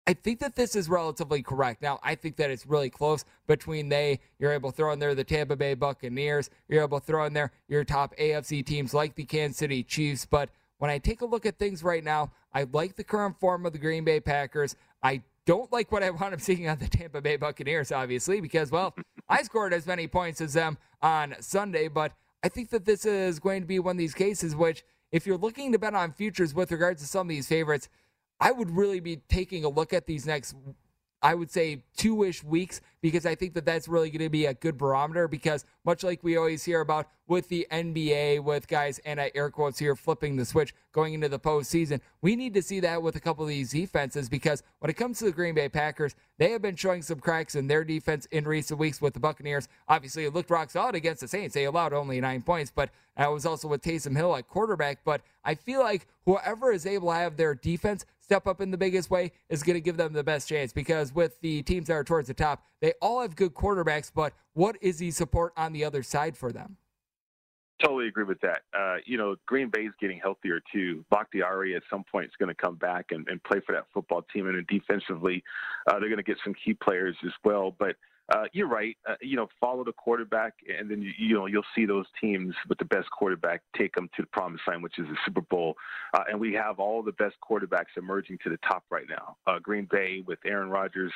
I 0.07 0.13
think 0.13 0.39
that 0.39 0.55
this 0.55 0.75
is 0.75 0.87
relatively 0.87 1.41
correct. 1.41 1.81
Now, 1.81 1.99
I 2.03 2.13
think 2.13 2.35
that 2.35 2.51
it's 2.51 2.67
really 2.67 2.91
close 2.91 3.25
between 3.47 3.89
they, 3.89 4.19
you're 4.37 4.51
able 4.51 4.71
to 4.71 4.77
throw 4.77 4.93
in 4.93 4.99
there 4.99 5.15
the 5.15 5.23
Tampa 5.23 5.55
Bay 5.55 5.73
Buccaneers, 5.73 6.49
you're 6.67 6.83
able 6.83 6.99
to 6.99 7.05
throw 7.05 7.25
in 7.25 7.33
there 7.33 7.51
your 7.67 7.83
top 7.83 8.15
AFC 8.17 8.63
teams 8.63 8.93
like 8.93 9.15
the 9.15 9.23
Kansas 9.23 9.57
City 9.57 9.83
Chiefs. 9.83 10.25
But 10.25 10.49
when 10.77 10.91
I 10.91 10.99
take 10.99 11.21
a 11.21 11.25
look 11.25 11.45
at 11.45 11.57
things 11.57 11.83
right 11.83 12.03
now, 12.03 12.31
I 12.53 12.67
like 12.71 12.95
the 12.95 13.03
current 13.03 13.39
form 13.39 13.65
of 13.65 13.73
the 13.73 13.79
Green 13.79 14.03
Bay 14.03 14.19
Packers. 14.19 14.75
I 15.01 15.23
don't 15.45 15.71
like 15.71 15.91
what 15.91 16.03
I 16.03 16.11
wound 16.11 16.33
up 16.33 16.41
seeing 16.41 16.69
on 16.69 16.77
the 16.77 16.87
Tampa 16.87 17.21
Bay 17.21 17.37
Buccaneers, 17.37 17.91
obviously, 17.91 18.41
because, 18.41 18.71
well, 18.71 18.95
I 19.29 19.41
scored 19.41 19.73
as 19.73 19.87
many 19.87 20.07
points 20.07 20.39
as 20.39 20.53
them 20.53 20.77
on 21.01 21.35
Sunday, 21.39 21.87
but 21.87 22.11
I 22.43 22.49
think 22.49 22.69
that 22.69 22.85
this 22.85 23.05
is 23.05 23.39
going 23.39 23.61
to 23.61 23.67
be 23.67 23.79
one 23.79 23.95
of 23.95 23.97
these 23.97 24.13
cases 24.13 24.55
which, 24.55 24.83
if 25.11 25.25
you're 25.25 25.37
looking 25.37 25.71
to 25.71 25.79
bet 25.79 25.95
on 25.95 26.11
futures 26.11 26.53
with 26.53 26.71
regards 26.71 27.01
to 27.01 27.07
some 27.07 27.27
of 27.27 27.29
these 27.29 27.47
favorites, 27.47 27.89
I 28.39 28.51
would 28.51 28.71
really 28.71 28.99
be 28.99 29.17
taking 29.29 29.63
a 29.65 29.69
look 29.69 29.93
at 29.93 30.05
these 30.05 30.25
next 30.25 30.55
I 31.25 31.33
would 31.33 31.49
say 31.49 31.81
two 31.97 32.23
ish 32.23 32.43
weeks 32.43 32.81
because 33.01 33.25
I 33.25 33.33
think 33.33 33.55
that 33.55 33.65
that's 33.65 33.87
really 33.87 34.11
going 34.11 34.21
to 34.21 34.29
be 34.29 34.45
a 34.45 34.53
good 34.53 34.77
barometer. 34.77 35.27
Because 35.27 35.65
much 35.83 36.03
like 36.03 36.23
we 36.23 36.37
always 36.37 36.63
hear 36.63 36.81
about 36.81 37.07
with 37.27 37.49
the 37.49 37.65
NBA, 37.71 38.43
with 38.43 38.67
guys, 38.67 38.99
and 38.99 39.19
I 39.19 39.31
air 39.33 39.49
quotes 39.49 39.79
here, 39.79 39.95
flipping 39.95 40.35
the 40.35 40.45
switch 40.45 40.75
going 40.91 41.15
into 41.15 41.27
the 41.27 41.39
postseason, 41.39 41.99
we 42.21 42.35
need 42.35 42.53
to 42.53 42.61
see 42.61 42.79
that 42.81 43.01
with 43.01 43.15
a 43.15 43.19
couple 43.19 43.43
of 43.43 43.49
these 43.49 43.71
defenses 43.71 44.29
because 44.29 44.61
when 44.77 44.91
it 44.91 44.97
comes 44.97 45.17
to 45.17 45.25
the 45.25 45.31
Green 45.31 45.55
Bay 45.55 45.67
Packers, 45.67 46.15
they 46.37 46.51
have 46.51 46.61
been 46.61 46.75
showing 46.75 47.01
some 47.01 47.19
cracks 47.19 47.55
in 47.55 47.65
their 47.65 47.83
defense 47.83 48.27
in 48.27 48.45
recent 48.45 48.79
weeks 48.79 49.01
with 49.01 49.15
the 49.15 49.19
Buccaneers. 49.19 49.67
Obviously, 49.87 50.25
it 50.25 50.33
looked 50.35 50.51
rock 50.51 50.69
solid 50.69 50.93
against 50.93 51.21
the 51.21 51.27
Saints. 51.27 51.55
They 51.55 51.65
allowed 51.65 51.93
only 51.93 52.21
nine 52.21 52.43
points, 52.43 52.71
but 52.73 52.91
I 53.17 53.29
was 53.29 53.47
also 53.47 53.67
with 53.67 53.81
Taysom 53.81 54.15
Hill 54.15 54.35
at 54.35 54.47
quarterback. 54.47 54.99
But 55.03 55.21
I 55.43 55.55
feel 55.55 55.79
like 55.79 56.07
whoever 56.25 56.71
is 56.71 56.85
able 56.85 57.09
to 57.09 57.15
have 57.15 57.35
their 57.35 57.55
defense 57.55 58.05
step 58.25 58.47
up 58.47 58.59
in 58.59 58.71
the 58.71 58.77
biggest 58.77 59.09
way 59.11 59.31
is 59.49 59.61
going 59.61 59.75
to 59.75 59.81
give 59.81 59.97
them 59.97 60.11
the 60.11 60.23
best 60.23 60.49
chance 60.49 60.73
because 60.73 61.13
with 61.13 61.39
the 61.41 61.61
teams 61.61 61.87
that 61.87 61.93
are 61.93 62.03
towards 62.03 62.27
the 62.27 62.33
top, 62.33 62.63
they 62.81 62.93
all 63.01 63.21
have 63.21 63.35
good 63.35 63.53
quarterbacks, 63.53 64.11
but 64.13 64.33
what 64.53 64.75
is 64.81 64.97
the 64.97 65.11
support 65.11 65.53
on 65.55 65.73
the 65.73 65.85
other 65.85 66.01
side 66.01 66.35
for 66.35 66.51
them? 66.51 66.77
Totally 67.83 68.07
agree 68.07 68.23
with 68.23 68.39
that. 68.41 68.61
Uh, 68.77 68.95
you 69.05 69.17
know, 69.17 69.35
Green 69.45 69.69
Bay's 69.71 69.91
getting 69.99 70.17
healthier 70.17 70.59
too. 70.73 71.05
Bakhtiari 71.11 71.75
at 71.75 71.83
some 71.89 72.03
point 72.09 72.25
is 72.25 72.31
going 72.39 72.49
to 72.49 72.55
come 72.55 72.75
back 72.75 73.07
and, 73.11 73.27
and 73.27 73.43
play 73.43 73.59
for 73.65 73.73
that 73.73 73.85
football 73.93 74.25
team, 74.33 74.47
and 74.47 74.65
defensively, 74.67 75.43
uh, 75.87 75.99
they're 75.99 76.09
going 76.09 76.17
to 76.17 76.23
get 76.23 76.37
some 76.43 76.53
key 76.53 76.73
players 76.73 77.15
as 77.25 77.33
well. 77.43 77.75
But 77.77 77.97
uh, 78.33 78.45
you're 78.53 78.67
right. 78.67 78.97
Uh, 79.07 79.15
you 79.21 79.35
know, 79.35 79.47
follow 79.59 79.83
the 79.83 79.91
quarterback, 79.91 80.53
and 80.67 80.89
then 80.89 81.01
you, 81.01 81.11
you, 81.17 81.35
know 81.35 81.45
you'll 81.45 81.63
see 81.75 81.85
those 81.85 82.05
teams 82.19 82.55
with 82.67 82.77
the 82.79 82.85
best 82.85 83.09
quarterback 83.11 83.61
take 83.77 83.93
them 83.93 84.09
to 84.15 84.23
the 84.23 84.27
promised 84.27 84.63
land, 84.67 84.81
which 84.81 84.97
is 84.97 85.05
the 85.07 85.17
Super 85.25 85.41
Bowl. 85.41 85.75
Uh, 86.13 86.23
and 86.29 86.39
we 86.39 86.53
have 86.53 86.79
all 86.79 87.03
the 87.03 87.11
best 87.13 87.35
quarterbacks 87.47 87.97
emerging 87.97 88.39
to 88.43 88.49
the 88.49 88.57
top 88.67 88.83
right 88.89 89.05
now. 89.07 89.37
Uh, 89.45 89.59
Green 89.59 89.87
Bay 89.91 90.23
with 90.25 90.39
Aaron 90.43 90.69
Rodgers, 90.69 91.11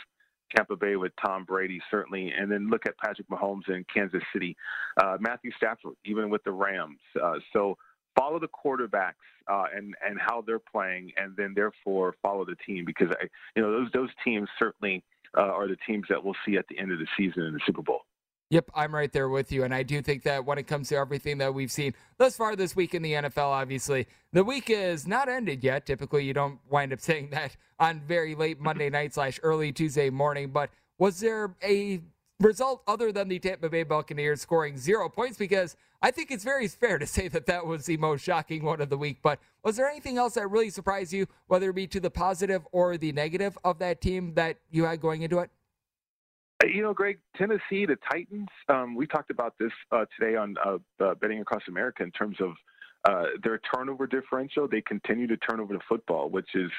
Tampa 0.56 0.76
Bay 0.76 0.98
with 0.98 1.12
Tom 1.24 1.46
Brady, 1.46 1.82
certainly, 1.90 2.32
and 2.32 2.52
then 2.52 2.70
look 2.70 2.86
at 2.86 2.98
Patrick 3.00 3.28
Mahomes 3.30 3.68
in 3.70 3.84
Kansas 3.92 4.24
City, 4.32 4.56
uh, 5.02 5.18
Matthew 5.20 5.52
Stafford, 5.58 5.96
even 6.06 6.30
with 6.30 6.44
the 6.44 6.52
Rams. 6.52 7.00
Uh, 7.22 7.40
so 7.54 7.76
follow 8.16 8.40
the 8.40 8.50
quarterbacks 8.50 9.14
and 9.48 9.96
and 10.08 10.20
how 10.20 10.44
they're 10.46 10.60
playing, 10.60 11.12
and 11.18 11.36
then 11.36 11.54
therefore 11.56 12.14
follow 12.22 12.46
the 12.46 12.56
team 12.68 12.86
because 12.86 13.08
I, 13.20 13.26
you 13.56 13.64
know 13.64 13.72
those 13.72 13.90
those 13.94 14.10
teams 14.24 14.48
certainly 14.60 15.04
uh, 15.38 15.42
are 15.42 15.68
the 15.68 15.78
teams 15.88 16.06
that 16.10 16.24
we'll 16.24 16.36
see 16.46 16.58
at 16.58 16.68
the 16.68 16.78
end 16.78 16.92
of 16.92 17.00
the 17.00 17.08
season 17.18 17.44
in 17.44 17.54
the 17.54 17.60
Super 17.66 17.82
Bowl. 17.82 18.02
Yep, 18.52 18.72
I'm 18.74 18.96
right 18.96 19.12
there 19.12 19.30
with 19.30 19.52
you. 19.52 19.64
And 19.64 19.74
I 19.74 19.84
do 19.84 20.02
think 20.02 20.24
that 20.24 20.44
when 20.44 20.58
it 20.58 20.64
comes 20.64 20.90
to 20.90 20.96
everything 20.96 21.38
that 21.38 21.54
we've 21.54 21.72
seen 21.72 21.94
thus 22.18 22.36
far 22.36 22.56
this 22.56 22.76
week 22.76 22.96
in 22.96 23.04
the 23.04 23.14
NFL, 23.14 23.50
obviously, 23.50 24.08
the 24.34 24.44
week 24.44 24.72
is 24.72 25.06
not 25.08 25.30
ended 25.30 25.64
yet. 25.64 25.86
Typically, 25.86 26.24
you 26.24 26.34
don't 26.34 26.60
wind 26.68 26.92
up 26.92 27.00
saying 27.00 27.30
that 27.30 27.56
on 27.80 28.02
very 28.08 28.34
late 28.34 28.60
Monday 28.60 28.90
night 28.90 29.14
slash 29.14 29.40
early 29.44 29.72
Tuesday 29.72 30.10
morning. 30.10 30.50
But 30.50 30.72
was 30.98 31.20
there 31.20 31.56
a 31.64 32.02
result 32.40 32.84
other 32.88 33.12
than 33.12 33.28
the 33.28 33.40
Tampa 33.40 33.70
Bay 33.70 33.84
Buccaneers 33.84 34.42
scoring 34.42 34.78
zero 34.78 35.10
points 35.10 35.38
because 35.38 35.76
I 36.02 36.12
think 36.12 36.32
it's 36.32 36.44
very 36.44 36.68
fair 36.68 36.98
to 36.98 37.06
say 37.06 37.28
that 37.28 37.46
that 37.48 37.66
was 37.66 37.86
the 37.86 37.98
most 37.98 38.24
shocking 38.24 38.64
one 38.64 38.82
of 38.82 38.90
the 38.90 38.98
week. 38.98 39.20
But 39.22 39.40
was 39.64 39.76
there 39.76 39.90
anything 39.90 40.18
else 40.18 40.36
that 40.36 40.50
really 40.50 40.70
surprised 40.70 41.12
you, 41.12 41.28
whether 41.48 41.70
it 41.70 41.76
be 41.76 41.88
to 41.88 42.00
the 42.00 42.10
positive 42.10 42.66
or 42.72 42.98
the 42.98 43.12
negative 43.12 43.58
of 43.64 43.80
that 43.80 44.00
team 44.00 44.34
that 44.36 44.58
you 44.72 44.86
had 44.86 45.02
going 45.02 45.24
into 45.24 45.40
it? 45.40 45.50
Uh, 46.64 46.68
you 46.68 46.82
know, 46.82 46.94
Greg, 46.94 47.20
Tennessee, 47.36 47.86
the 47.86 47.98
Titans. 48.10 48.48
Um, 48.70 48.96
we 48.96 49.08
talked 49.08 49.32
about 49.32 49.56
this 49.60 49.72
uh, 49.92 50.06
today 50.18 50.38
on 50.38 50.56
uh, 50.66 50.78
uh, 51.04 51.16
Betting 51.16 51.42
Across 51.42 51.64
America 51.68 52.04
in 52.04 52.12
terms 52.12 52.38
of 52.40 52.54
uh, 53.08 53.24
their 53.44 53.60
turnover 53.74 54.08
differential. 54.08 54.68
They 54.68 54.82
continue 54.82 55.28
to 55.28 55.38
turn 55.38 55.60
over 55.60 55.74
the 55.74 55.80
football, 55.88 56.30
which 56.30 56.50
is 56.54 56.72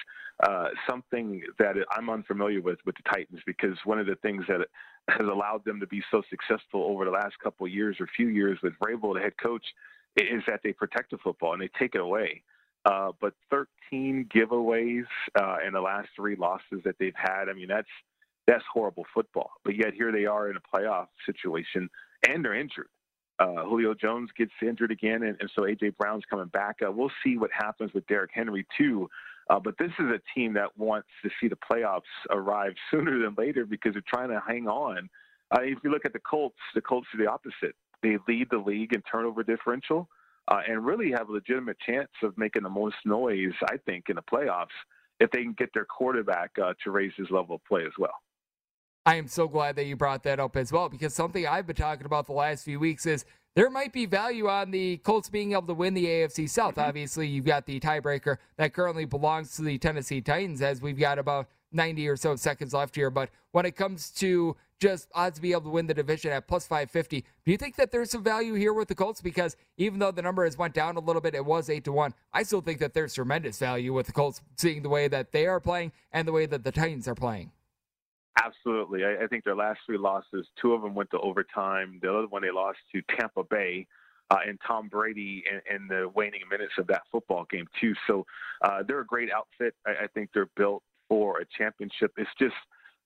uh, 0.42 0.68
something 0.88 1.42
that 1.58 1.76
I'm 1.92 2.10
unfamiliar 2.10 2.60
with 2.60 2.78
with 2.84 2.94
the 2.96 3.10
Titans 3.10 3.40
because 3.46 3.76
one 3.84 3.98
of 3.98 4.06
the 4.06 4.16
things 4.16 4.44
that 4.48 4.66
has 5.10 5.26
allowed 5.26 5.64
them 5.64 5.80
to 5.80 5.86
be 5.86 6.02
so 6.10 6.22
successful 6.30 6.84
over 6.84 7.04
the 7.04 7.10
last 7.10 7.38
couple 7.42 7.66
years 7.68 7.96
or 8.00 8.06
few 8.16 8.28
years 8.28 8.58
with 8.62 8.72
Vrabel, 8.78 9.14
the 9.14 9.20
head 9.20 9.34
coach, 9.42 9.64
is 10.16 10.42
that 10.46 10.60
they 10.62 10.72
protect 10.72 11.10
the 11.10 11.18
football 11.18 11.52
and 11.52 11.62
they 11.62 11.70
take 11.78 11.94
it 11.94 12.00
away. 12.00 12.42
Uh, 12.84 13.12
but 13.20 13.34
13 13.50 14.28
giveaways 14.34 15.04
uh, 15.38 15.56
in 15.66 15.72
the 15.72 15.80
last 15.80 16.08
three 16.16 16.36
losses 16.36 16.80
that 16.84 16.96
they've 16.98 17.14
had. 17.14 17.48
I 17.48 17.52
mean, 17.52 17.68
that's 17.68 17.88
that's 18.46 18.64
horrible 18.72 19.04
football. 19.14 19.50
But 19.64 19.76
yet 19.76 19.92
here 19.94 20.10
they 20.10 20.24
are 20.24 20.50
in 20.50 20.56
a 20.56 20.76
playoff 20.76 21.08
situation, 21.26 21.90
and 22.26 22.44
they're 22.44 22.58
injured. 22.58 22.88
Uh, 23.38 23.64
Julio 23.64 23.94
Jones 23.94 24.30
gets 24.36 24.52
injured 24.60 24.90
again, 24.90 25.22
and, 25.22 25.36
and 25.40 25.50
so 25.54 25.62
AJ 25.62 25.96
Brown's 25.96 26.24
coming 26.28 26.48
back. 26.48 26.76
Uh, 26.86 26.90
we'll 26.90 27.12
see 27.24 27.38
what 27.38 27.50
happens 27.52 27.92
with 27.94 28.06
Derrick 28.06 28.30
Henry 28.34 28.66
too. 28.76 29.08
Uh, 29.50 29.58
but 29.58 29.74
this 29.78 29.90
is 29.98 30.06
a 30.06 30.20
team 30.34 30.54
that 30.54 30.68
wants 30.78 31.08
to 31.24 31.30
see 31.40 31.48
the 31.48 31.58
playoffs 31.70 32.02
arrive 32.30 32.72
sooner 32.90 33.18
than 33.18 33.34
later 33.36 33.66
because 33.66 33.92
they're 33.92 34.02
trying 34.06 34.30
to 34.30 34.40
hang 34.46 34.68
on. 34.68 35.10
Uh, 35.52 35.60
if 35.62 35.78
you 35.82 35.90
look 35.90 36.06
at 36.06 36.12
the 36.12 36.20
Colts, 36.20 36.56
the 36.74 36.80
Colts 36.80 37.08
are 37.12 37.18
the 37.18 37.28
opposite. 37.28 37.74
They 38.02 38.16
lead 38.28 38.46
the 38.50 38.58
league 38.58 38.94
in 38.94 39.02
turnover 39.02 39.42
differential 39.42 40.08
uh, 40.48 40.60
and 40.66 40.86
really 40.86 41.10
have 41.10 41.28
a 41.28 41.32
legitimate 41.32 41.76
chance 41.84 42.08
of 42.22 42.38
making 42.38 42.62
the 42.62 42.70
most 42.70 42.96
noise, 43.04 43.52
I 43.64 43.76
think, 43.84 44.04
in 44.08 44.16
the 44.16 44.22
playoffs 44.22 44.66
if 45.18 45.30
they 45.32 45.42
can 45.42 45.52
get 45.52 45.70
their 45.74 45.84
quarterback 45.84 46.52
uh, 46.62 46.72
to 46.84 46.90
raise 46.92 47.12
his 47.16 47.26
level 47.30 47.56
of 47.56 47.64
play 47.64 47.82
as 47.82 47.92
well. 47.98 48.14
I 49.04 49.16
am 49.16 49.26
so 49.26 49.48
glad 49.48 49.76
that 49.76 49.86
you 49.86 49.96
brought 49.96 50.22
that 50.22 50.38
up 50.38 50.56
as 50.56 50.70
well 50.70 50.88
because 50.88 51.14
something 51.14 51.46
I've 51.46 51.66
been 51.66 51.76
talking 51.76 52.06
about 52.06 52.26
the 52.26 52.32
last 52.32 52.64
few 52.64 52.78
weeks 52.78 53.06
is 53.06 53.24
there 53.56 53.70
might 53.70 53.92
be 53.92 54.06
value 54.06 54.48
on 54.48 54.70
the 54.70 54.98
Colts 54.98 55.28
being 55.28 55.52
able 55.52 55.66
to 55.66 55.74
win 55.74 55.94
the 55.94 56.06
AFC 56.06 56.48
South. 56.48 56.76
Mm-hmm. 56.76 56.88
Obviously, 56.88 57.26
you've 57.26 57.44
got 57.44 57.66
the 57.66 57.80
tiebreaker 57.80 58.38
that 58.56 58.72
currently 58.72 59.04
belongs 59.04 59.56
to 59.56 59.62
the 59.62 59.78
Tennessee 59.78 60.20
Titans 60.20 60.62
as 60.62 60.80
we've 60.80 60.98
got 60.98 61.18
about 61.18 61.48
90 61.72 62.08
or 62.08 62.16
so 62.16 62.36
seconds 62.36 62.74
left 62.74 62.94
here. 62.94 63.10
But 63.10 63.30
when 63.52 63.66
it 63.66 63.76
comes 63.76 64.10
to 64.12 64.56
just 64.80 65.08
odds 65.14 65.36
to 65.36 65.42
be 65.42 65.52
able 65.52 65.62
to 65.62 65.68
win 65.68 65.86
the 65.86 65.94
division 65.94 66.32
at 66.32 66.48
plus 66.48 66.66
550, 66.66 67.20
do 67.44 67.50
you 67.50 67.58
think 67.58 67.76
that 67.76 67.90
there's 67.90 68.10
some 68.10 68.24
value 68.24 68.54
here 68.54 68.72
with 68.72 68.88
the 68.88 68.94
Colts? 68.94 69.20
Because 69.20 69.56
even 69.76 69.98
though 69.98 70.10
the 70.10 70.22
number 70.22 70.44
has 70.44 70.56
went 70.56 70.74
down 70.74 70.96
a 70.96 71.00
little 71.00 71.20
bit, 71.20 71.34
it 71.34 71.44
was 71.44 71.68
8 71.68 71.84
to 71.84 71.92
1. 71.92 72.14
I 72.32 72.42
still 72.44 72.60
think 72.60 72.78
that 72.80 72.94
there's 72.94 73.14
tremendous 73.14 73.58
value 73.58 73.92
with 73.92 74.06
the 74.06 74.12
Colts 74.12 74.40
seeing 74.56 74.82
the 74.82 74.88
way 74.88 75.08
that 75.08 75.32
they 75.32 75.46
are 75.46 75.60
playing 75.60 75.92
and 76.12 76.26
the 76.26 76.32
way 76.32 76.46
that 76.46 76.64
the 76.64 76.72
Titans 76.72 77.06
are 77.06 77.14
playing. 77.14 77.52
Absolutely. 78.42 79.04
I, 79.04 79.24
I, 79.24 79.26
think 79.26 79.44
their 79.44 79.56
last 79.56 79.80
three 79.86 79.98
losses, 79.98 80.46
two 80.60 80.72
of 80.72 80.82
them 80.82 80.94
went 80.94 81.10
to 81.10 81.18
overtime. 81.18 81.98
The 82.02 82.10
other 82.10 82.26
one 82.28 82.42
they 82.42 82.50
lost 82.50 82.78
to 82.92 83.02
Tampa 83.18 83.44
Bay. 83.44 83.86
Uh, 84.30 84.38
and 84.46 84.60
Tom 84.64 84.86
Brady 84.86 85.42
in, 85.50 85.74
in, 85.74 85.88
the 85.88 86.08
waning 86.14 86.42
minutes 86.48 86.74
of 86.78 86.86
that 86.86 87.02
football 87.10 87.46
game 87.50 87.66
too. 87.80 87.94
So 88.06 88.24
uh, 88.62 88.84
they're 88.86 89.00
a 89.00 89.04
great 89.04 89.28
outfit. 89.32 89.74
I, 89.84 90.04
I, 90.04 90.06
think 90.14 90.30
they're 90.32 90.48
built 90.56 90.84
for 91.08 91.40
a 91.40 91.44
championship. 91.58 92.12
It's 92.16 92.30
just 92.38 92.54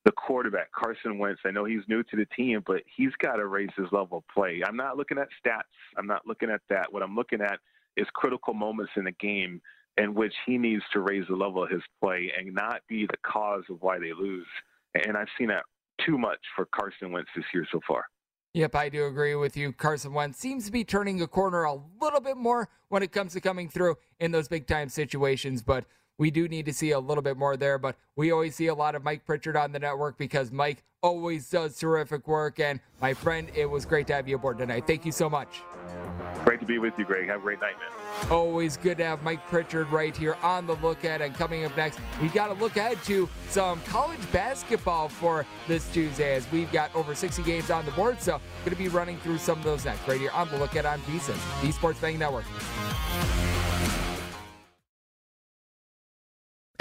the 0.04 0.12
quarterback 0.12 0.70
Carson 0.72 1.18
Wentz. 1.18 1.40
I 1.46 1.50
know 1.50 1.64
he's 1.64 1.80
new 1.88 2.02
to 2.02 2.16
the 2.16 2.26
team, 2.36 2.62
but 2.66 2.82
he's 2.94 3.12
got 3.22 3.36
to 3.36 3.46
raise 3.46 3.70
his 3.74 3.86
level 3.90 4.18
of 4.18 4.24
play. 4.34 4.62
I'm 4.66 4.76
not 4.76 4.98
looking 4.98 5.16
at 5.16 5.28
stats. 5.42 5.62
I'm 5.96 6.06
not 6.06 6.26
looking 6.26 6.50
at 6.50 6.60
that. 6.68 6.92
What 6.92 7.02
I'm 7.02 7.16
looking 7.16 7.40
at 7.40 7.58
is 7.96 8.06
critical 8.12 8.52
moments 8.52 8.92
in 8.96 9.04
the 9.04 9.12
game 9.12 9.62
in 9.96 10.14
which 10.14 10.34
he 10.44 10.58
needs 10.58 10.82
to 10.92 11.00
raise 11.00 11.24
the 11.28 11.36
level 11.36 11.62
of 11.62 11.70
his 11.70 11.82
play 12.02 12.32
and 12.36 12.54
not 12.54 12.80
be 12.88 13.06
the 13.06 13.16
cause 13.24 13.62
of 13.70 13.80
why 13.80 13.98
they 13.98 14.12
lose 14.12 14.46
and 14.94 15.16
I've 15.16 15.28
seen 15.38 15.48
that 15.48 15.64
too 16.04 16.18
much 16.18 16.38
for 16.56 16.66
Carson 16.66 17.12
Wentz 17.12 17.30
this 17.34 17.44
year 17.52 17.66
so 17.70 17.80
far. 17.86 18.04
Yep, 18.54 18.74
I 18.76 18.88
do 18.88 19.06
agree 19.06 19.34
with 19.34 19.56
you. 19.56 19.72
Carson 19.72 20.12
Wentz 20.12 20.38
seems 20.38 20.66
to 20.66 20.72
be 20.72 20.84
turning 20.84 21.20
a 21.22 21.26
corner 21.26 21.64
a 21.64 21.76
little 22.00 22.20
bit 22.20 22.36
more 22.36 22.68
when 22.88 23.02
it 23.02 23.10
comes 23.10 23.32
to 23.32 23.40
coming 23.40 23.68
through 23.68 23.96
in 24.20 24.30
those 24.30 24.46
big 24.46 24.66
time 24.68 24.88
situations, 24.88 25.60
but 25.62 25.84
we 26.18 26.30
do 26.30 26.46
need 26.46 26.64
to 26.66 26.72
see 26.72 26.92
a 26.92 27.00
little 27.00 27.22
bit 27.22 27.36
more 27.36 27.56
there. 27.56 27.78
But 27.78 27.96
we 28.14 28.30
always 28.30 28.54
see 28.54 28.68
a 28.68 28.74
lot 28.74 28.94
of 28.94 29.02
Mike 29.02 29.24
Pritchard 29.24 29.56
on 29.56 29.72
the 29.72 29.80
network 29.80 30.16
because 30.18 30.52
Mike 30.52 30.84
always 31.02 31.50
does 31.50 31.76
terrific 31.76 32.28
work. 32.28 32.60
And 32.60 32.78
my 33.00 33.12
friend, 33.12 33.50
it 33.56 33.66
was 33.66 33.84
great 33.84 34.06
to 34.08 34.14
have 34.14 34.28
you 34.28 34.36
aboard 34.36 34.58
tonight. 34.58 34.86
Thank 34.86 35.04
you 35.04 35.10
so 35.10 35.28
much. 35.28 35.62
Great 36.44 36.60
to 36.60 36.66
be 36.66 36.78
with 36.78 36.96
you, 36.96 37.04
Greg. 37.04 37.28
Have 37.28 37.40
a 37.40 37.42
great 37.42 37.60
night, 37.60 37.74
man. 37.78 38.03
Always 38.30 38.76
good 38.76 38.98
to 38.98 39.04
have 39.04 39.22
Mike 39.22 39.46
Pritchard 39.48 39.90
right 39.90 40.16
here 40.16 40.36
on 40.42 40.66
the 40.66 40.74
look 40.76 41.04
at. 41.04 41.20
And 41.20 41.34
coming 41.34 41.64
up 41.64 41.76
next, 41.76 42.00
we 42.22 42.28
got 42.28 42.48
to 42.48 42.54
look 42.54 42.76
ahead 42.76 42.98
to 43.04 43.28
some 43.50 43.80
college 43.82 44.20
basketball 44.32 45.08
for 45.08 45.44
this 45.68 45.90
Tuesday 45.92 46.34
as 46.34 46.50
we've 46.50 46.72
got 46.72 46.94
over 46.94 47.14
60 47.14 47.42
games 47.42 47.70
on 47.70 47.84
the 47.84 47.92
board. 47.92 48.20
So, 48.20 48.40
going 48.64 48.76
to 48.76 48.82
be 48.82 48.88
running 48.88 49.18
through 49.18 49.38
some 49.38 49.58
of 49.58 49.64
those 49.64 49.84
next 49.84 50.06
right 50.08 50.20
here 50.20 50.30
on 50.30 50.48
the 50.48 50.58
look 50.58 50.76
at 50.76 50.86
on 50.86 51.00
VSIN, 51.00 51.36
the 51.62 51.72
Sports 51.72 52.00
Betting 52.00 52.18
Network. 52.18 52.44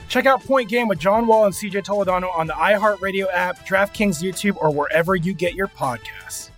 Check 0.11 0.25
out 0.25 0.43
Point 0.43 0.67
Game 0.67 0.89
with 0.89 0.99
John 0.99 1.25
Wall 1.25 1.45
and 1.45 1.55
CJ 1.55 1.85
Toledano 1.85 2.35
on 2.35 2.45
the 2.45 2.51
iHeartRadio 2.51 3.27
app, 3.31 3.65
DraftKings 3.65 4.21
YouTube, 4.21 4.57
or 4.57 4.69
wherever 4.69 5.15
you 5.15 5.33
get 5.33 5.53
your 5.53 5.67
podcasts. 5.67 6.49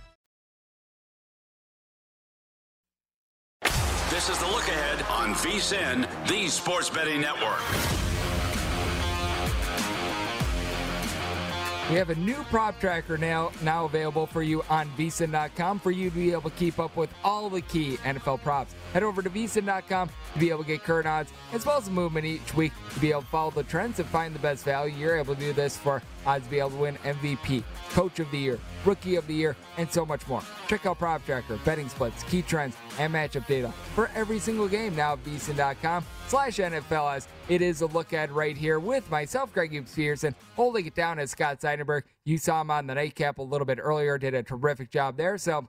This 4.10 4.28
is 4.28 4.38
the 4.38 4.46
look 4.46 4.66
ahead 4.66 5.02
on 5.08 5.34
VSIN, 5.34 6.08
the 6.26 6.48
Sports 6.48 6.90
Betting 6.90 7.20
Network. 7.20 8.03
We 11.90 11.96
have 11.96 12.08
a 12.08 12.14
new 12.14 12.42
prop 12.44 12.80
tracker 12.80 13.18
now 13.18 13.52
now 13.62 13.84
available 13.84 14.26
for 14.26 14.42
you 14.42 14.62
on 14.70 14.88
vsin.com 14.96 15.80
for 15.80 15.90
you 15.90 16.08
to 16.08 16.16
be 16.16 16.32
able 16.32 16.48
to 16.48 16.56
keep 16.56 16.78
up 16.78 16.96
with 16.96 17.10
all 17.22 17.50
the 17.50 17.60
key 17.60 17.98
NFL 17.98 18.42
props. 18.42 18.74
Head 18.94 19.02
over 19.02 19.20
to 19.20 19.28
vsin.com 19.28 20.08
to 20.08 20.38
be 20.38 20.48
able 20.48 20.62
to 20.62 20.66
get 20.66 20.82
current 20.82 21.06
odds 21.06 21.30
as 21.52 21.66
well 21.66 21.76
as 21.76 21.90
movement 21.90 22.24
each 22.24 22.54
week 22.54 22.72
to 22.94 23.00
be 23.00 23.10
able 23.10 23.20
to 23.20 23.26
follow 23.26 23.50
the 23.50 23.64
trends 23.64 23.98
and 23.98 24.08
find 24.08 24.34
the 24.34 24.38
best 24.38 24.64
value. 24.64 24.96
You're 24.96 25.18
able 25.18 25.34
to 25.34 25.40
do 25.40 25.52
this 25.52 25.76
for 25.76 26.02
odds 26.26 26.44
to 26.44 26.50
be 26.50 26.58
able 26.58 26.70
to 26.70 26.76
win 26.76 26.96
MVP, 26.96 27.62
Coach 27.90 28.18
of 28.20 28.30
the 28.30 28.38
Year, 28.38 28.58
Rookie 28.84 29.16
of 29.16 29.26
the 29.26 29.34
Year, 29.34 29.56
and 29.76 29.90
so 29.90 30.04
much 30.04 30.26
more. 30.28 30.42
Check 30.68 30.86
out 30.86 30.98
Prop 30.98 31.24
Tracker, 31.24 31.58
betting 31.64 31.88
splits, 31.88 32.22
key 32.24 32.42
trends, 32.42 32.76
and 32.98 33.12
matchup 33.12 33.46
data 33.46 33.72
for 33.94 34.10
every 34.14 34.38
single 34.38 34.68
game 34.68 34.94
now 34.94 35.14
at 35.14 35.24
vsin.com 35.24 36.04
slash 36.28 36.56
NFLS. 36.56 37.26
It 37.48 37.62
is 37.62 37.80
a 37.82 37.86
look 37.86 38.12
at 38.12 38.32
right 38.32 38.56
here 38.56 38.78
with 38.78 39.10
myself, 39.10 39.52
Greg 39.52 39.72
Hughes 39.72 39.92
Peterson, 39.94 40.34
holding 40.56 40.86
it 40.86 40.94
down 40.94 41.18
as 41.18 41.30
Scott 41.30 41.60
Seidenberg. 41.60 42.02
You 42.24 42.38
saw 42.38 42.60
him 42.60 42.70
on 42.70 42.86
the 42.86 42.94
nightcap 42.94 43.38
a 43.38 43.42
little 43.42 43.66
bit 43.66 43.78
earlier, 43.80 44.18
did 44.18 44.34
a 44.34 44.42
terrific 44.42 44.90
job 44.90 45.16
there. 45.16 45.38
So 45.38 45.68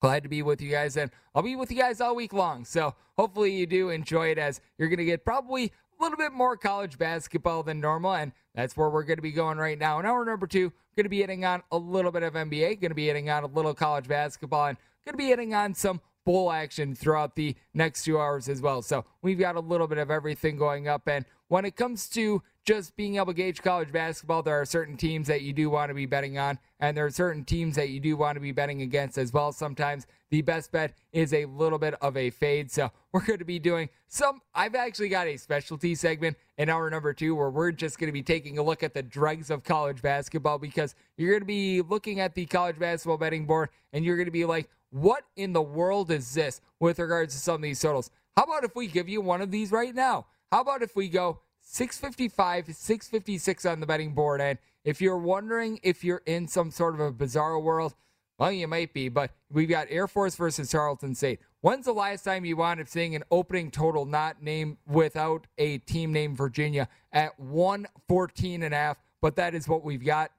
glad 0.00 0.22
to 0.22 0.28
be 0.28 0.42
with 0.42 0.60
you 0.60 0.70
guys, 0.70 0.96
and 0.96 1.10
I'll 1.34 1.42
be 1.42 1.56
with 1.56 1.70
you 1.70 1.78
guys 1.78 2.00
all 2.00 2.16
week 2.16 2.32
long. 2.32 2.64
So 2.64 2.94
hopefully 3.18 3.52
you 3.52 3.66
do 3.66 3.90
enjoy 3.90 4.28
it 4.28 4.38
as 4.38 4.60
you're 4.78 4.88
going 4.88 4.98
to 4.98 5.04
get 5.04 5.24
probably 5.24 5.72
a 6.00 6.02
little 6.02 6.16
bit 6.16 6.32
more 6.32 6.56
college 6.56 6.96
basketball 6.96 7.62
than 7.62 7.80
normal, 7.80 8.14
and 8.14 8.32
that's 8.54 8.76
where 8.76 8.88
we're 8.88 9.02
going 9.02 9.18
to 9.18 9.22
be 9.22 9.32
going 9.32 9.58
right 9.58 9.78
now. 9.78 9.98
In 9.98 10.06
hour 10.06 10.24
number 10.24 10.46
two, 10.46 10.72
going 10.96 11.04
to 11.04 11.10
be 11.10 11.20
hitting 11.20 11.44
on 11.44 11.62
a 11.70 11.76
little 11.76 12.10
bit 12.10 12.22
of 12.22 12.34
NBA, 12.34 12.80
going 12.80 12.90
to 12.90 12.94
be 12.94 13.06
hitting 13.06 13.28
on 13.28 13.44
a 13.44 13.46
little 13.46 13.74
college 13.74 14.08
basketball, 14.08 14.66
and 14.66 14.78
going 15.04 15.12
to 15.12 15.18
be 15.18 15.26
hitting 15.26 15.54
on 15.54 15.74
some 15.74 16.00
bowl 16.24 16.50
action 16.50 16.94
throughout 16.94 17.36
the 17.36 17.54
next 17.74 18.04
two 18.04 18.18
hours 18.18 18.48
as 18.48 18.60
well. 18.60 18.82
So 18.82 19.04
we've 19.22 19.38
got 19.38 19.56
a 19.56 19.60
little 19.60 19.86
bit 19.86 19.98
of 19.98 20.10
everything 20.10 20.56
going 20.56 20.88
up. 20.88 21.06
And 21.06 21.24
when 21.48 21.64
it 21.64 21.76
comes 21.76 22.08
to 22.10 22.42
just 22.64 22.94
being 22.96 23.16
able 23.16 23.26
to 23.26 23.34
gauge 23.34 23.62
college 23.62 23.90
basketball, 23.90 24.42
there 24.42 24.60
are 24.60 24.64
certain 24.64 24.96
teams 24.96 25.26
that 25.28 25.42
you 25.42 25.52
do 25.52 25.70
want 25.70 25.88
to 25.88 25.94
be 25.94 26.06
betting 26.06 26.38
on, 26.38 26.58
and 26.78 26.96
there 26.96 27.06
are 27.06 27.10
certain 27.10 27.44
teams 27.44 27.76
that 27.76 27.88
you 27.88 28.00
do 28.00 28.16
want 28.16 28.36
to 28.36 28.40
be 28.40 28.52
betting 28.52 28.82
against 28.82 29.18
as 29.18 29.32
well. 29.32 29.50
Sometimes 29.52 30.06
the 30.30 30.42
best 30.42 30.70
bet 30.70 30.94
is 31.12 31.32
a 31.32 31.46
little 31.46 31.78
bit 31.78 31.94
of 32.00 32.16
a 32.16 32.30
fade. 32.30 32.70
So 32.70 32.90
we're 33.12 33.24
going 33.24 33.38
to 33.38 33.44
be 33.44 33.58
doing 33.58 33.88
some. 34.08 34.40
I've 34.54 34.74
actually 34.74 35.08
got 35.08 35.26
a 35.26 35.36
specialty 35.36 35.94
segment 35.94 36.36
in 36.58 36.68
hour 36.68 36.88
number 36.90 37.12
two 37.12 37.34
where 37.34 37.50
we're 37.50 37.72
just 37.72 37.98
going 37.98 38.08
to 38.08 38.12
be 38.12 38.22
taking 38.22 38.58
a 38.58 38.62
look 38.62 38.82
at 38.82 38.94
the 38.94 39.02
dregs 39.02 39.50
of 39.50 39.64
college 39.64 40.02
basketball 40.02 40.58
because 40.58 40.94
you're 41.16 41.30
going 41.30 41.42
to 41.42 41.46
be 41.46 41.82
looking 41.82 42.20
at 42.20 42.34
the 42.34 42.46
college 42.46 42.78
basketball 42.78 43.18
betting 43.18 43.46
board 43.46 43.70
and 43.92 44.04
you're 44.04 44.16
going 44.16 44.26
to 44.26 44.32
be 44.32 44.44
like, 44.44 44.68
what 44.90 45.24
in 45.36 45.52
the 45.52 45.62
world 45.62 46.10
is 46.10 46.34
this 46.34 46.60
with 46.78 46.98
regards 46.98 47.34
to 47.34 47.40
some 47.40 47.56
of 47.56 47.62
these 47.62 47.80
totals? 47.80 48.10
How 48.36 48.44
about 48.44 48.64
if 48.64 48.74
we 48.74 48.86
give 48.86 49.08
you 49.08 49.20
one 49.20 49.40
of 49.40 49.50
these 49.50 49.72
right 49.72 49.94
now? 49.94 50.26
How 50.52 50.62
about 50.62 50.82
if 50.82 50.96
we 50.96 51.08
go 51.08 51.40
655, 51.72 52.74
656 52.74 53.64
on 53.64 53.78
the 53.78 53.86
betting 53.86 54.12
board? 54.12 54.40
And 54.40 54.58
if 54.82 55.00
you're 55.00 55.16
wondering 55.16 55.78
if 55.84 56.02
you're 56.02 56.22
in 56.26 56.48
some 56.48 56.72
sort 56.72 56.94
of 56.94 57.00
a 57.00 57.12
bizarre 57.12 57.60
world, 57.60 57.94
well, 58.38 58.50
you 58.50 58.66
might 58.66 58.92
be, 58.92 59.08
but 59.08 59.30
we've 59.52 59.68
got 59.68 59.86
Air 59.88 60.08
Force 60.08 60.34
versus 60.34 60.68
Charlton 60.68 61.14
State. 61.14 61.38
When's 61.60 61.84
the 61.84 61.92
last 61.92 62.24
time 62.24 62.44
you 62.44 62.56
wound 62.56 62.80
up 62.80 62.88
seeing 62.88 63.14
an 63.14 63.22
opening 63.30 63.70
total 63.70 64.04
not 64.04 64.42
named 64.42 64.78
without 64.84 65.46
a 65.58 65.78
team 65.78 66.12
named 66.12 66.36
Virginia 66.36 66.88
at 67.12 67.38
114 67.38 68.64
and 68.64 68.74
a 68.74 68.76
half? 68.76 68.96
But 69.20 69.36
that 69.36 69.54
is 69.54 69.68
what 69.68 69.84
we've 69.84 70.04
got 70.04 70.32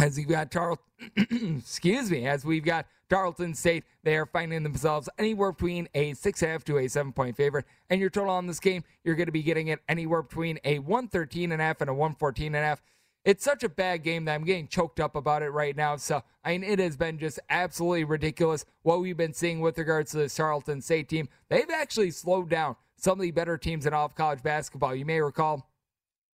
as 0.00 0.16
we've 0.16 0.28
got 0.28 0.50
Charlton, 0.50 0.84
excuse 1.58 2.10
me, 2.10 2.26
as 2.26 2.44
we've 2.44 2.64
got 2.64 2.86
Tarleton 3.08 3.54
State, 3.54 3.84
they 4.02 4.16
are 4.16 4.26
finding 4.26 4.62
themselves 4.62 5.08
anywhere 5.18 5.52
between 5.52 5.88
a 5.94 6.14
six 6.14 6.42
and 6.42 6.50
a 6.50 6.52
half 6.52 6.64
to 6.64 6.78
a 6.78 6.88
seven 6.88 7.12
point 7.12 7.36
favorite. 7.36 7.64
And 7.90 8.00
your 8.00 8.10
total 8.10 8.30
on 8.30 8.46
this 8.46 8.60
game, 8.60 8.84
you're 9.04 9.14
going 9.14 9.26
to 9.26 9.32
be 9.32 9.42
getting 9.42 9.68
it 9.68 9.80
anywhere 9.88 10.22
between 10.22 10.58
a 10.64 10.78
113 10.80 11.52
and 11.52 11.62
a 11.62 11.64
half 11.64 11.80
and 11.80 11.90
a 11.90 11.94
114 11.94 12.46
and 12.46 12.56
a 12.56 12.66
half. 12.66 12.82
It's 13.24 13.42
such 13.42 13.64
a 13.64 13.68
bad 13.68 14.04
game 14.04 14.24
that 14.26 14.34
I'm 14.34 14.44
getting 14.44 14.68
choked 14.68 15.00
up 15.00 15.16
about 15.16 15.42
it 15.42 15.50
right 15.50 15.74
now. 15.74 15.96
So, 15.96 16.22
I 16.44 16.52
mean, 16.52 16.62
it 16.62 16.78
has 16.78 16.96
been 16.96 17.18
just 17.18 17.40
absolutely 17.50 18.04
ridiculous 18.04 18.64
what 18.82 19.00
we've 19.00 19.16
been 19.16 19.32
seeing 19.32 19.60
with 19.60 19.78
regards 19.78 20.12
to 20.12 20.18
the 20.18 20.28
Charlton 20.28 20.80
State 20.80 21.08
team. 21.08 21.28
They've 21.48 21.70
actually 21.70 22.12
slowed 22.12 22.48
down 22.48 22.76
some 22.96 23.18
of 23.18 23.22
the 23.22 23.32
better 23.32 23.58
teams 23.58 23.84
in 23.84 23.92
all 23.92 24.06
of 24.06 24.14
college 24.14 24.44
basketball. 24.44 24.94
You 24.94 25.04
may 25.04 25.20
recall 25.20 25.68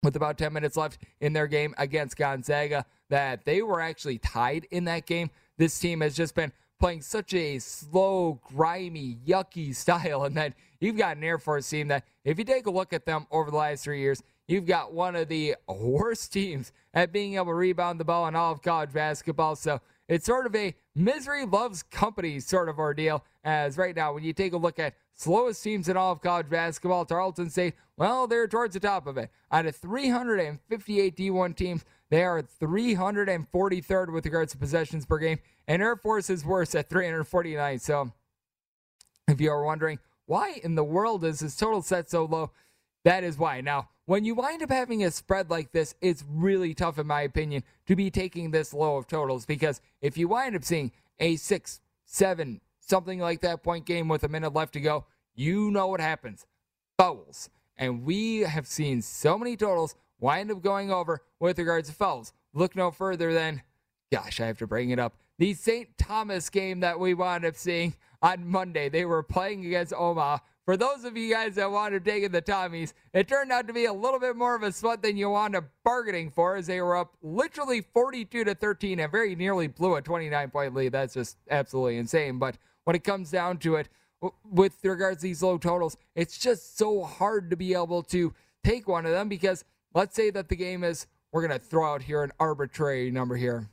with 0.04 0.14
about 0.14 0.38
10 0.38 0.52
minutes 0.52 0.76
left 0.76 0.98
in 1.20 1.32
their 1.32 1.48
game 1.48 1.74
against 1.76 2.16
Gonzaga 2.16 2.86
that 3.10 3.44
they 3.44 3.62
were 3.62 3.80
actually 3.80 4.18
tied 4.18 4.66
in 4.70 4.84
that 4.84 5.06
game. 5.06 5.30
This 5.56 5.78
team 5.78 6.00
has 6.00 6.14
just 6.14 6.34
been 6.34 6.52
playing 6.78 7.02
such 7.02 7.32
a 7.34 7.58
slow, 7.58 8.40
grimy, 8.44 9.18
yucky 9.26 9.74
style. 9.74 10.24
And 10.24 10.36
then 10.36 10.54
you've 10.80 10.96
got 10.96 11.16
an 11.16 11.24
Air 11.24 11.38
Force 11.38 11.68
team 11.68 11.88
that, 11.88 12.04
if 12.24 12.38
you 12.38 12.44
take 12.44 12.66
a 12.66 12.70
look 12.70 12.92
at 12.92 13.06
them 13.06 13.26
over 13.30 13.50
the 13.50 13.56
last 13.56 13.84
three 13.84 14.00
years, 14.00 14.22
you've 14.48 14.66
got 14.66 14.92
one 14.92 15.16
of 15.16 15.28
the 15.28 15.56
worst 15.68 16.32
teams 16.32 16.72
at 16.94 17.12
being 17.12 17.34
able 17.34 17.46
to 17.46 17.54
rebound 17.54 18.00
the 18.00 18.04
ball 18.04 18.26
in 18.28 18.36
all 18.36 18.52
of 18.52 18.62
college 18.62 18.92
basketball. 18.92 19.56
So 19.56 19.80
it's 20.08 20.26
sort 20.26 20.46
of 20.46 20.54
a 20.54 20.74
misery 20.94 21.44
loves 21.44 21.82
company 21.82 22.40
sort 22.40 22.68
of 22.68 22.78
ordeal. 22.78 23.24
As 23.44 23.78
right 23.78 23.94
now, 23.94 24.12
when 24.12 24.24
you 24.24 24.32
take 24.32 24.52
a 24.52 24.56
look 24.56 24.78
at 24.78 24.94
slowest 25.14 25.62
teams 25.62 25.88
in 25.88 25.96
all 25.96 26.12
of 26.12 26.20
college 26.20 26.48
basketball, 26.48 27.04
Tarleton 27.04 27.48
State, 27.48 27.74
well, 27.96 28.26
they're 28.26 28.48
towards 28.48 28.74
the 28.74 28.80
top 28.80 29.06
of 29.06 29.16
it. 29.16 29.30
Out 29.50 29.66
of 29.66 29.76
358 29.76 31.16
D1 31.16 31.56
teams, 31.56 31.84
they 32.10 32.22
are 32.22 32.42
343rd 32.42 34.12
with 34.12 34.24
regards 34.24 34.52
to 34.52 34.58
possessions 34.58 35.06
per 35.06 35.18
game, 35.18 35.38
and 35.66 35.82
Air 35.82 35.96
Force 35.96 36.30
is 36.30 36.44
worse 36.44 36.74
at 36.74 36.88
349. 36.88 37.78
So, 37.78 38.12
if 39.28 39.40
you 39.40 39.50
are 39.50 39.64
wondering 39.64 39.98
why 40.26 40.60
in 40.62 40.74
the 40.74 40.84
world 40.84 41.24
is 41.24 41.40
this 41.40 41.56
total 41.56 41.82
set 41.82 42.10
so 42.10 42.24
low, 42.24 42.52
that 43.04 43.24
is 43.24 43.38
why. 43.38 43.60
Now, 43.60 43.88
when 44.04 44.24
you 44.24 44.34
wind 44.34 44.62
up 44.62 44.70
having 44.70 45.04
a 45.04 45.10
spread 45.10 45.50
like 45.50 45.72
this, 45.72 45.94
it's 46.00 46.24
really 46.28 46.74
tough, 46.74 46.98
in 46.98 47.06
my 47.06 47.22
opinion, 47.22 47.64
to 47.86 47.96
be 47.96 48.10
taking 48.10 48.50
this 48.50 48.72
low 48.72 48.96
of 48.96 49.06
totals 49.06 49.46
because 49.46 49.80
if 50.00 50.16
you 50.16 50.28
wind 50.28 50.54
up 50.54 50.64
seeing 50.64 50.92
a 51.18 51.36
six, 51.36 51.80
seven, 52.04 52.60
something 52.80 53.18
like 53.18 53.40
that 53.40 53.62
point 53.64 53.84
game 53.84 54.08
with 54.08 54.22
a 54.22 54.28
minute 54.28 54.54
left 54.54 54.74
to 54.74 54.80
go, 54.80 55.06
you 55.34 55.70
know 55.70 55.88
what 55.88 56.00
happens 56.00 56.46
fouls. 56.96 57.50
And 57.76 58.04
we 58.04 58.40
have 58.40 58.66
seen 58.66 59.02
so 59.02 59.38
many 59.38 59.56
totals 59.56 59.94
wind 60.20 60.50
up 60.50 60.62
going 60.62 60.90
over 60.90 61.22
with 61.40 61.58
regards 61.58 61.88
to 61.88 61.94
fouls. 61.94 62.32
Look 62.52 62.76
no 62.76 62.90
further 62.90 63.32
than, 63.32 63.62
gosh, 64.12 64.40
I 64.40 64.46
have 64.46 64.58
to 64.58 64.66
bring 64.66 64.90
it 64.90 64.98
up. 64.98 65.14
The 65.38 65.54
St. 65.54 65.96
Thomas 65.98 66.48
game 66.48 66.80
that 66.80 66.98
we 66.98 67.14
wound 67.14 67.44
up 67.44 67.56
seeing 67.56 67.94
on 68.22 68.46
Monday. 68.46 68.88
They 68.88 69.04
were 69.04 69.22
playing 69.22 69.66
against 69.66 69.92
Omaha. 69.92 70.38
For 70.64 70.76
those 70.76 71.04
of 71.04 71.16
you 71.16 71.32
guys 71.32 71.54
that 71.54 71.70
wound 71.70 71.94
up 71.94 72.04
taking 72.04 72.32
the 72.32 72.42
Tommies, 72.42 72.92
it 73.12 73.28
turned 73.28 73.52
out 73.52 73.68
to 73.68 73.72
be 73.72 73.84
a 73.84 73.92
little 73.92 74.18
bit 74.18 74.34
more 74.34 74.56
of 74.56 74.62
a 74.62 74.72
sweat 74.72 75.00
than 75.00 75.16
you 75.16 75.30
wound 75.30 75.54
up 75.54 75.64
bargaining 75.84 76.30
for 76.30 76.56
as 76.56 76.66
they 76.66 76.80
were 76.80 76.96
up 76.96 77.14
literally 77.22 77.82
42 77.82 78.44
to 78.44 78.54
13 78.54 78.98
and 78.98 79.12
very 79.12 79.36
nearly 79.36 79.68
blew 79.68 79.94
a 79.94 80.02
29 80.02 80.50
point 80.50 80.74
lead. 80.74 80.92
That's 80.92 81.14
just 81.14 81.36
absolutely 81.50 81.98
insane. 81.98 82.38
But 82.38 82.56
when 82.84 82.96
it 82.96 83.04
comes 83.04 83.30
down 83.30 83.58
to 83.58 83.76
it, 83.76 83.88
with 84.50 84.72
regards 84.82 85.18
to 85.18 85.28
these 85.28 85.42
low 85.42 85.58
totals, 85.58 85.96
it's 86.14 86.38
just 86.38 86.76
so 86.78 87.04
hard 87.04 87.50
to 87.50 87.56
be 87.56 87.74
able 87.74 88.02
to 88.04 88.32
take 88.64 88.88
one 88.88 89.06
of 89.06 89.12
them 89.12 89.28
because 89.28 89.64
let's 89.96 90.14
say 90.14 90.28
that 90.28 90.50
the 90.50 90.54
game 90.56 90.84
is, 90.84 91.06
we're 91.32 91.46
going 91.46 91.58
to 91.58 91.64
throw 91.64 91.94
out 91.94 92.02
here 92.02 92.22
an 92.22 92.30
arbitrary 92.38 93.10
number 93.10 93.34
here 93.34 93.68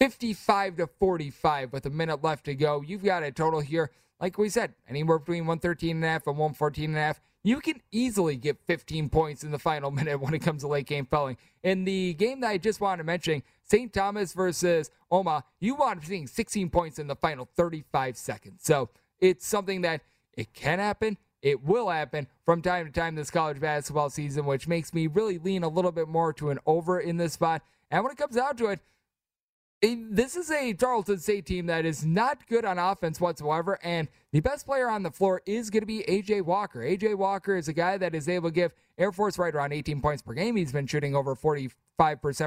55 0.00 0.78
to 0.78 0.88
45 0.88 1.72
with 1.72 1.86
a 1.86 1.90
minute 1.90 2.24
left 2.24 2.44
to 2.46 2.56
go. 2.56 2.82
You've 2.82 3.04
got 3.04 3.22
a 3.22 3.30
total 3.30 3.60
here, 3.60 3.92
like 4.20 4.36
we 4.36 4.48
said, 4.48 4.74
anywhere 4.88 5.20
between 5.20 5.46
113 5.46 5.96
and 5.96 6.04
a 6.04 6.08
half 6.08 6.26
and 6.26 6.36
114 6.36 6.90
and 6.90 6.96
a 6.96 7.00
half. 7.00 7.20
You 7.44 7.60
can 7.60 7.80
easily 7.92 8.36
get 8.36 8.58
15 8.66 9.08
points 9.10 9.44
in 9.44 9.52
the 9.52 9.60
final 9.60 9.90
minute 9.92 10.20
when 10.20 10.34
it 10.34 10.40
comes 10.40 10.62
to 10.62 10.68
late 10.68 10.86
game 10.86 11.06
fouling. 11.06 11.36
In 11.62 11.84
the 11.84 12.14
game 12.14 12.40
that 12.40 12.48
I 12.48 12.58
just 12.58 12.80
wanted 12.80 12.98
to 12.98 13.04
mention, 13.04 13.44
St. 13.62 13.92
Thomas 13.92 14.32
versus 14.32 14.90
Omaha, 15.08 15.42
you 15.60 15.76
wound 15.76 16.00
up 16.00 16.04
seeing 16.04 16.26
16 16.26 16.68
points 16.70 16.98
in 16.98 17.06
the 17.06 17.16
final 17.16 17.48
35 17.56 18.16
seconds. 18.16 18.64
So 18.64 18.90
it's 19.20 19.46
something 19.46 19.82
that 19.82 20.00
it 20.32 20.52
can 20.52 20.80
happen. 20.80 21.16
It 21.42 21.62
will 21.62 21.90
happen 21.90 22.28
from 22.44 22.62
time 22.62 22.86
to 22.86 22.92
time 22.92 23.16
this 23.16 23.30
college 23.30 23.60
basketball 23.60 24.08
season, 24.10 24.46
which 24.46 24.68
makes 24.68 24.94
me 24.94 25.08
really 25.08 25.38
lean 25.38 25.64
a 25.64 25.68
little 25.68 25.92
bit 25.92 26.08
more 26.08 26.32
to 26.34 26.50
an 26.50 26.58
over 26.64 27.00
in 27.00 27.16
this 27.16 27.34
spot. 27.34 27.62
And 27.90 28.02
when 28.02 28.12
it 28.12 28.18
comes 28.18 28.36
down 28.36 28.56
to 28.56 28.66
it, 28.66 28.80
this 29.82 30.36
is 30.36 30.48
a 30.52 30.72
Tarleton 30.74 31.18
State 31.18 31.44
team 31.44 31.66
that 31.66 31.84
is 31.84 32.06
not 32.06 32.46
good 32.46 32.64
on 32.64 32.78
offense 32.78 33.20
whatsoever, 33.20 33.80
and 33.82 34.06
the 34.30 34.38
best 34.38 34.64
player 34.64 34.88
on 34.88 35.02
the 35.02 35.10
floor 35.10 35.42
is 35.44 35.70
going 35.70 35.80
to 35.80 35.86
be 35.86 36.04
AJ 36.08 36.42
Walker. 36.42 36.78
AJ 36.78 37.16
Walker 37.16 37.56
is 37.56 37.66
a 37.66 37.72
guy 37.72 37.98
that 37.98 38.14
is 38.14 38.28
able 38.28 38.50
to 38.50 38.54
give 38.54 38.72
Air 38.96 39.10
Force 39.10 39.38
right 39.38 39.52
around 39.52 39.72
18 39.72 40.00
points 40.00 40.22
per 40.22 40.34
game. 40.34 40.54
He's 40.54 40.70
been 40.70 40.86
shooting 40.86 41.16
over 41.16 41.34
45% 41.34 41.74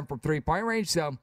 from 0.07 0.19
three 0.19 0.39
point 0.39 0.63
range, 0.63 0.87
so 0.87 1.17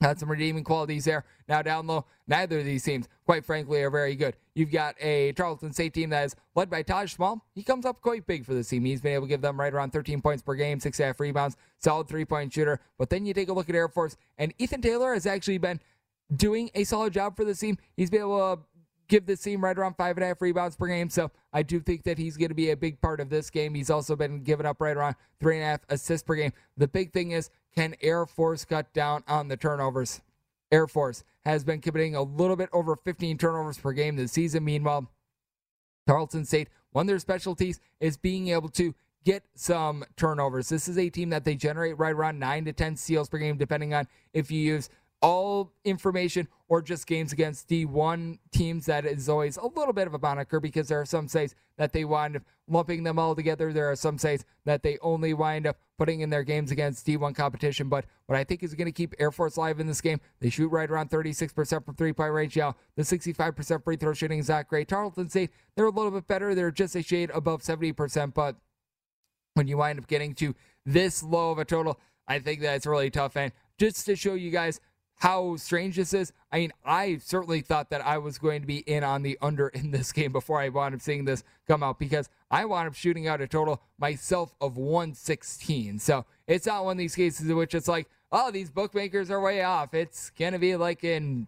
had 0.00 0.18
some 0.18 0.30
redeeming 0.30 0.64
qualities 0.64 1.04
there. 1.04 1.24
Now 1.48 1.62
down 1.62 1.86
low, 1.86 2.04
neither 2.26 2.58
of 2.58 2.64
these 2.64 2.84
teams, 2.84 3.08
quite 3.24 3.44
frankly, 3.44 3.82
are 3.82 3.90
very 3.90 4.14
good. 4.14 4.36
You've 4.54 4.70
got 4.70 4.94
a 5.00 5.32
Charleston 5.32 5.72
State 5.72 5.94
team 5.94 6.10
that 6.10 6.26
is 6.26 6.36
led 6.54 6.70
by 6.70 6.82
Taj 6.82 7.12
Small. 7.12 7.44
He 7.54 7.62
comes 7.62 7.84
up 7.84 8.00
quite 8.00 8.26
big 8.26 8.44
for 8.44 8.54
this 8.54 8.68
team. 8.68 8.84
He's 8.84 9.00
been 9.00 9.14
able 9.14 9.26
to 9.26 9.28
give 9.28 9.40
them 9.40 9.58
right 9.58 9.72
around 9.72 9.92
13 9.92 10.20
points 10.20 10.42
per 10.42 10.54
game, 10.54 10.78
six 10.80 10.98
and 10.98 11.04
a 11.04 11.06
half 11.08 11.20
rebounds, 11.20 11.56
solid 11.78 12.08
three 12.08 12.24
point 12.24 12.52
shooter. 12.52 12.80
But 12.98 13.10
then 13.10 13.26
you 13.26 13.34
take 13.34 13.48
a 13.48 13.52
look 13.52 13.68
at 13.68 13.74
Air 13.74 13.88
Force, 13.88 14.16
and 14.36 14.54
Ethan 14.58 14.82
Taylor 14.82 15.14
has 15.14 15.26
actually 15.26 15.58
been 15.58 15.80
doing 16.34 16.70
a 16.74 16.84
solid 16.84 17.12
job 17.12 17.36
for 17.36 17.44
this 17.44 17.58
team. 17.58 17.78
He's 17.96 18.10
been 18.10 18.20
able 18.20 18.56
to 18.56 18.62
give 19.08 19.26
this 19.26 19.40
team 19.40 19.64
right 19.64 19.76
around 19.76 19.94
five 19.94 20.16
and 20.16 20.24
a 20.24 20.28
half 20.28 20.40
rebounds 20.40 20.76
per 20.76 20.86
game. 20.86 21.10
So 21.10 21.30
I 21.52 21.62
do 21.62 21.80
think 21.80 22.04
that 22.04 22.18
he's 22.18 22.36
going 22.36 22.50
to 22.50 22.54
be 22.54 22.70
a 22.70 22.76
big 22.76 23.00
part 23.00 23.20
of 23.20 23.30
this 23.30 23.50
game. 23.50 23.74
He's 23.74 23.90
also 23.90 24.14
been 24.14 24.42
giving 24.42 24.66
up 24.66 24.80
right 24.80 24.96
around 24.96 25.16
three 25.40 25.56
and 25.56 25.64
a 25.64 25.66
half 25.66 25.80
assists 25.88 26.24
per 26.24 26.34
game. 26.34 26.52
The 26.76 26.88
big 26.88 27.12
thing 27.12 27.32
is, 27.32 27.50
can 27.78 27.94
Air 28.02 28.26
Force 28.26 28.64
cut 28.64 28.92
down 28.92 29.22
on 29.28 29.46
the 29.46 29.56
turnovers? 29.56 30.20
Air 30.72 30.88
Force 30.88 31.22
has 31.44 31.62
been 31.62 31.80
committing 31.80 32.16
a 32.16 32.22
little 32.22 32.56
bit 32.56 32.68
over 32.72 32.96
15 32.96 33.38
turnovers 33.38 33.78
per 33.78 33.92
game 33.92 34.16
this 34.16 34.32
season. 34.32 34.64
Meanwhile, 34.64 35.08
Tarleton 36.04 36.44
State, 36.44 36.70
one 36.90 37.04
of 37.04 37.06
their 37.06 37.20
specialties 37.20 37.78
is 38.00 38.16
being 38.16 38.48
able 38.48 38.68
to 38.70 38.96
get 39.24 39.44
some 39.54 40.04
turnovers. 40.16 40.68
This 40.68 40.88
is 40.88 40.98
a 40.98 41.08
team 41.08 41.30
that 41.30 41.44
they 41.44 41.54
generate 41.54 41.96
right 41.98 42.16
around 42.16 42.40
9 42.40 42.64
to 42.64 42.72
10 42.72 42.96
steals 42.96 43.28
per 43.28 43.38
game, 43.38 43.56
depending 43.56 43.94
on 43.94 44.08
if 44.32 44.50
you 44.50 44.58
use 44.58 44.90
all 45.20 45.72
information 45.84 46.48
or 46.68 46.82
just 46.82 47.06
games 47.06 47.32
against 47.32 47.68
D1 47.68 48.38
teams, 48.52 48.86
that 48.86 49.04
is 49.04 49.28
always 49.28 49.56
a 49.56 49.66
little 49.66 49.92
bit 49.92 50.06
of 50.06 50.14
a 50.14 50.18
moniker 50.18 50.60
because 50.60 50.88
there 50.88 51.00
are 51.00 51.06
some 51.06 51.28
sites 51.28 51.54
that 51.76 51.92
they 51.92 52.04
wind 52.04 52.36
up 52.36 52.42
lumping 52.68 53.02
them 53.02 53.18
all 53.18 53.34
together. 53.34 53.72
There 53.72 53.90
are 53.90 53.96
some 53.96 54.18
sites 54.18 54.44
that 54.64 54.82
they 54.82 54.98
only 55.00 55.32
wind 55.32 55.66
up 55.66 55.78
putting 55.96 56.20
in 56.20 56.30
their 56.30 56.44
games 56.44 56.70
against 56.70 57.06
D1 57.06 57.34
competition. 57.34 57.88
But 57.88 58.04
what 58.26 58.38
I 58.38 58.44
think 58.44 58.62
is 58.62 58.74
going 58.74 58.86
to 58.86 58.92
keep 58.92 59.14
Air 59.18 59.32
Force 59.32 59.56
live 59.56 59.80
in 59.80 59.86
this 59.86 60.00
game, 60.00 60.20
they 60.40 60.50
shoot 60.50 60.68
right 60.68 60.90
around 60.90 61.10
36% 61.10 61.84
from 61.84 61.94
three 61.94 62.12
point 62.12 62.32
range. 62.32 62.56
Yeah, 62.56 62.72
the 62.96 63.02
65% 63.02 63.82
free 63.82 63.96
throw 63.96 64.12
shooting 64.12 64.38
is 64.38 64.48
not 64.48 64.68
great. 64.68 64.88
Tarleton 64.88 65.28
State, 65.30 65.50
they're 65.74 65.86
a 65.86 65.90
little 65.90 66.10
bit 66.10 66.26
better. 66.26 66.54
They're 66.54 66.70
just 66.70 66.94
a 66.94 67.02
shade 67.02 67.30
above 67.32 67.62
70%. 67.62 68.34
But 68.34 68.56
when 69.54 69.66
you 69.66 69.78
wind 69.78 69.98
up 69.98 70.06
getting 70.06 70.34
to 70.34 70.54
this 70.84 71.22
low 71.22 71.50
of 71.50 71.58
a 71.58 71.64
total, 71.64 71.98
I 72.28 72.38
think 72.38 72.60
that's 72.60 72.86
really 72.86 73.10
tough. 73.10 73.36
And 73.36 73.52
just 73.78 74.06
to 74.06 74.16
show 74.16 74.34
you 74.34 74.50
guys 74.50 74.80
how 75.18 75.56
strange 75.56 75.96
this 75.96 76.14
is. 76.14 76.32
I 76.50 76.60
mean, 76.60 76.72
I 76.84 77.18
certainly 77.18 77.60
thought 77.60 77.90
that 77.90 78.04
I 78.06 78.18
was 78.18 78.38
going 78.38 78.60
to 78.60 78.66
be 78.66 78.78
in 78.78 79.04
on 79.04 79.22
the 79.22 79.36
under 79.42 79.68
in 79.68 79.90
this 79.90 80.12
game 80.12 80.32
before 80.32 80.60
I 80.60 80.68
wound 80.68 80.94
up 80.94 81.00
seeing 81.00 81.24
this 81.24 81.44
come 81.66 81.82
out 81.82 81.98
because 81.98 82.28
I 82.50 82.64
wound 82.64 82.88
up 82.88 82.94
shooting 82.94 83.26
out 83.26 83.40
a 83.40 83.48
total 83.48 83.82
myself 83.98 84.54
of 84.60 84.76
116. 84.76 85.98
So 85.98 86.24
it's 86.46 86.66
not 86.66 86.84
one 86.84 86.92
of 86.92 86.98
these 86.98 87.16
cases 87.16 87.48
in 87.48 87.56
which 87.56 87.74
it's 87.74 87.88
like, 87.88 88.08
oh, 88.30 88.50
these 88.50 88.70
bookmakers 88.70 89.30
are 89.30 89.40
way 89.40 89.62
off. 89.62 89.92
It's 89.92 90.30
going 90.30 90.52
to 90.52 90.58
be 90.58 90.76
like 90.76 91.02
in 91.04 91.46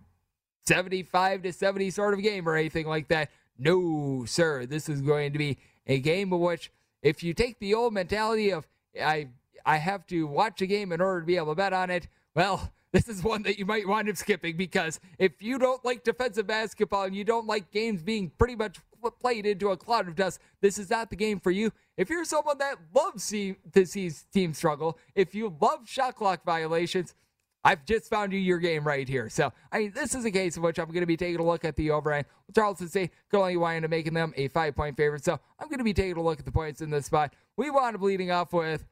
75 0.67 1.43
to 1.43 1.53
70 1.53 1.91
sort 1.91 2.15
of 2.15 2.23
game 2.23 2.49
or 2.49 2.57
anything 2.57 2.87
like 2.87 3.09
that. 3.09 3.31
No, 3.59 4.25
sir. 4.27 4.67
This 4.67 4.89
is 4.89 5.01
going 5.01 5.33
to 5.33 5.39
be 5.39 5.59
a 5.87 6.01
game 6.01 6.33
in 6.33 6.41
which 6.41 6.73
if 7.03 7.23
you 7.23 7.35
take 7.35 7.59
the 7.61 7.75
old 7.75 7.95
mentality 7.95 8.51
of 8.51 8.67
I 9.01 9.29
I 9.65 9.77
have 9.77 10.07
to 10.07 10.27
watch 10.27 10.61
a 10.63 10.67
game 10.67 10.91
in 10.91 11.01
order 11.01 11.21
to 11.21 11.27
be 11.27 11.37
able 11.37 11.53
to 11.53 11.55
bet 11.55 11.73
on 11.73 11.91
it, 11.91 12.09
well, 12.35 12.73
this 12.93 13.09
is 13.09 13.23
one 13.23 13.43
that 13.45 13.59
you 13.59 13.67
might 13.67 13.87
wind 13.87 14.09
up 14.09 14.17
skipping 14.17 14.57
because 14.57 14.99
if 15.19 15.41
you 15.41 15.59
don't 15.59 15.85
like 15.85 16.03
defensive 16.03 16.47
basketball 16.47 17.05
and 17.05 17.15
you 17.15 17.25
don't 17.25 17.47
like 17.47 17.71
games 17.71 18.03
being 18.03 18.31
pretty 18.39 18.57
much 18.57 18.79
played 19.21 19.47
into 19.47 19.71
a 19.71 19.77
cloud 19.77 20.09
of 20.09 20.17
dust, 20.17 20.41
this 20.61 20.79
is 20.79 20.91
not 20.91 21.11
the 21.11 21.17
game 21.17 21.39
for 21.41 21.51
you. 21.51 21.73
If 21.97 22.11
you're 22.11 22.25
someone 22.25 22.59
that 22.59 22.77
loves 22.95 23.23
see, 23.23 23.57
to 23.73 23.87
see 23.87 24.11
teams 24.33 24.59
struggle, 24.59 24.99
if 25.15 25.35
you 25.35 25.55
love 25.61 25.89
shot 25.89 26.17
clock 26.17 26.45
violations, 26.45 27.15
I've 27.63 27.85
just 27.85 28.09
found 28.09 28.33
you 28.33 28.39
your 28.39 28.59
game 28.59 28.85
right 28.85 29.07
here. 29.07 29.29
So, 29.29 29.53
I 29.71 29.81
mean, 29.81 29.93
this 29.95 30.15
is 30.15 30.25
a 30.25 30.31
case 30.31 30.57
in 30.57 30.63
which 30.63 30.79
I'm 30.79 30.87
going 30.87 31.01
to 31.01 31.07
be 31.07 31.17
taking 31.17 31.41
a 31.41 31.45
look 31.45 31.65
at 31.65 31.77
the 31.77 31.91
overhand. 31.91 32.25
Charleston 32.55 32.89
State 32.89 33.11
could 33.31 33.41
only 33.41 33.57
wind 33.57 33.85
up 33.85 33.91
making 33.91 34.15
them 34.15 34.33
a 34.37 34.49
five 34.49 34.75
point 34.75 34.97
favorite. 34.97 35.25
So, 35.25 35.39
I'm 35.59 35.69
going 35.69 35.79
to 35.79 35.85
be 35.85 35.93
taking 35.93 36.17
a 36.17 36.23
look 36.23 36.39
at 36.39 36.47
the 36.47 36.53
points 36.53 36.81
in 36.81 36.89
this 36.89 37.07
spot. 37.07 37.35
We 37.57 37.71
wound 37.71 37.97
up 37.97 38.03
leading 38.03 38.31
off 38.31 38.55
with, 38.55 38.87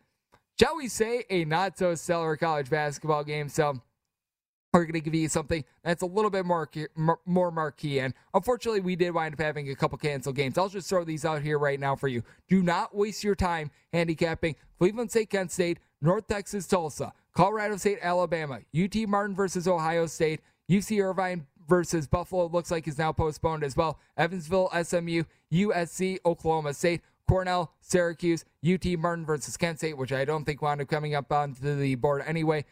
shall 0.60 0.76
we 0.76 0.88
say, 0.88 1.24
a 1.30 1.46
not 1.46 1.78
so 1.78 1.94
stellar 1.94 2.36
college 2.36 2.68
basketball 2.68 3.24
game. 3.24 3.48
So, 3.48 3.80
we're 4.72 4.84
going 4.84 4.94
to 4.94 5.00
give 5.00 5.14
you 5.14 5.28
something 5.28 5.64
that's 5.82 6.02
a 6.02 6.06
little 6.06 6.30
bit 6.30 6.44
more 6.44 6.68
more 7.24 7.50
marquee. 7.50 8.00
And 8.00 8.14
unfortunately, 8.34 8.80
we 8.80 8.96
did 8.96 9.12
wind 9.12 9.34
up 9.34 9.40
having 9.40 9.70
a 9.70 9.74
couple 9.74 9.98
canceled 9.98 10.36
games. 10.36 10.58
I'll 10.58 10.68
just 10.68 10.88
throw 10.88 11.04
these 11.04 11.24
out 11.24 11.42
here 11.42 11.58
right 11.58 11.80
now 11.80 11.96
for 11.96 12.08
you. 12.08 12.22
Do 12.48 12.62
not 12.62 12.94
waste 12.94 13.24
your 13.24 13.34
time 13.34 13.70
handicapping 13.92 14.56
Cleveland 14.78 15.10
State, 15.10 15.30
Kent 15.30 15.52
State, 15.52 15.78
North 16.00 16.26
Texas, 16.26 16.66
Tulsa, 16.66 17.12
Colorado 17.34 17.76
State, 17.76 17.98
Alabama, 18.02 18.60
UT 18.78 18.94
Martin 19.08 19.34
versus 19.34 19.66
Ohio 19.66 20.06
State, 20.06 20.40
UC 20.70 21.02
Irvine 21.02 21.46
versus 21.66 22.06
Buffalo. 22.06 22.46
Looks 22.46 22.70
like 22.70 22.86
is 22.86 22.98
now 22.98 23.12
postponed 23.12 23.64
as 23.64 23.76
well. 23.76 23.98
Evansville, 24.16 24.70
SMU, 24.82 25.24
USC, 25.52 26.18
Oklahoma 26.24 26.74
State. 26.74 27.00
Cornell, 27.28 27.74
Syracuse, 27.82 28.46
UT 28.66 28.84
Martin 28.98 29.26
versus 29.26 29.56
Kent 29.58 29.78
State, 29.78 29.98
which 29.98 30.12
I 30.12 30.24
don't 30.24 30.44
think 30.44 30.62
wound 30.62 30.80
up 30.80 30.88
coming 30.88 31.14
up 31.14 31.30
onto 31.30 31.76
the 31.76 31.94
board 31.96 32.24
anyway. 32.26 32.64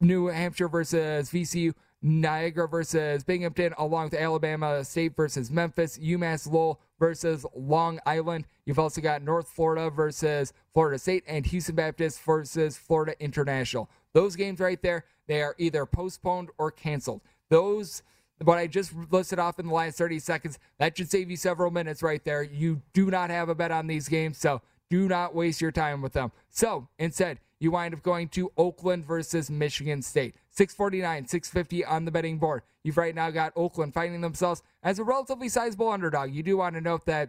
New 0.00 0.26
Hampshire 0.26 0.68
versus 0.68 1.30
VCU, 1.30 1.74
Niagara 2.02 2.66
versus 2.66 3.22
Binghamton, 3.24 3.74
along 3.76 4.04
with 4.04 4.14
Alabama 4.14 4.82
State 4.84 5.14
versus 5.14 5.50
Memphis, 5.50 5.98
UMass 5.98 6.50
Lowell 6.50 6.80
versus 6.98 7.44
Long 7.54 8.00
Island. 8.06 8.46
You've 8.64 8.78
also 8.78 9.00
got 9.00 9.22
North 9.22 9.48
Florida 9.48 9.90
versus 9.90 10.52
Florida 10.72 10.98
State 10.98 11.24
and 11.26 11.44
Houston 11.46 11.74
Baptist 11.74 12.22
versus 12.22 12.76
Florida 12.76 13.14
International. 13.20 13.90
Those 14.14 14.36
games 14.36 14.60
right 14.60 14.80
there, 14.80 15.04
they 15.26 15.42
are 15.42 15.54
either 15.58 15.84
postponed 15.84 16.48
or 16.58 16.70
canceled. 16.70 17.20
Those 17.50 18.02
what 18.42 18.58
I 18.58 18.66
just 18.66 18.94
listed 19.10 19.38
off 19.38 19.58
in 19.58 19.66
the 19.66 19.74
last 19.74 19.98
30 19.98 20.18
seconds, 20.18 20.58
that 20.78 20.96
should 20.96 21.10
save 21.10 21.30
you 21.30 21.36
several 21.36 21.70
minutes 21.70 22.02
right 22.02 22.24
there. 22.24 22.42
You 22.42 22.80
do 22.92 23.10
not 23.10 23.30
have 23.30 23.48
a 23.48 23.54
bet 23.54 23.70
on 23.70 23.86
these 23.86 24.08
games, 24.08 24.38
so 24.38 24.62
do 24.88 25.08
not 25.08 25.34
waste 25.34 25.60
your 25.60 25.72
time 25.72 26.00
with 26.00 26.14
them. 26.14 26.32
So 26.48 26.88
instead, 26.98 27.38
you 27.60 27.70
wind 27.70 27.94
up 27.94 28.02
going 28.02 28.28
to 28.30 28.50
Oakland 28.56 29.04
versus 29.04 29.50
Michigan 29.50 30.02
State. 30.02 30.34
649, 30.50 31.28
650 31.28 31.84
on 31.84 32.04
the 32.04 32.10
betting 32.10 32.38
board. 32.38 32.62
You've 32.82 32.96
right 32.96 33.14
now 33.14 33.30
got 33.30 33.52
Oakland 33.54 33.94
finding 33.94 34.22
themselves 34.22 34.62
as 34.82 34.98
a 34.98 35.04
relatively 35.04 35.48
sizable 35.48 35.90
underdog. 35.90 36.32
You 36.32 36.42
do 36.42 36.56
want 36.56 36.74
to 36.74 36.80
note 36.80 37.06
that 37.06 37.28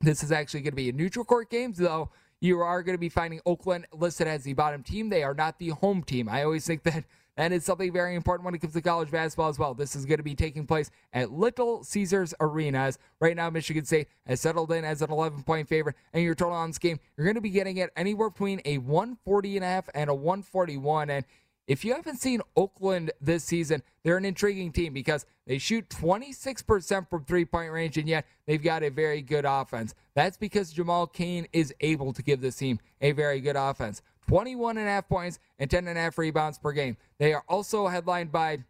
this 0.00 0.22
is 0.22 0.30
actually 0.30 0.60
going 0.60 0.72
to 0.72 0.76
be 0.76 0.90
a 0.90 0.92
neutral 0.92 1.24
court 1.24 1.50
game, 1.50 1.72
though 1.72 2.10
you 2.40 2.60
are 2.60 2.82
going 2.82 2.94
to 2.94 3.00
be 3.00 3.08
finding 3.08 3.40
Oakland 3.44 3.86
listed 3.92 4.26
as 4.26 4.44
the 4.44 4.54
bottom 4.54 4.82
team. 4.82 5.08
They 5.08 5.22
are 5.22 5.34
not 5.34 5.58
the 5.58 5.70
home 5.70 6.02
team. 6.02 6.28
I 6.28 6.42
always 6.44 6.66
think 6.66 6.82
that 6.84 7.04
and 7.36 7.54
it's 7.54 7.66
something 7.66 7.92
very 7.92 8.14
important 8.14 8.44
when 8.44 8.54
it 8.54 8.58
comes 8.58 8.74
to 8.74 8.82
college 8.82 9.10
basketball 9.10 9.48
as 9.48 9.58
well. 9.58 9.74
This 9.74 9.96
is 9.96 10.04
going 10.04 10.18
to 10.18 10.24
be 10.24 10.34
taking 10.34 10.66
place 10.66 10.90
at 11.12 11.32
Little 11.32 11.84
Caesars 11.84 12.34
Arenas. 12.40 12.98
Right 13.20 13.36
now, 13.36 13.50
Michigan 13.50 13.84
State 13.84 14.08
has 14.26 14.40
settled 14.40 14.72
in 14.72 14.84
as 14.84 15.02
an 15.02 15.10
11 15.10 15.42
point 15.44 15.68
favorite, 15.68 15.96
and 16.12 16.22
your 16.22 16.34
total 16.34 16.54
on 16.54 16.70
this 16.70 16.78
game, 16.78 16.98
you're 17.16 17.24
going 17.24 17.36
to 17.36 17.40
be 17.40 17.50
getting 17.50 17.78
it 17.78 17.90
anywhere 17.96 18.30
between 18.30 18.60
a 18.64 18.78
140 18.78 19.56
and 19.56 19.64
a 19.64 19.68
half 19.68 19.88
and 19.94 20.10
a 20.10 20.14
141. 20.14 21.10
And 21.10 21.24
if 21.70 21.84
you 21.84 21.94
haven't 21.94 22.20
seen 22.20 22.40
Oakland 22.56 23.12
this 23.20 23.44
season, 23.44 23.82
they're 24.02 24.16
an 24.16 24.24
intriguing 24.24 24.72
team 24.72 24.92
because 24.92 25.24
they 25.46 25.58
shoot 25.58 25.88
26% 25.88 27.08
from 27.08 27.24
three 27.24 27.44
point 27.44 27.70
range, 27.70 27.96
and 27.96 28.08
yet 28.08 28.26
they've 28.46 28.60
got 28.60 28.82
a 28.82 28.90
very 28.90 29.22
good 29.22 29.44
offense. 29.44 29.94
That's 30.14 30.36
because 30.36 30.72
Jamal 30.72 31.06
Cain 31.06 31.46
is 31.52 31.72
able 31.80 32.12
to 32.14 32.24
give 32.24 32.40
this 32.40 32.56
team 32.56 32.80
a 33.00 33.12
very 33.12 33.40
good 33.40 33.54
offense. 33.54 34.02
21 34.30 34.78
and 34.78 34.86
a 34.86 34.90
half 34.90 35.08
points 35.08 35.40
and 35.58 35.68
10 35.68 35.88
and 35.88 35.98
a 35.98 36.00
half 36.00 36.16
rebounds 36.16 36.56
per 36.56 36.70
game. 36.70 36.96
They 37.18 37.32
are 37.32 37.42
also 37.48 37.88
headlined 37.88 38.30
by 38.30 38.60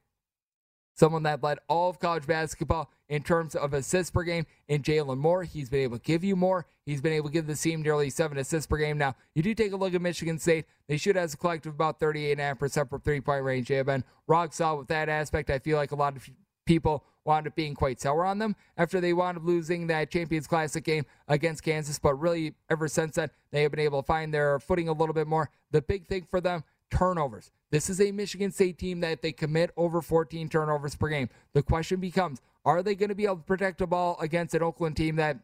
someone 0.97 1.23
that 1.25 1.43
led 1.43 1.59
all 1.69 1.91
of 1.91 1.99
college 1.99 2.27
basketball 2.27 2.91
in 3.11 3.23
terms 3.23 3.55
of 3.55 3.75
assists 3.75 4.11
per 4.11 4.23
game 4.23 4.47
in 4.69 4.83
Jalen 4.83 5.19
Moore. 5.19 5.45
He's 5.45 5.69
been 5.69 5.81
able 5.81 5.99
to 5.99 6.03
give 6.03 6.25
you 6.25 6.35
more. 6.35 6.65
He's 6.87 7.03
been 7.03 7.13
able 7.13 7.29
to 7.29 7.33
give 7.33 7.47
the 7.47 7.55
team 7.55 7.83
nearly 7.83 8.09
seven 8.09 8.39
assists 8.39 8.67
per 8.67 8.79
game. 8.79 8.97
Now, 8.97 9.17
you 9.35 9.43
do 9.43 9.55
take 9.55 9.73
a 9.73 9.77
look 9.77 9.93
at 9.93 10.01
Michigan 10.01 10.39
State. 10.39 10.65
They 10.89 10.97
should 10.97 11.19
as 11.19 11.35
a 11.35 11.37
collective 11.37 11.75
about 11.75 12.01
38.5% 12.01 12.89
from 12.89 13.01
three 13.03 13.21
point 13.21 13.45
range. 13.45 13.69
They 13.69 13.75
have 13.75 13.87
been 13.87 14.05
rock 14.27 14.55
solid 14.55 14.79
with 14.79 14.89
that 14.89 15.11
aspect. 15.11 15.51
I 15.51 15.59
feel 15.59 15.77
like 15.77 15.93
a 15.93 15.97
lot 15.97 16.17
of 16.17 16.27
people 16.65 17.05
wound 17.25 17.47
up 17.47 17.55
being 17.55 17.75
quite 17.75 18.01
sour 18.01 18.25
on 18.25 18.39
them 18.39 18.57
after 18.77 19.01
they 19.01 19.13
wound 19.13 19.37
up 19.37 19.45
losing 19.45 19.87
that 19.87 20.11
Champions 20.11 20.47
Classic 20.47 20.83
game 20.83 21.05
against 21.29 21.63
Kansas. 21.63 21.99
But 21.99 22.15
really, 22.15 22.55
ever 22.71 22.89
since 22.89 23.17
then, 23.17 23.31
they 23.51 23.63
have 23.63 23.71
been 23.71 23.81
able 23.81 24.03
to 24.03 24.07
find 24.07 24.33
their 24.33 24.59
footing 24.59 24.89
a 24.89 24.93
little 24.93 25.15
bit 25.15 25.27
more. 25.27 25.51
The 25.71 25.83
big 25.83 26.07
thing 26.07 26.27
for 26.31 26.41
them, 26.41 26.65
turnovers. 26.91 27.51
This 27.71 27.89
is 27.89 28.01
a 28.01 28.11
Michigan 28.11 28.51
State 28.51 28.79
team 28.79 29.01
that 29.01 29.23
they 29.23 29.33
commit 29.33 29.71
over 29.77 30.03
14 30.03 30.49
turnovers 30.49 30.97
per 30.97 31.09
game. 31.09 31.29
The 31.53 31.63
question 31.63 32.01
becomes, 32.01 32.41
are 32.65 32.83
they 32.83 32.95
going 32.95 33.11
to 33.11 33.15
be 33.15 33.25
able 33.25 33.37
to 33.37 33.43
protect 33.43 33.79
the 33.79 33.87
ball 33.87 34.19
against 34.21 34.55
an 34.55 34.63
Oakland 34.63 34.97
team 34.97 35.17
that 35.17 35.39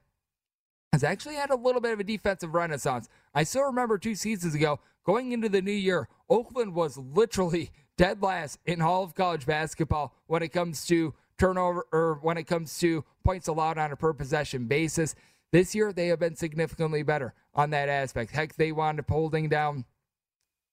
has 0.92 1.04
actually 1.04 1.34
had 1.34 1.50
a 1.50 1.56
little 1.56 1.80
bit 1.80 1.92
of 1.92 2.00
a 2.00 2.04
defensive 2.04 2.54
renaissance. 2.54 3.08
I 3.34 3.42
still 3.42 3.64
remember 3.64 3.98
two 3.98 4.14
seasons 4.14 4.54
ago, 4.54 4.80
going 5.04 5.32
into 5.32 5.48
the 5.48 5.60
new 5.60 5.70
year, 5.70 6.08
Oakland 6.30 6.74
was 6.74 6.96
literally 6.96 7.70
dead 7.98 8.22
last 8.22 8.58
in 8.64 8.80
all 8.80 9.04
of 9.04 9.14
college 9.14 9.46
basketball 9.46 10.14
when 10.26 10.42
it 10.42 10.48
comes 10.48 10.86
to 10.86 11.14
turnover 11.38 11.86
or 11.92 12.18
when 12.22 12.38
it 12.38 12.44
comes 12.44 12.78
to 12.78 13.04
points 13.24 13.48
allowed 13.48 13.78
on 13.78 13.92
a 13.92 13.96
per 13.96 14.12
possession 14.12 14.66
basis. 14.66 15.14
This 15.52 15.74
year, 15.74 15.92
they 15.92 16.08
have 16.08 16.18
been 16.18 16.36
significantly 16.36 17.02
better 17.02 17.34
on 17.54 17.70
that 17.70 17.88
aspect. 17.88 18.32
Heck, 18.32 18.56
they 18.56 18.72
wound 18.72 19.00
up 19.00 19.08
holding 19.08 19.48
down 19.48 19.84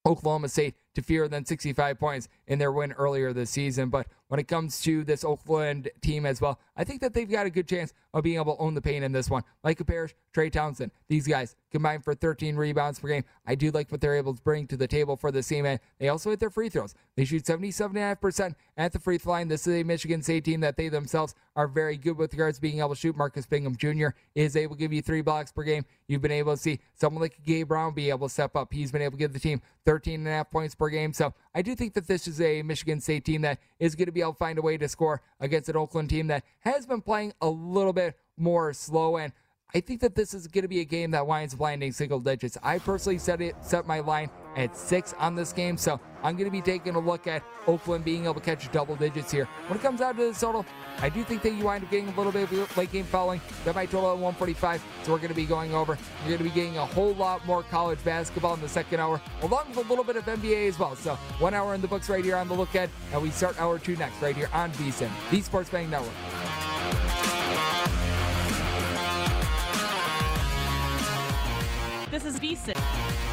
Oklahoma 0.05 0.49
State 0.49 0.75
to 0.95 1.01
fewer 1.01 1.27
than 1.27 1.45
65 1.45 1.99
points 1.99 2.27
in 2.47 2.59
their 2.59 2.71
win 2.71 2.91
earlier 2.93 3.33
this 3.33 3.49
season. 3.49 3.89
But 3.89 4.07
when 4.27 4.39
it 4.39 4.47
comes 4.47 4.81
to 4.81 5.03
this 5.03 5.23
Oakland 5.23 5.89
team 6.01 6.25
as 6.25 6.41
well, 6.41 6.59
I 6.75 6.83
think 6.83 7.01
that 7.01 7.13
they've 7.13 7.29
got 7.29 7.45
a 7.45 7.51
good 7.51 7.67
chance 7.67 7.93
of 8.13 8.23
being 8.23 8.37
able 8.39 8.55
to 8.55 8.61
own 8.61 8.73
the 8.73 8.81
paint 8.81 9.03
in 9.03 9.11
this 9.11 9.29
one. 9.29 9.43
Micah 9.63 9.85
Parrish, 9.85 10.15
Trey 10.33 10.49
Townsend, 10.49 10.91
these 11.07 11.27
guys 11.27 11.55
combined 11.71 12.03
for 12.03 12.15
13 12.15 12.55
rebounds 12.55 12.99
per 12.99 13.09
game. 13.09 13.23
I 13.45 13.55
do 13.55 13.71
like 13.71 13.91
what 13.91 14.01
they're 14.01 14.15
able 14.15 14.33
to 14.33 14.41
bring 14.41 14.67
to 14.67 14.77
the 14.77 14.87
table 14.87 15.15
for 15.17 15.31
the 15.31 15.43
team, 15.43 15.65
and 15.65 15.79
they 15.99 16.09
also 16.09 16.29
hit 16.29 16.39
their 16.39 16.49
free 16.49 16.69
throws. 16.69 16.95
They 17.15 17.25
shoot 17.25 17.43
77.5% 17.43 18.55
at 18.77 18.91
the 18.91 18.99
free 18.99 19.17
throw 19.17 19.33
line. 19.33 19.47
This 19.47 19.67
is 19.67 19.81
a 19.81 19.83
Michigan 19.83 20.21
State 20.21 20.45
team 20.45 20.61
that 20.61 20.77
they 20.77 20.89
themselves 20.89 21.35
are 21.55 21.67
very 21.67 21.97
good 21.97 22.17
with 22.17 22.33
regards 22.33 22.57
to 22.57 22.61
being 22.61 22.79
able 22.79 22.89
to 22.89 22.95
shoot. 22.95 23.15
Marcus 23.15 23.45
Bingham 23.45 23.75
Jr. 23.75 24.09
is 24.33 24.55
able 24.55 24.75
to 24.75 24.79
give 24.79 24.93
you 24.93 25.01
three 25.01 25.21
blocks 25.21 25.51
per 25.51 25.63
game. 25.63 25.85
You've 26.07 26.21
been 26.21 26.31
able 26.31 26.55
to 26.55 26.61
see 26.61 26.79
someone 26.95 27.21
like 27.21 27.43
Gabe 27.43 27.67
Brown 27.67 27.93
be 27.93 28.09
able 28.09 28.27
to 28.27 28.33
step 28.33 28.55
up. 28.55 28.73
He's 28.73 28.91
been 28.91 29.01
able 29.01 29.13
to 29.13 29.17
give 29.17 29.33
the 29.33 29.39
team 29.39 29.61
13 29.85 30.21
and 30.21 30.27
a 30.27 30.31
half 30.31 30.49
points 30.49 30.75
per 30.75 30.82
game. 30.89 31.13
So 31.13 31.33
I 31.53 31.61
do 31.61 31.75
think 31.75 31.93
that 31.93 32.07
this 32.07 32.27
is 32.27 32.41
a 32.41 32.61
Michigan 32.63 32.99
State 33.01 33.25
team 33.25 33.41
that 33.41 33.59
is 33.79 33.95
going 33.95 34.07
to 34.07 34.11
be 34.11 34.21
able 34.21 34.33
to 34.33 34.37
find 34.37 34.57
a 34.57 34.61
way 34.61 34.77
to 34.77 34.87
score 34.87 35.21
against 35.39 35.69
an 35.69 35.75
Oakland 35.75 36.09
team 36.09 36.27
that 36.27 36.43
has 36.61 36.85
been 36.85 37.01
playing 37.01 37.33
a 37.41 37.49
little 37.49 37.93
bit 37.93 38.17
more 38.37 38.73
slow. 38.73 39.17
And 39.17 39.33
I 39.73 39.79
think 39.79 40.01
that 40.01 40.15
this 40.15 40.33
is 40.33 40.47
going 40.47 40.63
to 40.63 40.67
be 40.67 40.81
a 40.81 40.85
game 40.85 41.11
that 41.11 41.25
winds 41.25 41.53
up 41.53 41.59
landing 41.59 41.91
single 41.91 42.19
digits. 42.19 42.57
I 42.61 42.79
personally 42.79 43.17
set 43.17 43.41
it 43.41 43.55
set 43.61 43.87
my 43.87 43.99
line 43.99 44.29
at 44.55 44.75
six 44.77 45.13
on 45.19 45.35
this 45.35 45.51
game, 45.53 45.77
so 45.77 45.99
I'm 46.23 46.35
going 46.35 46.45
to 46.45 46.51
be 46.51 46.61
taking 46.61 46.95
a 46.95 46.99
look 46.99 47.27
at 47.27 47.43
Oakland 47.67 48.05
being 48.05 48.25
able 48.25 48.35
to 48.35 48.39
catch 48.39 48.71
double 48.71 48.95
digits 48.95 49.31
here. 49.31 49.45
When 49.67 49.77
it 49.77 49.81
comes 49.81 50.01
out 50.01 50.17
to 50.17 50.31
the 50.31 50.39
total, 50.39 50.65
I 50.99 51.09
do 51.09 51.23
think 51.23 51.41
that 51.41 51.53
you 51.53 51.65
wind 51.65 51.83
up 51.83 51.91
getting 51.91 52.09
a 52.09 52.15
little 52.15 52.31
bit 52.31 52.51
of 52.51 52.77
late 52.77 52.91
game 52.91 53.05
fouling. 53.05 53.41
That 53.65 53.75
might 53.75 53.91
total 53.91 54.11
at 54.11 54.17
145, 54.17 54.83
so 55.03 55.11
we're 55.11 55.17
going 55.17 55.29
to 55.29 55.35
be 55.35 55.45
going 55.45 55.73
over. 55.73 55.97
You're 56.21 56.37
going 56.37 56.49
to 56.49 56.55
be 56.55 56.61
getting 56.61 56.77
a 56.77 56.85
whole 56.85 57.13
lot 57.15 57.45
more 57.45 57.63
college 57.63 58.03
basketball 58.03 58.53
in 58.53 58.61
the 58.61 58.69
second 58.69 58.99
hour, 58.99 59.21
along 59.41 59.69
with 59.69 59.77
a 59.77 59.89
little 59.89 60.03
bit 60.03 60.15
of 60.15 60.25
NBA 60.25 60.67
as 60.67 60.79
well. 60.79 60.95
So 60.95 61.15
one 61.39 61.53
hour 61.53 61.73
in 61.73 61.81
the 61.81 61.87
books 61.87 62.09
right 62.09 62.23
here 62.23 62.37
on 62.37 62.47
the 62.47 62.53
look 62.53 62.75
at, 62.75 62.89
and 63.11 63.21
we 63.21 63.31
start 63.31 63.59
hour 63.59 63.79
two 63.79 63.95
next 63.95 64.21
right 64.21 64.35
here 64.35 64.49
on 64.53 64.71
VSIN, 64.73 65.09
the 65.31 65.41
Sports 65.41 65.69
Betting 65.69 65.89
Network. 65.89 66.13
This 72.11 72.25
is 72.25 72.39
VSIN. 72.39 73.32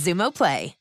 Xumo 0.00 0.32
Play. 0.32 0.79